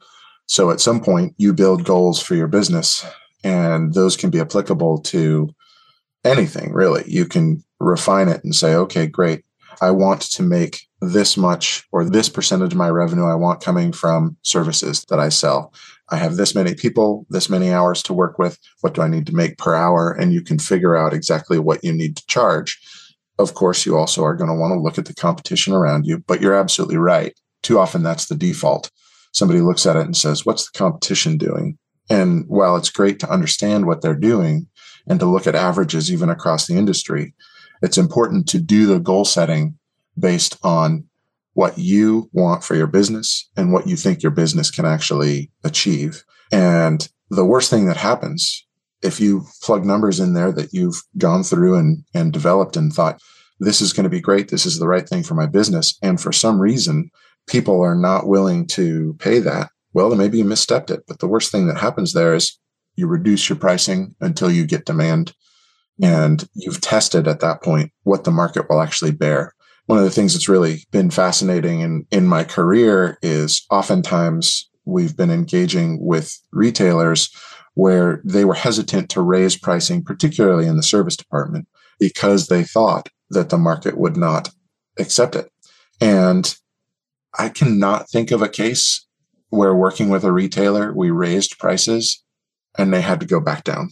so 0.46 0.72
at 0.72 0.82
some 0.82 1.02
point 1.02 1.34
you 1.38 1.54
build 1.54 1.84
goals 1.84 2.22
for 2.22 2.36
your 2.36 2.48
business 2.48 3.06
and 3.44 3.94
those 3.94 4.18
can 4.18 4.30
be 4.30 4.40
applicable 4.40 5.00
to 5.02 5.50
anything 6.26 6.74
really 6.74 7.04
you 7.08 7.26
can 7.26 7.64
refine 7.80 8.28
it 8.28 8.44
and 8.44 8.56
say 8.56 8.76
okay 8.76 9.08
great 9.08 9.44
i 9.82 9.90
want 9.90 10.22
to 10.22 10.44
make 10.44 10.90
this 11.02 11.38
much 11.38 11.88
or 11.92 12.04
this 12.04 12.30
percentage 12.30 12.74
of 12.74 12.78
my 12.78 12.90
revenue 12.90 13.26
I 13.26 13.36
want 13.36 13.64
coming 13.64 13.92
from 13.92 14.36
services 14.44 15.06
that 15.10 15.20
I 15.20 15.30
sell. 15.30 15.74
I 16.10 16.18
have 16.18 16.36
this 16.36 16.56
many 16.56 16.74
people, 16.74 17.26
this 17.30 17.50
many 17.50 17.72
hours 17.72 18.04
to 18.04 18.14
work 18.14 18.38
with. 18.40 18.58
What 18.82 18.94
do 18.94 19.02
I 19.02 19.08
need 19.08 19.26
to 19.28 19.36
make 19.36 19.58
per 19.58 19.76
hour? 19.76 20.12
And 20.12 20.34
you 20.34 20.42
can 20.42 20.60
figure 20.60 20.98
out 20.98 21.14
exactly 21.14 21.60
what 21.60 21.84
you 21.84 21.94
need 21.94 22.18
to 22.18 22.26
charge. 22.28 22.80
Of 23.40 23.54
course, 23.54 23.86
you 23.86 23.98
also 23.98 24.24
are 24.24 24.36
going 24.36 24.50
to 24.50 24.56
want 24.56 24.74
to 24.74 24.80
look 24.80 24.98
at 24.98 25.06
the 25.06 25.16
competition 25.16 25.74
around 25.74 26.06
you, 26.06 26.20
but 26.28 26.42
you're 26.42 26.54
absolutely 26.54 26.98
right. 26.98 27.34
Too 27.64 27.80
often 27.80 28.04
that's 28.04 28.26
the 28.28 28.36
default. 28.36 28.92
Somebody 29.32 29.62
looks 29.62 29.86
at 29.86 29.96
it 29.96 30.06
and 30.06 30.16
says, 30.16 30.46
What's 30.46 30.70
the 30.70 30.78
competition 30.78 31.38
doing? 31.38 31.78
And 32.10 32.44
while 32.48 32.76
it's 32.76 32.90
great 32.90 33.20
to 33.20 33.30
understand 33.30 33.86
what 33.86 34.02
they're 34.02 34.14
doing 34.14 34.68
and 35.08 35.20
to 35.20 35.26
look 35.26 35.48
at 35.48 35.56
averages 35.56 36.12
even 36.12 36.30
across 36.30 36.68
the 36.68 36.76
industry, 36.76 37.34
it's 37.82 37.98
important 37.98 38.48
to 38.50 38.60
do 38.60 38.86
the 38.86 39.00
goal 39.00 39.24
setting 39.24 39.78
based 40.18 40.58
on 40.64 41.06
what 41.54 41.78
you 41.78 42.30
want 42.34 42.64
for 42.64 42.76
your 42.76 42.88
business 42.88 43.50
and 43.56 43.72
what 43.72 43.88
you 43.88 43.96
think 43.96 44.22
your 44.22 44.32
business 44.32 44.70
can 44.70 44.86
actually 44.86 45.50
achieve. 45.64 46.24
And 46.52 47.08
the 47.30 47.46
worst 47.46 47.70
thing 47.70 47.86
that 47.86 47.98
happens 47.98 48.66
if 49.02 49.20
you 49.20 49.45
plug 49.62 49.86
numbers 49.86 50.20
in 50.20 50.34
there 50.34 50.52
that 50.52 50.74
you've 50.74 51.02
gone 51.18 51.43
through 51.43 51.76
and, 51.76 52.04
and 52.14 52.34
developed 52.34 52.76
and 52.76 52.93
thought, 52.93 53.22
this 53.60 53.82
is 53.82 53.93
going 53.93 54.06
to 54.06 54.10
be 54.10 54.22
great. 54.22 54.50
This 54.50 54.66
is 54.66 54.80
the 54.80 54.88
right 54.88 55.08
thing 55.08 55.24
for 55.24 55.36
my 55.36 55.45
business. 55.45 55.97
And 56.02 56.20
for 56.20 56.32
some 56.32 56.60
reason, 56.60 57.10
people 57.47 57.82
are 57.82 57.95
not 57.95 58.28
willing 58.28 58.68
to 58.68 59.16
pay 59.20 59.39
that. 59.39 59.70
Well, 59.93 60.10
then 60.10 60.18
maybe 60.18 60.38
you 60.38 60.45
misstepped 60.45 60.91
it. 60.91 61.04
But 61.08 61.20
the 61.20 61.28
worst 61.28 61.52
thing 61.52 61.68
that 61.68 61.78
happens 61.78 62.14
there 62.14 62.34
is 62.34 62.58
you 62.95 63.08
reduce 63.08 63.50
your 63.50 63.58
pricing 63.58 64.16
until 64.22 64.52
you 64.52 64.66
get 64.66 64.86
demand. 64.86 65.34
And 66.02 66.47
you've 66.54 66.80
tested 66.80 67.28
at 67.28 67.41
that 67.41 67.62
point 67.62 67.91
what 68.04 68.24
the 68.24 68.32
market 68.32 68.70
will 68.70 68.82
actually 68.82 69.12
bear 69.12 69.54
one 69.89 69.97
of 69.97 70.06
the 70.06 70.12
things 70.12 70.34
that's 70.34 70.47
really 70.47 70.86
been 70.91 71.10
fascinating 71.10 71.80
in, 71.80 72.06
in 72.12 72.28
my 72.28 72.43
career 72.43 73.18
is 73.24 73.66
oftentimes 73.72 74.70
we've 74.86 75.18
been 75.18 75.32
engaging 75.32 75.97
with 76.00 76.39
retailers 76.52 77.32
where 77.80 78.19
they 78.25 78.43
were 78.43 78.55
hesitant 78.55 79.09
to 79.09 79.21
raise 79.21 79.55
pricing, 79.55 80.03
particularly 80.03 80.67
in 80.67 80.75
the 80.75 80.84
service 80.84 81.15
department, 81.15 81.65
because 81.97 82.47
they 82.47 82.61
thought 82.61 83.07
that 83.30 83.47
the 83.47 83.57
market 83.57 83.97
would 83.97 84.17
not 84.17 84.49
accept 84.97 85.34
it. 85.34 85.49
And 86.01 86.53
I 87.38 87.47
cannot 87.47 88.09
think 88.09 88.32
of 88.32 88.41
a 88.41 88.49
case 88.49 89.07
where 89.47 89.73
working 89.73 90.09
with 90.09 90.25
a 90.25 90.34
retailer, 90.34 90.93
we 90.93 91.09
raised 91.09 91.57
prices 91.57 92.21
and 92.77 92.93
they 92.93 92.99
had 92.99 93.21
to 93.21 93.25
go 93.25 93.39
back 93.39 93.63
down. 93.63 93.91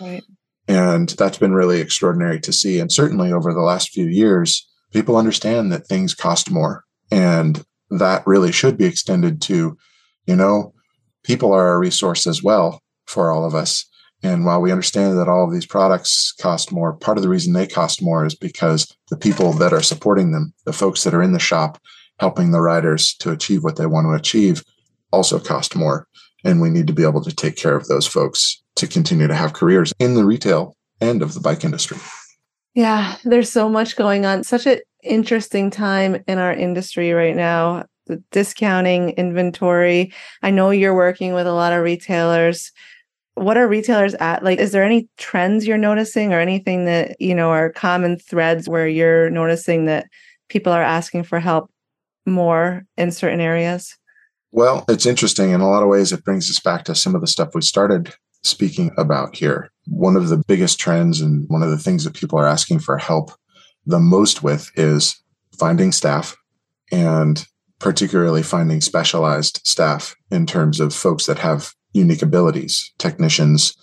Right. 0.00 0.24
And 0.66 1.10
that's 1.10 1.38
been 1.38 1.54
really 1.54 1.80
extraordinary 1.80 2.40
to 2.40 2.52
see. 2.52 2.80
And 2.80 2.90
certainly 2.90 3.30
over 3.30 3.54
the 3.54 3.60
last 3.60 3.90
few 3.90 4.06
years, 4.06 4.68
people 4.92 5.16
understand 5.16 5.70
that 5.70 5.86
things 5.86 6.12
cost 6.12 6.50
more. 6.50 6.82
And 7.12 7.64
that 7.90 8.26
really 8.26 8.50
should 8.50 8.76
be 8.76 8.84
extended 8.84 9.40
to, 9.42 9.78
you 10.26 10.34
know, 10.34 10.74
people 11.22 11.52
are 11.52 11.74
a 11.74 11.78
resource 11.78 12.26
as 12.26 12.42
well 12.42 12.82
for 13.08 13.30
all 13.30 13.44
of 13.44 13.54
us. 13.54 13.84
And 14.22 14.44
while 14.44 14.60
we 14.60 14.72
understand 14.72 15.16
that 15.16 15.28
all 15.28 15.44
of 15.44 15.52
these 15.52 15.66
products 15.66 16.32
cost 16.32 16.72
more, 16.72 16.92
part 16.92 17.18
of 17.18 17.22
the 17.22 17.28
reason 17.28 17.52
they 17.52 17.66
cost 17.66 18.02
more 18.02 18.26
is 18.26 18.34
because 18.34 18.92
the 19.10 19.16
people 19.16 19.52
that 19.54 19.72
are 19.72 19.82
supporting 19.82 20.32
them, 20.32 20.52
the 20.64 20.72
folks 20.72 21.04
that 21.04 21.14
are 21.14 21.22
in 21.22 21.32
the 21.32 21.38
shop 21.38 21.80
helping 22.18 22.50
the 22.50 22.60
riders 22.60 23.14
to 23.14 23.30
achieve 23.30 23.62
what 23.62 23.76
they 23.76 23.86
want 23.86 24.06
to 24.06 24.12
achieve, 24.12 24.64
also 25.12 25.38
cost 25.38 25.76
more. 25.76 26.06
And 26.44 26.60
we 26.60 26.70
need 26.70 26.88
to 26.88 26.92
be 26.92 27.04
able 27.04 27.22
to 27.22 27.34
take 27.34 27.56
care 27.56 27.76
of 27.76 27.86
those 27.86 28.06
folks 28.06 28.60
to 28.76 28.86
continue 28.86 29.28
to 29.28 29.34
have 29.34 29.52
careers 29.52 29.92
in 29.98 30.14
the 30.14 30.24
retail 30.24 30.76
end 31.00 31.22
of 31.22 31.34
the 31.34 31.40
bike 31.40 31.64
industry. 31.64 31.98
Yeah, 32.74 33.16
there's 33.24 33.50
so 33.50 33.68
much 33.68 33.96
going 33.96 34.26
on. 34.26 34.44
Such 34.44 34.66
an 34.66 34.80
interesting 35.02 35.70
time 35.70 36.22
in 36.26 36.38
our 36.38 36.52
industry 36.52 37.12
right 37.12 37.36
now. 37.36 37.86
The 38.06 38.22
discounting 38.30 39.10
inventory. 39.10 40.12
I 40.42 40.50
know 40.50 40.70
you're 40.70 40.94
working 40.94 41.34
with 41.34 41.46
a 41.46 41.52
lot 41.52 41.72
of 41.72 41.82
retailers. 41.82 42.72
What 43.38 43.56
are 43.56 43.68
retailers 43.68 44.14
at? 44.14 44.42
Like, 44.42 44.58
is 44.58 44.72
there 44.72 44.84
any 44.84 45.08
trends 45.16 45.66
you're 45.66 45.78
noticing 45.78 46.32
or 46.32 46.40
anything 46.40 46.84
that, 46.86 47.20
you 47.20 47.34
know, 47.34 47.50
are 47.50 47.70
common 47.70 48.18
threads 48.18 48.68
where 48.68 48.88
you're 48.88 49.30
noticing 49.30 49.86
that 49.86 50.06
people 50.48 50.72
are 50.72 50.82
asking 50.82 51.24
for 51.24 51.40
help 51.40 51.70
more 52.26 52.84
in 52.96 53.10
certain 53.10 53.40
areas? 53.40 53.96
Well, 54.50 54.84
it's 54.88 55.06
interesting. 55.06 55.50
In 55.50 55.60
a 55.60 55.68
lot 55.68 55.82
of 55.82 55.88
ways, 55.88 56.12
it 56.12 56.24
brings 56.24 56.50
us 56.50 56.58
back 56.58 56.84
to 56.84 56.94
some 56.94 57.14
of 57.14 57.20
the 57.20 57.26
stuff 57.26 57.54
we 57.54 57.60
started 57.62 58.14
speaking 58.42 58.90
about 58.96 59.36
here. 59.36 59.70
One 59.86 60.16
of 60.16 60.28
the 60.28 60.42
biggest 60.46 60.78
trends 60.78 61.20
and 61.20 61.48
one 61.48 61.62
of 61.62 61.70
the 61.70 61.78
things 61.78 62.04
that 62.04 62.14
people 62.14 62.38
are 62.38 62.46
asking 62.46 62.80
for 62.80 62.98
help 62.98 63.32
the 63.86 63.98
most 63.98 64.42
with 64.42 64.70
is 64.76 65.20
finding 65.58 65.92
staff 65.92 66.36
and 66.92 67.46
particularly 67.78 68.42
finding 68.42 68.80
specialized 68.80 69.60
staff 69.64 70.14
in 70.30 70.46
terms 70.46 70.80
of 70.80 70.94
folks 70.94 71.26
that 71.26 71.38
have 71.38 71.74
unique 71.92 72.22
abilities, 72.22 72.92
technicians, 72.98 73.76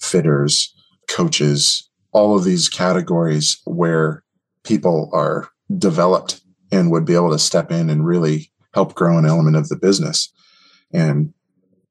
fitters, 0.00 0.74
coaches, 1.08 1.88
all 2.12 2.36
of 2.36 2.44
these 2.44 2.68
categories 2.68 3.60
where 3.64 4.22
people 4.64 5.10
are 5.12 5.48
developed 5.78 6.40
and 6.72 6.90
would 6.90 7.04
be 7.04 7.14
able 7.14 7.30
to 7.30 7.38
step 7.38 7.70
in 7.70 7.90
and 7.90 8.06
really 8.06 8.50
help 8.72 8.94
grow 8.94 9.18
an 9.18 9.26
element 9.26 9.56
of 9.56 9.68
the 9.68 9.76
business. 9.76 10.32
And 10.92 11.32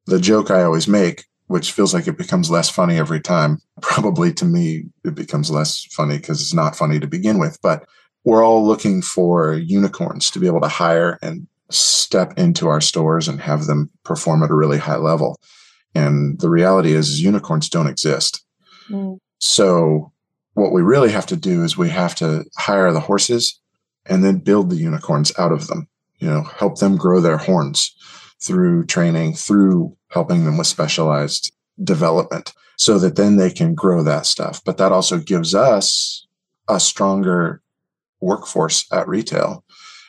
the 0.05 0.19
joke 0.19 0.51
I 0.51 0.63
always 0.63 0.87
make 0.87 1.25
which 1.53 1.71
feels 1.71 1.93
like 1.93 2.07
it 2.07 2.17
becomes 2.17 2.49
less 2.49 2.69
funny 2.69 2.97
every 2.97 3.21
time. 3.21 3.59
Probably 3.81 4.33
to 4.33 4.45
me, 4.45 4.85
it 5.03 5.15
becomes 5.15 5.51
less 5.51 5.85
funny 5.91 6.17
because 6.17 6.41
it's 6.41 6.53
not 6.53 6.75
funny 6.75 6.99
to 6.99 7.07
begin 7.07 7.37
with. 7.37 7.59
But 7.61 7.85
we're 8.23 8.43
all 8.43 8.65
looking 8.65 9.01
for 9.01 9.53
unicorns 9.53 10.31
to 10.31 10.39
be 10.39 10.47
able 10.47 10.61
to 10.61 10.67
hire 10.67 11.19
and 11.21 11.47
step 11.69 12.33
into 12.37 12.67
our 12.67 12.81
stores 12.81 13.27
and 13.27 13.41
have 13.41 13.65
them 13.65 13.89
perform 14.03 14.43
at 14.43 14.51
a 14.51 14.55
really 14.55 14.77
high 14.77 14.97
level. 14.97 15.39
And 15.95 16.39
the 16.39 16.49
reality 16.49 16.93
is, 16.93 17.09
is 17.09 17.21
unicorns 17.21 17.69
don't 17.69 17.87
exist. 17.87 18.43
Mm. 18.89 19.19
So 19.39 20.11
what 20.53 20.71
we 20.71 20.81
really 20.81 21.11
have 21.11 21.25
to 21.27 21.35
do 21.35 21.63
is 21.63 21.77
we 21.77 21.89
have 21.89 22.15
to 22.15 22.45
hire 22.57 22.91
the 22.91 22.99
horses 22.99 23.59
and 24.05 24.23
then 24.23 24.37
build 24.39 24.69
the 24.69 24.75
unicorns 24.75 25.31
out 25.37 25.51
of 25.51 25.67
them, 25.67 25.87
you 26.19 26.27
know, 26.27 26.43
help 26.43 26.79
them 26.79 26.97
grow 26.97 27.21
their 27.21 27.37
horns 27.37 27.95
through 28.41 28.85
training, 28.85 29.33
through 29.33 29.95
helping 30.09 30.45
them 30.45 30.57
with 30.57 30.67
specialized 30.67 31.53
development 31.83 32.53
so 32.77 32.99
that 32.99 33.15
then 33.15 33.37
they 33.37 33.49
can 33.49 33.73
grow 33.73 34.03
that 34.03 34.25
stuff. 34.25 34.61
But 34.63 34.77
that 34.77 34.91
also 34.91 35.17
gives 35.17 35.55
us 35.55 36.27
a 36.67 36.79
stronger 36.79 37.61
workforce 38.19 38.85
at 38.91 39.07
retail 39.07 39.62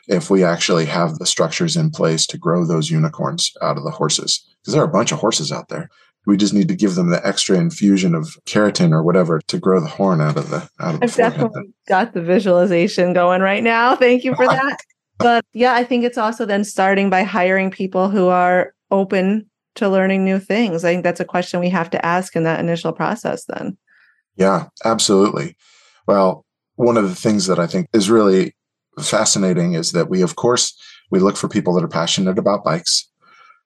if 0.08 0.30
we 0.30 0.44
actually 0.44 0.84
have 0.86 1.18
the 1.18 1.26
structures 1.26 1.76
in 1.76 1.90
place 1.90 2.26
to 2.26 2.38
grow 2.38 2.64
those 2.64 2.90
unicorns 2.90 3.52
out 3.62 3.76
of 3.76 3.84
the 3.84 3.90
horses. 3.90 4.44
Because 4.60 4.74
there 4.74 4.82
are 4.82 4.88
a 4.88 4.92
bunch 4.92 5.12
of 5.12 5.18
horses 5.18 5.52
out 5.52 5.68
there. 5.68 5.88
We 6.26 6.36
just 6.36 6.54
need 6.54 6.68
to 6.68 6.76
give 6.76 6.94
them 6.94 7.10
the 7.10 7.26
extra 7.26 7.58
infusion 7.58 8.14
of 8.14 8.36
keratin 8.46 8.92
or 8.92 9.02
whatever 9.02 9.40
to 9.48 9.58
grow 9.58 9.80
the 9.80 9.86
horn 9.86 10.22
out 10.22 10.38
of 10.38 10.48
the 10.48 10.68
out 10.80 10.94
of 10.94 11.02
I've 11.02 11.14
definitely 11.14 11.74
got 11.86 12.14
the 12.14 12.22
visualization 12.22 13.12
going 13.12 13.42
right 13.42 13.62
now. 13.62 13.94
Thank 13.94 14.24
you 14.24 14.34
for 14.34 14.46
that. 14.46 14.78
but 15.18 15.44
yeah, 15.52 15.74
I 15.74 15.84
think 15.84 16.04
it's 16.04 16.16
also 16.16 16.46
then 16.46 16.64
starting 16.64 17.10
by 17.10 17.24
hiring 17.24 17.70
people 17.70 18.08
who 18.08 18.28
are 18.28 18.72
open 18.90 19.50
to 19.76 19.88
learning 19.88 20.24
new 20.24 20.38
things? 20.38 20.84
I 20.84 20.92
think 20.92 21.04
that's 21.04 21.20
a 21.20 21.24
question 21.24 21.60
we 21.60 21.70
have 21.70 21.90
to 21.90 22.04
ask 22.04 22.36
in 22.36 22.44
that 22.44 22.60
initial 22.60 22.92
process 22.92 23.44
then. 23.46 23.76
Yeah, 24.36 24.66
absolutely. 24.84 25.56
Well, 26.06 26.44
one 26.76 26.96
of 26.96 27.08
the 27.08 27.14
things 27.14 27.46
that 27.46 27.58
I 27.58 27.66
think 27.66 27.88
is 27.92 28.10
really 28.10 28.54
fascinating 29.00 29.74
is 29.74 29.92
that 29.92 30.08
we, 30.08 30.22
of 30.22 30.36
course, 30.36 30.78
we 31.10 31.18
look 31.18 31.36
for 31.36 31.48
people 31.48 31.74
that 31.74 31.84
are 31.84 31.88
passionate 31.88 32.38
about 32.38 32.64
bikes 32.64 33.08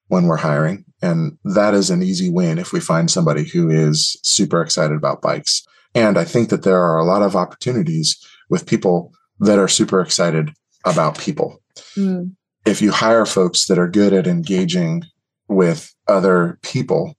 when 0.08 0.26
we're 0.26 0.36
hiring. 0.36 0.84
And 1.02 1.38
that 1.44 1.74
is 1.74 1.90
an 1.90 2.02
easy 2.02 2.30
win 2.30 2.58
if 2.58 2.72
we 2.72 2.80
find 2.80 3.10
somebody 3.10 3.44
who 3.44 3.70
is 3.70 4.18
super 4.22 4.62
excited 4.62 4.96
about 4.96 5.22
bikes. 5.22 5.66
And 5.94 6.18
I 6.18 6.24
think 6.24 6.48
that 6.48 6.62
there 6.62 6.80
are 6.80 6.98
a 6.98 7.04
lot 7.04 7.22
of 7.22 7.36
opportunities 7.36 8.16
with 8.50 8.66
people 8.66 9.12
that 9.40 9.58
are 9.58 9.68
super 9.68 10.00
excited 10.00 10.50
about 10.84 11.18
people. 11.18 11.62
Mm. 11.96 12.32
If 12.66 12.82
you 12.82 12.90
hire 12.90 13.26
folks 13.26 13.66
that 13.66 13.78
are 13.78 13.88
good 13.88 14.12
at 14.12 14.26
engaging 14.26 15.04
with 15.48 15.94
other 16.08 16.58
people 16.62 17.16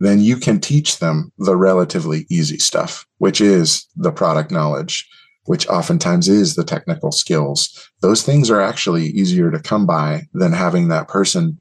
then 0.00 0.20
you 0.20 0.36
can 0.36 0.60
teach 0.60 0.98
them 0.98 1.32
the 1.38 1.56
relatively 1.56 2.26
easy 2.28 2.58
stuff, 2.58 3.06
which 3.18 3.40
is 3.40 3.86
the 3.96 4.12
product 4.12 4.50
knowledge, 4.50 5.08
which 5.46 5.66
oftentimes 5.68 6.28
is 6.28 6.54
the 6.54 6.64
technical 6.64 7.12
skills. 7.12 7.90
Those 8.00 8.22
things 8.22 8.50
are 8.50 8.60
actually 8.60 9.06
easier 9.06 9.50
to 9.50 9.60
come 9.60 9.86
by 9.86 10.22
than 10.32 10.52
having 10.52 10.88
that 10.88 11.08
person 11.08 11.58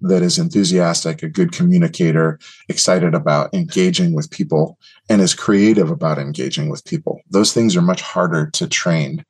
that 0.00 0.22
is 0.22 0.38
enthusiastic, 0.38 1.22
a 1.22 1.28
good 1.28 1.52
communicator, 1.52 2.38
excited 2.68 3.14
about 3.14 3.54
engaging 3.54 4.14
with 4.14 4.30
people, 4.30 4.78
and 5.08 5.22
is 5.22 5.34
creative 5.34 5.90
about 5.90 6.18
engaging 6.18 6.68
with 6.68 6.84
people. 6.84 7.20
Those 7.30 7.52
things 7.52 7.76
are 7.76 7.82
much 7.82 8.02
harder 8.02 8.50
to 8.50 8.68
train. 8.68 9.24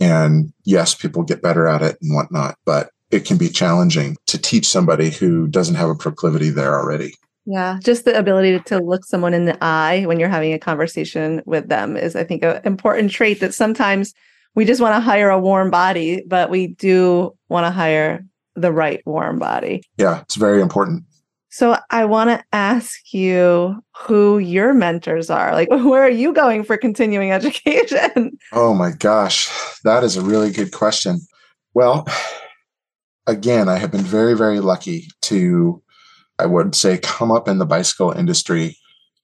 And 0.00 0.52
yes, 0.64 0.94
people 0.94 1.22
get 1.22 1.42
better 1.42 1.66
at 1.66 1.82
it 1.82 1.98
and 2.00 2.14
whatnot, 2.14 2.56
but 2.64 2.90
it 3.10 3.24
can 3.24 3.36
be 3.36 3.48
challenging 3.48 4.16
to 4.26 4.38
teach 4.38 4.68
somebody 4.68 5.10
who 5.10 5.46
doesn't 5.46 5.74
have 5.74 5.90
a 5.90 5.94
proclivity 5.94 6.50
there 6.50 6.78
already. 6.78 7.14
Yeah, 7.44 7.78
just 7.82 8.04
the 8.04 8.16
ability 8.16 8.60
to 8.60 8.78
look 8.78 9.04
someone 9.04 9.34
in 9.34 9.46
the 9.46 9.58
eye 9.62 10.04
when 10.06 10.20
you're 10.20 10.28
having 10.28 10.52
a 10.52 10.58
conversation 10.58 11.42
with 11.44 11.68
them 11.68 11.96
is, 11.96 12.14
I 12.14 12.24
think, 12.24 12.44
an 12.44 12.60
important 12.64 13.10
trait 13.10 13.40
that 13.40 13.54
sometimes 13.54 14.14
we 14.54 14.64
just 14.64 14.80
want 14.80 14.94
to 14.94 15.00
hire 15.00 15.30
a 15.30 15.40
warm 15.40 15.70
body, 15.70 16.22
but 16.26 16.50
we 16.50 16.68
do 16.68 17.34
want 17.48 17.66
to 17.66 17.70
hire 17.70 18.24
the 18.54 18.70
right 18.70 19.02
warm 19.06 19.38
body. 19.38 19.82
Yeah, 19.96 20.20
it's 20.20 20.36
very 20.36 20.60
important. 20.60 21.04
So 21.50 21.76
I 21.90 22.06
want 22.06 22.30
to 22.30 22.42
ask 22.52 23.12
you 23.12 23.82
who 23.94 24.38
your 24.38 24.72
mentors 24.72 25.28
are. 25.28 25.52
Like, 25.52 25.68
where 25.70 26.02
are 26.02 26.10
you 26.10 26.32
going 26.32 26.64
for 26.64 26.76
continuing 26.76 27.30
education? 27.32 28.38
Oh 28.52 28.72
my 28.74 28.90
gosh, 28.90 29.50
that 29.84 30.04
is 30.04 30.16
a 30.16 30.22
really 30.22 30.50
good 30.50 30.72
question. 30.72 31.20
Well, 31.74 32.06
again, 33.26 33.68
I 33.68 33.76
have 33.76 33.90
been 33.90 34.00
very, 34.00 34.34
very 34.34 34.60
lucky 34.60 35.08
to 35.22 35.82
I 36.38 36.46
would 36.46 36.74
say, 36.74 36.98
come 36.98 37.30
up 37.30 37.48
in 37.48 37.58
the 37.58 37.66
bicycle 37.66 38.10
industry 38.10 38.76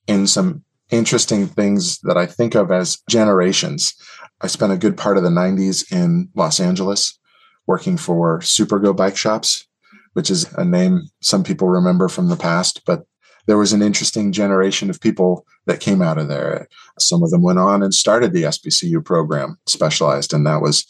in 0.07 0.27
some 0.27 0.65
interesting 0.91 1.47
things 1.47 1.99
that 2.01 2.17
I 2.17 2.27
think 2.27 2.55
of 2.55 2.71
as 2.71 2.99
generations. 3.09 3.95
I 4.41 4.47
spent 4.47 4.73
a 4.73 4.79
good 4.79 4.97
part 4.97 5.17
of 5.17 5.23
the 5.23 5.31
90s 5.31 5.93
in 5.93 6.29
Los 6.35 6.61
Angeles 6.61 7.19
working 7.67 7.97
for 7.97 8.41
Supergo 8.41 8.97
Bike 8.97 9.17
Shops, 9.17 9.67
which 10.15 10.31
is 10.31 10.51
a 10.55 10.65
name 10.65 11.03
some 11.21 11.45
people 11.45 11.69
remember 11.69 12.09
from 12.09 12.29
the 12.29 12.37
past, 12.37 12.83
but 12.87 13.05
there 13.47 13.59
was 13.59 13.73
an 13.73 13.83
interesting 13.83 14.33
generation 14.33 14.91
of 14.91 15.01
people 15.01 15.47
that 15.67 15.81
came 15.81 16.03
out 16.03 16.19
of 16.19 16.29
there. 16.29 16.69
Some 16.99 17.23
of 17.23 17.31
them 17.31 17.43
went 17.43 17.59
on 17.59 17.83
and 17.83 17.93
started 17.93 18.33
the 18.33 18.45
SBCU 18.45 19.05
program, 19.05 19.59
specialized, 19.67 20.33
and 20.33 20.47
that 20.47 20.63
was 20.63 20.87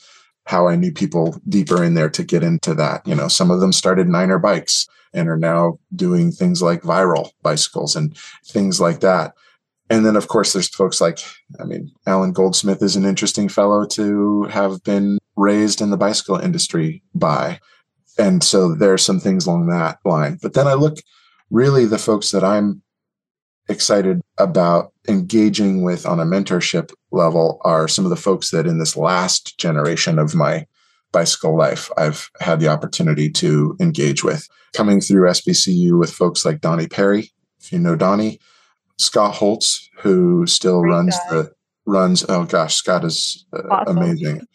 how 0.46 0.66
I 0.66 0.76
knew 0.76 0.92
people 0.92 1.40
deeper 1.48 1.84
in 1.84 1.94
there 1.94 2.10
to 2.10 2.24
get 2.24 2.42
into 2.42 2.74
that. 2.74 3.06
You 3.06 3.14
know, 3.14 3.28
some 3.28 3.50
of 3.50 3.60
them 3.60 3.72
started 3.72 4.08
Niner 4.08 4.38
bikes 4.38 4.86
and 5.12 5.28
are 5.28 5.38
now 5.38 5.78
doing 5.94 6.30
things 6.30 6.62
like 6.62 6.82
viral 6.82 7.30
bicycles 7.42 7.96
and 7.96 8.16
things 8.46 8.80
like 8.80 9.00
that. 9.00 9.34
And 9.90 10.04
then, 10.04 10.16
of 10.16 10.28
course, 10.28 10.52
there's 10.52 10.68
folks 10.68 11.00
like, 11.00 11.20
I 11.59 11.64
mean, 11.64 11.90
Alan 12.06 12.32
Goldsmith 12.32 12.82
is 12.82 12.96
an 12.96 13.06
interesting 13.06 13.48
fellow 13.48 13.86
to 13.86 14.44
have 14.44 14.82
been 14.82 15.18
raised 15.36 15.80
in 15.80 15.90
the 15.90 15.96
bicycle 15.96 16.36
industry 16.36 17.02
by. 17.14 17.61
And 18.18 18.42
so 18.44 18.74
there 18.74 18.92
are 18.92 18.98
some 18.98 19.20
things 19.20 19.46
along 19.46 19.68
that 19.68 19.98
line. 20.04 20.38
But 20.42 20.54
then 20.54 20.66
I 20.66 20.74
look 20.74 20.98
really 21.50 21.86
the 21.86 21.98
folks 21.98 22.32
that 22.32 22.44
I'm 22.44 22.82
excited 23.68 24.20
about 24.38 24.92
engaging 25.09 25.82
with 25.82 26.06
on 26.06 26.20
a 26.20 26.24
mentorship 26.24 26.92
level 27.11 27.61
are 27.64 27.88
some 27.88 28.04
of 28.04 28.11
the 28.11 28.16
folks 28.16 28.50
that 28.50 28.66
in 28.66 28.78
this 28.78 28.96
last 28.96 29.59
generation 29.59 30.18
of 30.18 30.34
my 30.34 30.66
bicycle 31.12 31.56
life 31.56 31.90
I've 31.96 32.30
had 32.40 32.61
the 32.61 32.68
opportunity 32.68 33.30
to 33.30 33.76
engage 33.80 34.24
with. 34.24 34.48
Coming 34.74 35.00
through 35.00 35.28
SBCU 35.28 35.98
with 35.98 36.10
folks 36.12 36.44
like 36.44 36.60
Donnie 36.60 36.88
Perry, 36.88 37.30
if 37.60 37.72
you 37.72 37.78
know 37.78 37.96
Donnie, 37.96 38.38
Scott 38.98 39.34
Holtz, 39.34 39.88
who 39.98 40.46
still 40.46 40.82
Great 40.82 40.90
runs 40.90 41.16
guy. 41.16 41.36
the 41.36 41.52
runs. 41.86 42.24
Oh 42.28 42.44
gosh, 42.44 42.74
Scott 42.74 43.04
is 43.04 43.46
uh, 43.52 43.62
awesome. 43.70 43.96
amazing. 43.96 44.46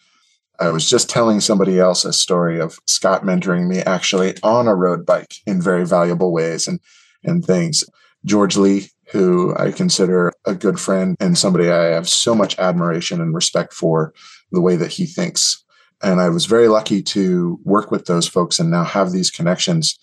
I 0.59 0.69
was 0.69 0.87
just 0.87 1.09
telling 1.09 1.41
somebody 1.41 1.79
else 1.79 2.05
a 2.05 2.13
story 2.13 2.59
of 2.59 2.77
Scott 2.87 3.23
mentoring 3.23 3.67
me 3.67 3.79
actually 3.79 4.35
on 4.43 4.67
a 4.67 4.75
road 4.75 5.05
bike 5.05 5.33
in 5.47 5.61
very 5.61 5.85
valuable 5.85 6.31
ways 6.31 6.67
and 6.67 6.79
and 7.23 7.43
things. 7.43 7.83
George 8.25 8.55
Lee, 8.55 8.87
who 9.11 9.53
I 9.57 9.71
consider 9.71 10.31
a 10.45 10.55
good 10.55 10.79
friend 10.79 11.17
and 11.19 11.37
somebody 11.37 11.69
I 11.69 11.85
have 11.85 12.07
so 12.07 12.33
much 12.33 12.57
admiration 12.57 13.19
and 13.19 13.33
respect 13.33 13.73
for 13.73 14.13
the 14.51 14.61
way 14.61 14.75
that 14.75 14.91
he 14.93 15.05
thinks 15.05 15.62
and 16.03 16.19
I 16.19 16.29
was 16.29 16.45
very 16.45 16.67
lucky 16.67 17.01
to 17.01 17.59
work 17.63 17.89
with 17.89 18.05
those 18.05 18.27
folks 18.27 18.59
and 18.59 18.69
now 18.69 18.83
have 18.83 19.11
these 19.11 19.31
connections 19.31 19.97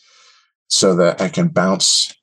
so 0.68 0.96
that 0.96 1.20
I 1.20 1.28
can 1.28 1.48
bounce 1.48 2.14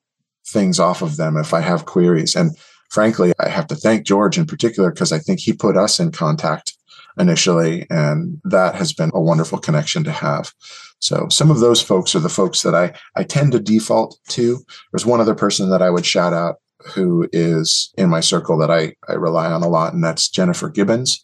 things 0.47 0.79
off 0.79 1.01
of 1.01 1.17
them 1.17 1.37
if 1.37 1.53
I 1.53 1.61
have 1.61 1.85
queries. 1.85 2.35
And 2.35 2.57
frankly, 2.89 3.33
I 3.39 3.49
have 3.49 3.67
to 3.67 3.75
thank 3.75 4.05
George 4.05 4.37
in 4.37 4.45
particular 4.45 4.91
because 4.91 5.11
I 5.11 5.19
think 5.19 5.39
he 5.39 5.53
put 5.53 5.77
us 5.77 5.99
in 5.99 6.11
contact 6.11 6.73
initially. 7.19 7.85
And 7.89 8.41
that 8.45 8.75
has 8.75 8.93
been 8.93 9.11
a 9.13 9.21
wonderful 9.21 9.59
connection 9.59 10.03
to 10.05 10.11
have. 10.11 10.53
So 10.99 11.27
some 11.29 11.51
of 11.51 11.59
those 11.59 11.81
folks 11.81 12.15
are 12.15 12.19
the 12.19 12.29
folks 12.29 12.63
that 12.63 12.73
I, 12.73 12.93
I 13.15 13.23
tend 13.23 13.51
to 13.51 13.59
default 13.59 14.17
to. 14.29 14.59
There's 14.91 15.05
one 15.05 15.21
other 15.21 15.35
person 15.35 15.69
that 15.69 15.81
I 15.81 15.89
would 15.89 16.05
shout 16.05 16.33
out 16.33 16.55
who 16.93 17.27
is 17.33 17.91
in 17.97 18.09
my 18.09 18.21
circle 18.21 18.57
that 18.59 18.71
I, 18.71 18.93
I 19.07 19.13
rely 19.13 19.51
on 19.51 19.63
a 19.63 19.67
lot, 19.67 19.93
and 19.93 20.03
that's 20.03 20.29
Jennifer 20.29 20.69
Gibbons 20.69 21.23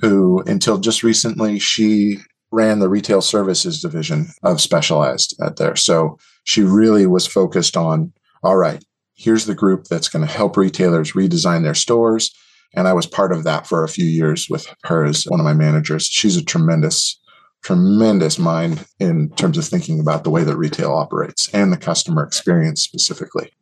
who 0.00 0.42
until 0.46 0.78
just 0.78 1.02
recently 1.02 1.58
she 1.58 2.18
ran 2.52 2.78
the 2.78 2.88
retail 2.88 3.20
services 3.20 3.80
division 3.80 4.28
of 4.42 4.60
specialized 4.60 5.34
at 5.42 5.56
there. 5.56 5.76
So 5.76 6.18
she 6.44 6.62
really 6.62 7.06
was 7.06 7.26
focused 7.26 7.76
on, 7.76 8.12
all 8.42 8.56
right, 8.56 8.82
here's 9.14 9.46
the 9.46 9.54
group 9.54 9.84
that's 9.84 10.08
going 10.08 10.26
to 10.26 10.32
help 10.32 10.56
retailers 10.56 11.12
redesign 11.12 11.62
their 11.62 11.74
stores. 11.74 12.32
And 12.74 12.88
I 12.88 12.92
was 12.92 13.06
part 13.06 13.32
of 13.32 13.44
that 13.44 13.66
for 13.66 13.84
a 13.84 13.88
few 13.88 14.04
years 14.04 14.48
with 14.48 14.72
her 14.84 15.04
as 15.04 15.24
one 15.24 15.40
of 15.40 15.44
my 15.44 15.54
managers. 15.54 16.06
She's 16.06 16.36
a 16.36 16.44
tremendous, 16.44 17.20
tremendous 17.62 18.38
mind 18.38 18.84
in 18.98 19.30
terms 19.30 19.58
of 19.58 19.64
thinking 19.64 20.00
about 20.00 20.24
the 20.24 20.30
way 20.30 20.44
that 20.44 20.56
retail 20.56 20.92
operates 20.92 21.48
and 21.54 21.72
the 21.72 21.76
customer 21.76 22.22
experience 22.22 22.82
specifically. 22.82 23.52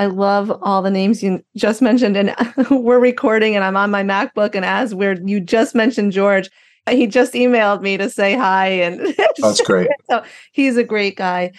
I 0.00 0.06
love 0.06 0.50
all 0.62 0.80
the 0.80 0.90
names 0.90 1.22
you 1.22 1.44
just 1.56 1.82
mentioned. 1.82 2.16
And 2.16 2.34
we're 2.70 2.98
recording 2.98 3.54
and 3.54 3.62
I'm 3.62 3.76
on 3.76 3.90
my 3.90 4.02
MacBook. 4.02 4.54
And 4.54 4.64
as 4.64 4.94
we're, 4.94 5.20
you 5.26 5.40
just 5.40 5.74
mentioned 5.74 6.12
George, 6.12 6.48
he 6.88 7.06
just 7.06 7.34
emailed 7.34 7.82
me 7.82 7.98
to 7.98 8.08
say 8.08 8.34
hi. 8.34 8.68
And 8.68 9.14
that's 9.38 9.60
great. 9.60 9.90
so 10.10 10.24
he's 10.52 10.78
a 10.78 10.84
great 10.84 11.16
guy. 11.18 11.52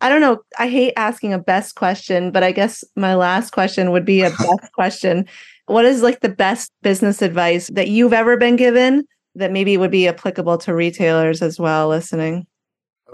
I 0.00 0.08
don't 0.08 0.22
know. 0.22 0.40
I 0.58 0.68
hate 0.68 0.94
asking 0.96 1.34
a 1.34 1.38
best 1.38 1.74
question, 1.74 2.30
but 2.30 2.42
I 2.42 2.50
guess 2.50 2.82
my 2.96 3.14
last 3.14 3.50
question 3.50 3.90
would 3.90 4.06
be 4.06 4.22
a 4.22 4.30
best 4.30 4.72
question. 4.72 5.26
What 5.66 5.84
is 5.84 6.00
like 6.00 6.20
the 6.20 6.30
best 6.30 6.72
business 6.80 7.20
advice 7.20 7.68
that 7.74 7.88
you've 7.88 8.14
ever 8.14 8.38
been 8.38 8.56
given 8.56 9.04
that 9.34 9.52
maybe 9.52 9.76
would 9.76 9.90
be 9.90 10.08
applicable 10.08 10.56
to 10.58 10.74
retailers 10.74 11.42
as 11.42 11.60
well 11.60 11.88
listening? 11.88 12.46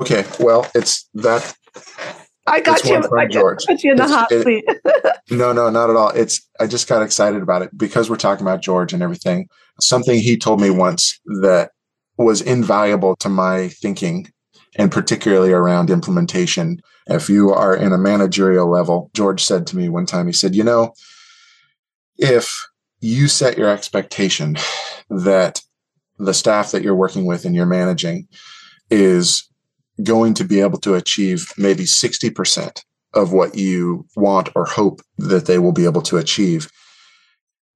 Okay. 0.00 0.24
Well, 0.38 0.70
it's 0.72 1.08
that 1.14 1.52
I 2.50 2.60
got 2.60 2.84
you. 2.84 3.02
I 3.16 3.26
George. 3.26 3.64
put 3.66 3.82
you 3.82 3.92
in 3.92 3.96
the 3.96 4.04
it's, 4.04 4.12
hot 4.12 4.30
seat. 4.30 4.64
no, 5.36 5.52
no, 5.52 5.70
not 5.70 5.90
at 5.90 5.96
all. 5.96 6.10
It's 6.10 6.46
I 6.60 6.66
just 6.66 6.88
got 6.88 7.02
excited 7.02 7.42
about 7.42 7.62
it 7.62 7.76
because 7.76 8.08
we're 8.08 8.16
talking 8.16 8.46
about 8.46 8.62
George 8.62 8.92
and 8.92 9.02
everything. 9.02 9.48
Something 9.80 10.18
he 10.18 10.36
told 10.36 10.60
me 10.60 10.70
once 10.70 11.18
that 11.42 11.70
was 12.16 12.40
invaluable 12.40 13.16
to 13.16 13.28
my 13.28 13.68
thinking, 13.68 14.30
and 14.76 14.90
particularly 14.90 15.52
around 15.52 15.90
implementation. 15.90 16.80
If 17.06 17.30
you 17.30 17.50
are 17.50 17.74
in 17.74 17.92
a 17.92 17.98
managerial 17.98 18.70
level, 18.70 19.10
George 19.14 19.42
said 19.42 19.66
to 19.68 19.76
me 19.76 19.88
one 19.88 20.06
time, 20.06 20.26
he 20.26 20.32
said, 20.32 20.54
"You 20.54 20.64
know, 20.64 20.92
if 22.18 22.66
you 23.00 23.28
set 23.28 23.56
your 23.56 23.68
expectation 23.68 24.56
that 25.08 25.62
the 26.18 26.34
staff 26.34 26.72
that 26.72 26.82
you're 26.82 26.94
working 26.94 27.26
with 27.26 27.44
and 27.44 27.54
you're 27.54 27.66
managing 27.66 28.26
is 28.90 29.48
going 30.02 30.34
to 30.34 30.44
be 30.44 30.60
able 30.60 30.78
to 30.80 30.94
achieve 30.94 31.52
maybe 31.56 31.84
60% 31.84 32.82
of 33.14 33.32
what 33.32 33.56
you 33.56 34.06
want 34.16 34.50
or 34.54 34.64
hope 34.64 35.00
that 35.16 35.46
they 35.46 35.58
will 35.58 35.72
be 35.72 35.84
able 35.84 36.02
to 36.02 36.18
achieve, 36.18 36.70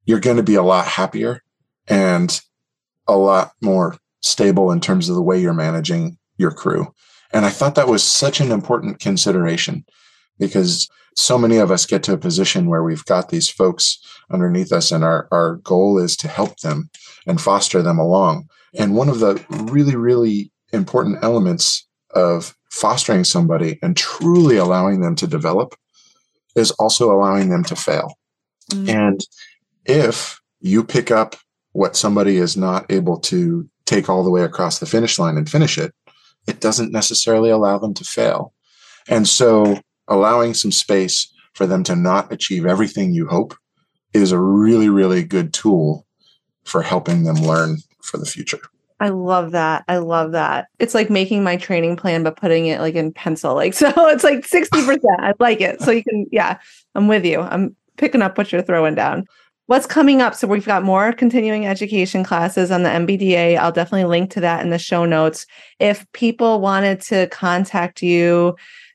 you're 0.05 0.21
going 0.21 0.37
to 0.37 0.43
be 0.43 0.55
a 0.55 0.63
lot 0.63 0.87
happier 0.87 1.43
and 1.89 2.41
a 3.09 3.17
lot 3.17 3.53
more 3.61 3.97
stable 4.21 4.71
in 4.71 4.81
terms 4.81 5.09
of 5.09 5.17
the 5.17 5.23
way 5.23 5.41
you're 5.41 5.53
managing 5.53 6.17
your 6.37 6.53
crew. 6.53 6.93
And 7.33 7.45
I 7.45 7.51
thought 7.51 7.75
that 7.75 7.89
was 7.89 8.05
such 8.05 8.41
an 8.41 8.53
important 8.53 9.01
consideration 9.01 9.85
because 10.39 10.89
so 11.17 11.39
many 11.39 11.57
of 11.57 11.71
us 11.71 11.87
get 11.87 12.03
to 12.05 12.13
a 12.13 12.19
position 12.19 12.69
where 12.69 12.83
we've 12.83 13.05
got 13.05 13.29
these 13.29 13.49
folks 13.49 13.99
underneath 14.31 14.73
us 14.73 14.93
and 14.93 15.05
our, 15.05 15.29
our 15.31 15.57
goal 15.57 15.99
is 15.99 16.17
to 16.19 16.29
help 16.29 16.59
them 16.61 16.91
and 17.27 17.41
foster 17.41 17.83
them 17.83 17.99
along. 17.99 18.49
And 18.75 18.95
one 18.95 19.09
of 19.09 19.19
the 19.19 19.45
really, 19.51 19.97
really 19.97 20.53
important 20.73 21.23
elements 21.23 21.87
of 22.15 22.57
fostering 22.71 23.25
somebody 23.25 23.79
and 23.83 23.97
truly 23.97 24.57
allowing 24.57 25.01
them 25.01 25.15
to 25.17 25.27
develop 25.27 25.75
is 26.57 26.71
also 26.73 27.13
allowing 27.13 27.49
them 27.51 27.65
to 27.65 27.77
fail. 27.77 28.19
Mm-hmm. 28.71 28.91
And 28.91 29.21
if 29.85 30.41
you 30.61 30.85
pick 30.85 31.11
up 31.11 31.37
what 31.73 31.97
somebody 31.97 32.37
is 32.37 32.57
not 32.57 32.91
able 32.91 33.19
to 33.19 33.69
take 33.87 34.09
all 34.09 34.23
the 34.23 34.31
way 34.31 34.43
across 34.43 34.79
the 34.79 34.87
finish 34.87 35.19
line 35.19 35.37
and 35.37 35.49
finish 35.49 35.79
it, 35.79 35.95
it 36.47 36.61
doesn't 36.61 36.93
necessarily 36.93 37.51
allow 37.51 37.79
them 37.79 37.95
to 37.95 38.05
fail. 38.05 38.53
And 39.09 39.27
so 39.27 39.81
allowing 40.09 40.55
some 40.55 40.73
space 40.73 41.33
for 41.55 41.67
them 41.67 41.83
to 41.85 41.97
not 41.97 42.33
achieve 42.33 42.67
everything 42.67 43.13
you 43.13 43.27
hope 43.27 43.55
is 44.13 44.33
a 44.33 44.39
really, 44.39 44.89
really 44.89 45.23
good 45.23 45.53
tool 45.53 46.07
for 46.65 46.83
helping 46.83 47.25
them 47.25 47.37
learn 47.37 47.79
for 48.03 48.19
the 48.19 48.27
future. 48.27 48.61
I 49.03 49.09
love 49.09 49.51
that. 49.51 49.85
I 49.89 49.97
love 49.97 50.31
that. 50.31 50.69
It's 50.79 50.95
like 50.95 51.11
making 51.11 51.43
my 51.43 51.57
training 51.57 51.97
plan, 51.97 52.23
but 52.23 52.37
putting 52.37 52.67
it 52.67 52.81
like 52.81 52.95
in 52.95 53.13
pencil. 53.13 53.53
Like, 53.53 53.75
so 53.75 53.89
it's 54.09 54.23
like 54.23 54.47
60%. 54.47 55.01
I 55.19 55.33
like 55.41 55.61
it. 55.61 55.83
So 55.83 55.91
you 55.91 56.05
can, 56.05 56.27
yeah, 56.31 56.59
I'm 56.95 57.09
with 57.09 57.25
you. 57.25 57.41
I'm 57.41 57.75
picking 57.99 58.23
up 58.23 58.39
what 58.39 58.53
you're 58.53 58.63
throwing 58.63 58.95
down. 58.95 59.27
What's 59.67 59.87
coming 59.87 60.23
up? 60.23 60.37
So 60.37 60.47
we've 60.47 60.65
got 60.65 60.85
more 60.85 61.13
continuing 61.13 61.67
education 61.67 62.23
classes 62.23 62.71
on 62.71 62.85
the 62.85 62.91
NBDA. 62.91 63.59
I'll 63.59 63.73
definitely 63.73 64.05
link 64.05 64.31
to 64.33 64.41
that 64.41 64.63
in 64.63 64.71
the 64.71 64.79
show 64.79 65.05
notes. 65.05 65.47
If 65.81 66.07
people 66.13 66.61
wanted 66.61 67.01
to 67.03 67.27
contact 67.29 68.03
you 68.03 68.55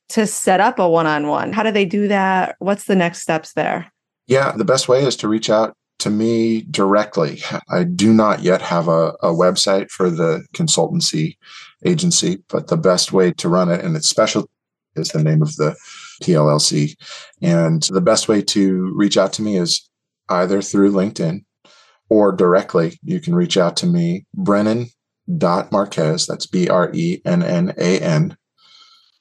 to 0.09 0.25
set 0.25 0.61
up 0.61 0.79
a 0.79 0.87
one 0.87 1.07
on 1.07 1.27
one, 1.27 1.51
how 1.51 1.63
do 1.63 1.71
they 1.71 1.85
do 1.85 2.07
that? 2.07 2.55
What's 2.59 2.85
the 2.85 2.95
next 2.95 3.23
steps 3.23 3.53
there? 3.53 3.91
Yeah, 4.27 4.53
the 4.53 4.65
best 4.65 4.87
way 4.87 5.03
is 5.03 5.17
to 5.17 5.27
reach 5.27 5.49
out 5.49 5.75
to 5.99 6.09
me 6.09 6.61
directly. 6.63 7.41
I 7.69 7.83
do 7.83 8.13
not 8.13 8.41
yet 8.41 8.61
have 8.61 8.87
a, 8.87 9.13
a, 9.21 9.33
website 9.33 9.89
for 9.89 10.09
the 10.09 10.45
consultancy 10.53 11.37
agency, 11.85 12.43
but 12.49 12.67
the 12.67 12.77
best 12.77 13.11
way 13.11 13.31
to 13.33 13.49
run 13.49 13.69
it, 13.69 13.83
and 13.83 13.95
it's 13.95 14.09
special, 14.09 14.49
is 14.95 15.09
the 15.09 15.23
name 15.23 15.41
of 15.41 15.55
the 15.55 15.75
PLLC. 16.23 16.95
And 17.41 17.83
the 17.83 18.01
best 18.01 18.27
way 18.27 18.41
to 18.43 18.93
reach 18.95 19.17
out 19.17 19.33
to 19.33 19.41
me 19.41 19.57
is 19.57 19.89
either 20.29 20.61
through 20.61 20.91
LinkedIn 20.91 21.43
or 22.09 22.31
directly. 22.31 22.99
You 23.03 23.19
can 23.19 23.35
reach 23.35 23.57
out 23.57 23.77
to 23.77 23.85
me, 23.85 24.25
Brennan 24.33 24.87
dot 25.37 25.71
Marquez. 25.71 26.25
That's 26.25 26.47
B 26.47 26.69
R 26.69 26.91
E 26.93 27.21
N 27.25 27.43
N 27.43 27.73
A 27.77 27.99
N 27.99 28.37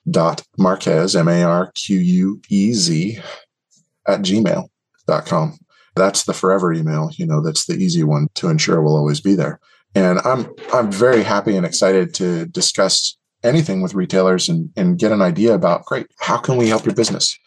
dot 0.09 0.43
Marquez, 0.59 1.17
M 1.17 1.29
A 1.29 1.43
R 1.43 1.73
Q 1.73 1.99
U 1.99 2.41
E 2.49 2.73
Z 2.73 3.19
at 4.07 4.21
gmail.com 4.21 5.59
that's 5.97 6.25
the 6.25 6.33
forever 6.33 6.73
email 6.73 7.11
you 7.13 7.27
know 7.27 7.43
that's 7.43 7.67
the 7.67 7.75
easy 7.75 8.05
one 8.05 8.29
to 8.35 8.49
ensure 8.49 8.81
will 8.81 8.97
always 8.97 9.21
be 9.21 9.35
there. 9.35 9.61
And 9.95 10.19
i'm 10.21 10.53
i'm 10.73 10.93
very 10.93 11.23
happy 11.23 11.57
and 11.57 11.67
excited 11.67 12.15
to 12.15 12.47
discuss 12.47 13.17
anything 13.43 13.83
with 13.83 13.95
retailers 13.95 14.49
and, 14.49 14.71
and 14.77 14.99
get 14.99 15.13
an 15.13 15.23
idea 15.23 15.55
about 15.55 15.85
great 15.85 16.07
how 16.19 16.37
can 16.37 16.57
we 16.57 16.69
help 16.69 16.85
your 16.85 16.95
business? 16.95 17.39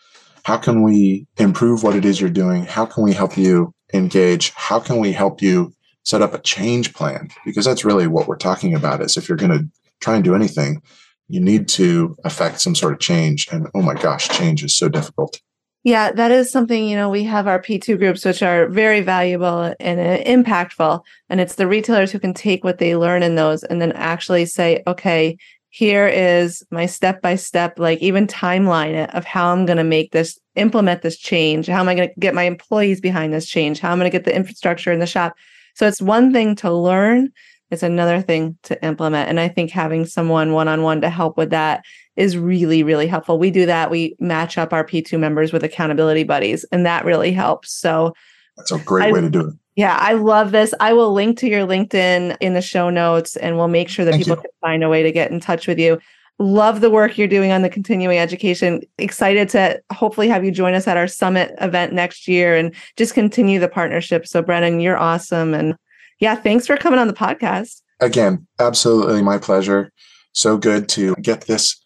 How 0.44 0.58
can 0.58 0.82
we 0.82 1.28
improve 1.38 1.84
what 1.84 1.96
it 1.96 2.06
is 2.06 2.20
you're 2.20 2.30
doing? 2.30 2.64
How 2.66 2.86
can 2.86 3.04
we 3.04 3.14
help 3.14 3.38
you 3.38 3.74
engage? 3.94 4.52
How 4.52 4.80
can 4.80 4.98
we 4.98 5.12
help 5.12 5.42
you 5.42 5.74
set 6.04 6.22
up 6.22 6.34
a 6.34 6.40
change 6.40 6.94
plan? 6.94 7.30
Because 7.46 7.66
that's 7.66 7.86
really 7.86 8.08
what 8.08 8.28
we're 8.28 8.38
talking 8.38 8.74
about 8.74 9.02
is 9.02 9.18
if 9.18 9.28
you're 9.28 9.38
going 9.38 9.52
to 9.52 9.68
try 10.00 10.16
and 10.16 10.24
do 10.24 10.34
anything 10.34 10.82
you 11.30 11.40
need 11.40 11.68
to 11.68 12.18
affect 12.26 12.60
some 12.60 12.76
sort 12.76 12.94
of 12.94 13.00
change. 13.00 13.48
And 13.52 13.68
oh 13.74 13.82
my 13.82 13.94
gosh 13.94 14.28
change 14.30 14.64
is 14.64 14.76
so 14.76 14.90
difficult 14.90 15.40
yeah, 15.84 16.12
that 16.12 16.32
is 16.32 16.52
something, 16.52 16.88
you 16.88 16.96
know, 16.96 17.10
we 17.10 17.24
have 17.24 17.48
our 17.48 17.62
P2 17.62 17.98
groups, 17.98 18.26
which 18.26 18.44
are 18.44 18.68
very 18.68 19.00
valuable 19.00 19.74
and 19.80 20.00
uh, 20.00 20.24
impactful. 20.24 21.02
And 21.30 21.40
it's 21.40 21.56
the 21.56 21.68
retailers 21.68 22.12
who 22.12 22.20
can 22.20 22.34
take 22.34 22.64
what 22.64 22.80
they 22.80 22.96
learn 22.96 23.24
in 23.24 23.36
those 23.36 23.64
and 23.64 23.82
then 23.82 23.94
actually 23.94 24.46
say, 24.46 24.84
okay, 24.88 25.38
here 25.70 26.08
is 26.08 26.64
my 26.72 26.86
step 26.86 27.22
by 27.22 27.36
step, 27.36 27.80
like 27.80 28.00
even 28.00 28.28
timeline 28.28 29.08
of 29.14 29.24
how 29.24 29.54
I'm 29.54 29.66
going 29.66 29.78
to 29.78 29.84
make 29.84 30.12
this, 30.12 30.38
implement 30.56 31.02
this 31.02 31.18
change. 31.18 31.68
How 31.68 31.80
am 31.80 31.88
I 31.88 31.96
going 31.96 32.10
to 32.10 32.20
get 32.20 32.34
my 32.34 32.44
employees 32.44 33.00
behind 33.00 33.34
this 33.34 33.46
change? 33.46 33.80
How 33.80 33.92
am 33.92 34.00
I 34.00 34.02
going 34.02 34.12
to 34.12 34.18
get 34.18 34.26
the 34.26 34.36
infrastructure 34.36 34.92
in 34.92 35.00
the 35.00 35.06
shop? 35.06 35.36
So 35.76 35.88
it's 35.88 36.02
one 36.02 36.34
thing 36.34 36.56
to 36.58 36.74
learn, 36.74 37.32
it's 37.72 37.84
another 37.84 38.22
thing 38.22 38.58
to 38.64 38.84
implement. 38.84 39.30
And 39.30 39.40
I 39.40 39.48
think 39.48 39.72
having 39.72 40.06
someone 40.06 40.54
one 40.54 40.68
on 40.68 40.82
one 40.82 41.02
to 41.02 41.10
help 41.10 41.38
with 41.38 41.52
that 41.52 41.84
is 42.16 42.38
really, 42.38 42.84
really 42.84 43.08
helpful. 43.08 43.38
We 43.38 43.52
do 43.52 43.66
that. 43.66 43.92
We 43.92 44.16
match 44.20 44.58
up 44.58 44.74
our 44.74 44.84
P2 44.84 45.20
members 45.20 45.54
with 45.54 45.64
accountability 45.64 46.24
buddies, 46.24 46.66
and 46.72 46.86
that 46.86 47.06
really 47.06 47.32
helps. 47.32 47.72
So 47.72 48.14
that's 48.58 48.72
a 48.72 48.80
great 48.80 49.10
I, 49.10 49.12
way 49.12 49.22
to 49.22 49.30
do 49.30 49.48
it. 49.48 49.56
Yeah, 49.76 49.98
I 49.98 50.14
love 50.14 50.52
this. 50.52 50.74
I 50.82 50.92
will 50.92 51.14
link 51.14 51.38
to 51.40 51.48
your 51.48 51.66
LinkedIn 51.66 52.36
in 52.42 52.54
the 52.54 52.62
show 52.62 52.90
notes 52.90 53.38
and 53.38 53.56
we'll 53.56 53.70
make 53.70 53.88
sure 53.88 54.04
that 54.04 54.12
Thank 54.12 54.26
people 54.26 54.36
you. 54.36 54.42
can 54.42 54.52
find 54.60 54.84
a 54.84 54.90
way 54.90 55.04
to 55.04 55.12
get 55.12 55.32
in 55.32 55.40
touch 55.40 55.68
with 55.68 55.80
you. 55.80 56.00
Love 56.38 56.82
the 56.82 56.90
work 56.90 57.18
you're 57.18 57.30
doing 57.30 57.54
on 57.54 57.62
the 57.62 57.70
continuing 57.70 58.18
education. 58.18 58.82
Excited 58.98 59.48
to 59.50 59.82
hopefully 59.94 60.28
have 60.28 60.44
you 60.44 60.52
join 60.52 60.74
us 60.74 60.86
at 60.86 60.98
our 60.98 61.08
summit 61.08 61.56
event 61.62 61.94
next 61.94 62.28
year 62.28 62.58
and 62.58 62.76
just 62.98 63.14
continue 63.14 63.58
the 63.58 63.70
partnership. 63.70 64.28
So, 64.28 64.42
Brennan, 64.42 64.82
you're 64.82 64.98
awesome. 64.98 65.54
And 65.54 65.76
yeah, 66.20 66.36
thanks 66.36 66.68
for 66.68 66.78
coming 66.78 67.00
on 67.00 67.08
the 67.08 67.14
podcast. 67.14 67.82
Again, 68.00 68.48
absolutely 68.60 69.22
my 69.22 69.38
pleasure. 69.38 69.92
So 70.34 70.58
good 70.58 70.88
to 70.90 71.16
get 71.16 71.42
this 71.42 71.82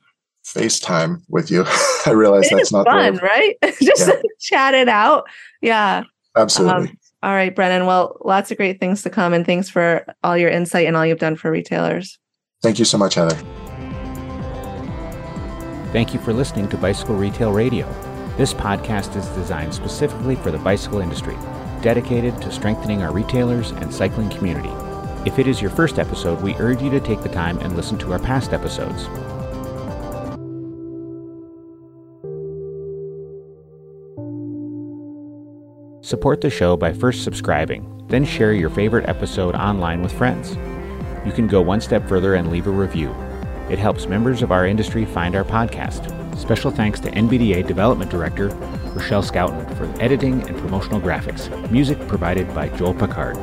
FaceTime 0.46 1.22
with 1.30 1.50
you. 1.50 1.64
I 2.06 2.12
realize 2.12 2.52
it 2.52 2.56
that's 2.58 2.72
not 2.72 2.86
fun, 2.86 3.18
right? 3.18 3.56
Just 3.82 4.08
yeah. 4.08 4.22
chat 4.40 4.74
it 4.74 4.90
out. 4.90 5.26
Yeah. 5.62 6.04
Absolutely. 6.36 6.90
Um, 6.90 6.98
all 7.22 7.34
right, 7.34 7.56
Brennan. 7.56 7.86
Well, 7.86 8.18
lots 8.26 8.52
of 8.52 8.58
great 8.58 8.80
things 8.80 9.02
to 9.04 9.10
come 9.10 9.34
and 9.34 9.46
thanks 9.46 9.70
for 9.70 10.06
all 10.24 10.38
your 10.38 10.50
insight 10.50 10.88
and 10.88 10.98
all 10.98 11.06
you've 11.06 11.20
done 11.20 11.36
for 11.36 11.50
retailers. 11.50 12.20
Thank 12.62 12.80
you 12.80 12.86
so 12.86 12.98
much, 12.98 13.16
Heather. 13.16 13.36
Thank 15.94 16.14
you 16.14 16.20
for 16.20 16.34
listening 16.34 16.68
to 16.70 16.78
Bicycle 16.78 17.16
Retail 17.16 17.52
Radio. 17.52 17.88
This 18.36 18.54
podcast 18.54 19.16
is 19.16 19.28
designed 19.30 19.74
specifically 19.74 20.36
for 20.36 20.50
the 20.50 20.58
bicycle 20.58 21.02
industry, 21.02 21.38
dedicated 21.84 22.42
to 22.42 22.52
strengthening 22.52 23.04
our 23.04 23.12
retailers 23.12 23.72
and 23.72 23.94
cycling 23.94 24.30
community. 24.32 24.72
If 25.30 25.38
it 25.38 25.48
is 25.48 25.62
your 25.62 25.70
first 25.70 26.00
episode, 26.00 26.42
we 26.42 26.56
urge 26.56 26.82
you 26.82 26.90
to 26.90 27.00
take 27.00 27.22
the 27.22 27.30
time 27.30 27.60
and 27.60 27.76
listen 27.76 27.98
to 28.00 28.12
our 28.14 28.20
past 28.20 28.54
episodes. 28.54 29.04
Support 36.06 36.42
the 36.42 36.50
show 36.50 36.76
by 36.76 36.94
first 36.94 37.24
subscribing, 37.24 38.06
then 38.08 38.26
share 38.26 38.54
your 38.54 38.70
favorite 38.70 39.08
episode 39.08 39.56
online 39.56 40.02
with 40.02 40.12
friends. 40.12 40.58
You 41.26 41.32
can 41.32 41.48
go 41.48 41.62
one 41.62 41.82
step 41.82 42.08
further 42.08 42.36
and 42.36 42.52
leave 42.52 42.68
a 42.68 42.72
review. 42.72 43.16
It 43.70 43.80
helps 43.80 44.08
members 44.08 44.42
of 44.42 44.52
our 44.52 44.68
industry 44.68 45.06
find 45.06 45.36
our 45.36 45.46
podcast. 45.46 46.23
Special 46.36 46.72
thanks 46.72 47.00
to 47.02 47.12
NBDA 47.12 47.66
Development 47.68 48.10
Director 48.10 48.48
Rochelle 48.94 49.24
Scouten 49.24 49.78
for 49.78 50.02
editing 50.02 50.48
and 50.48 50.58
promotional 50.58 51.00
graphics. 51.00 51.50
Music 51.72 51.98
provided 52.08 52.54
by 52.54 52.70
Joel 52.70 52.94
Picard. 52.94 53.38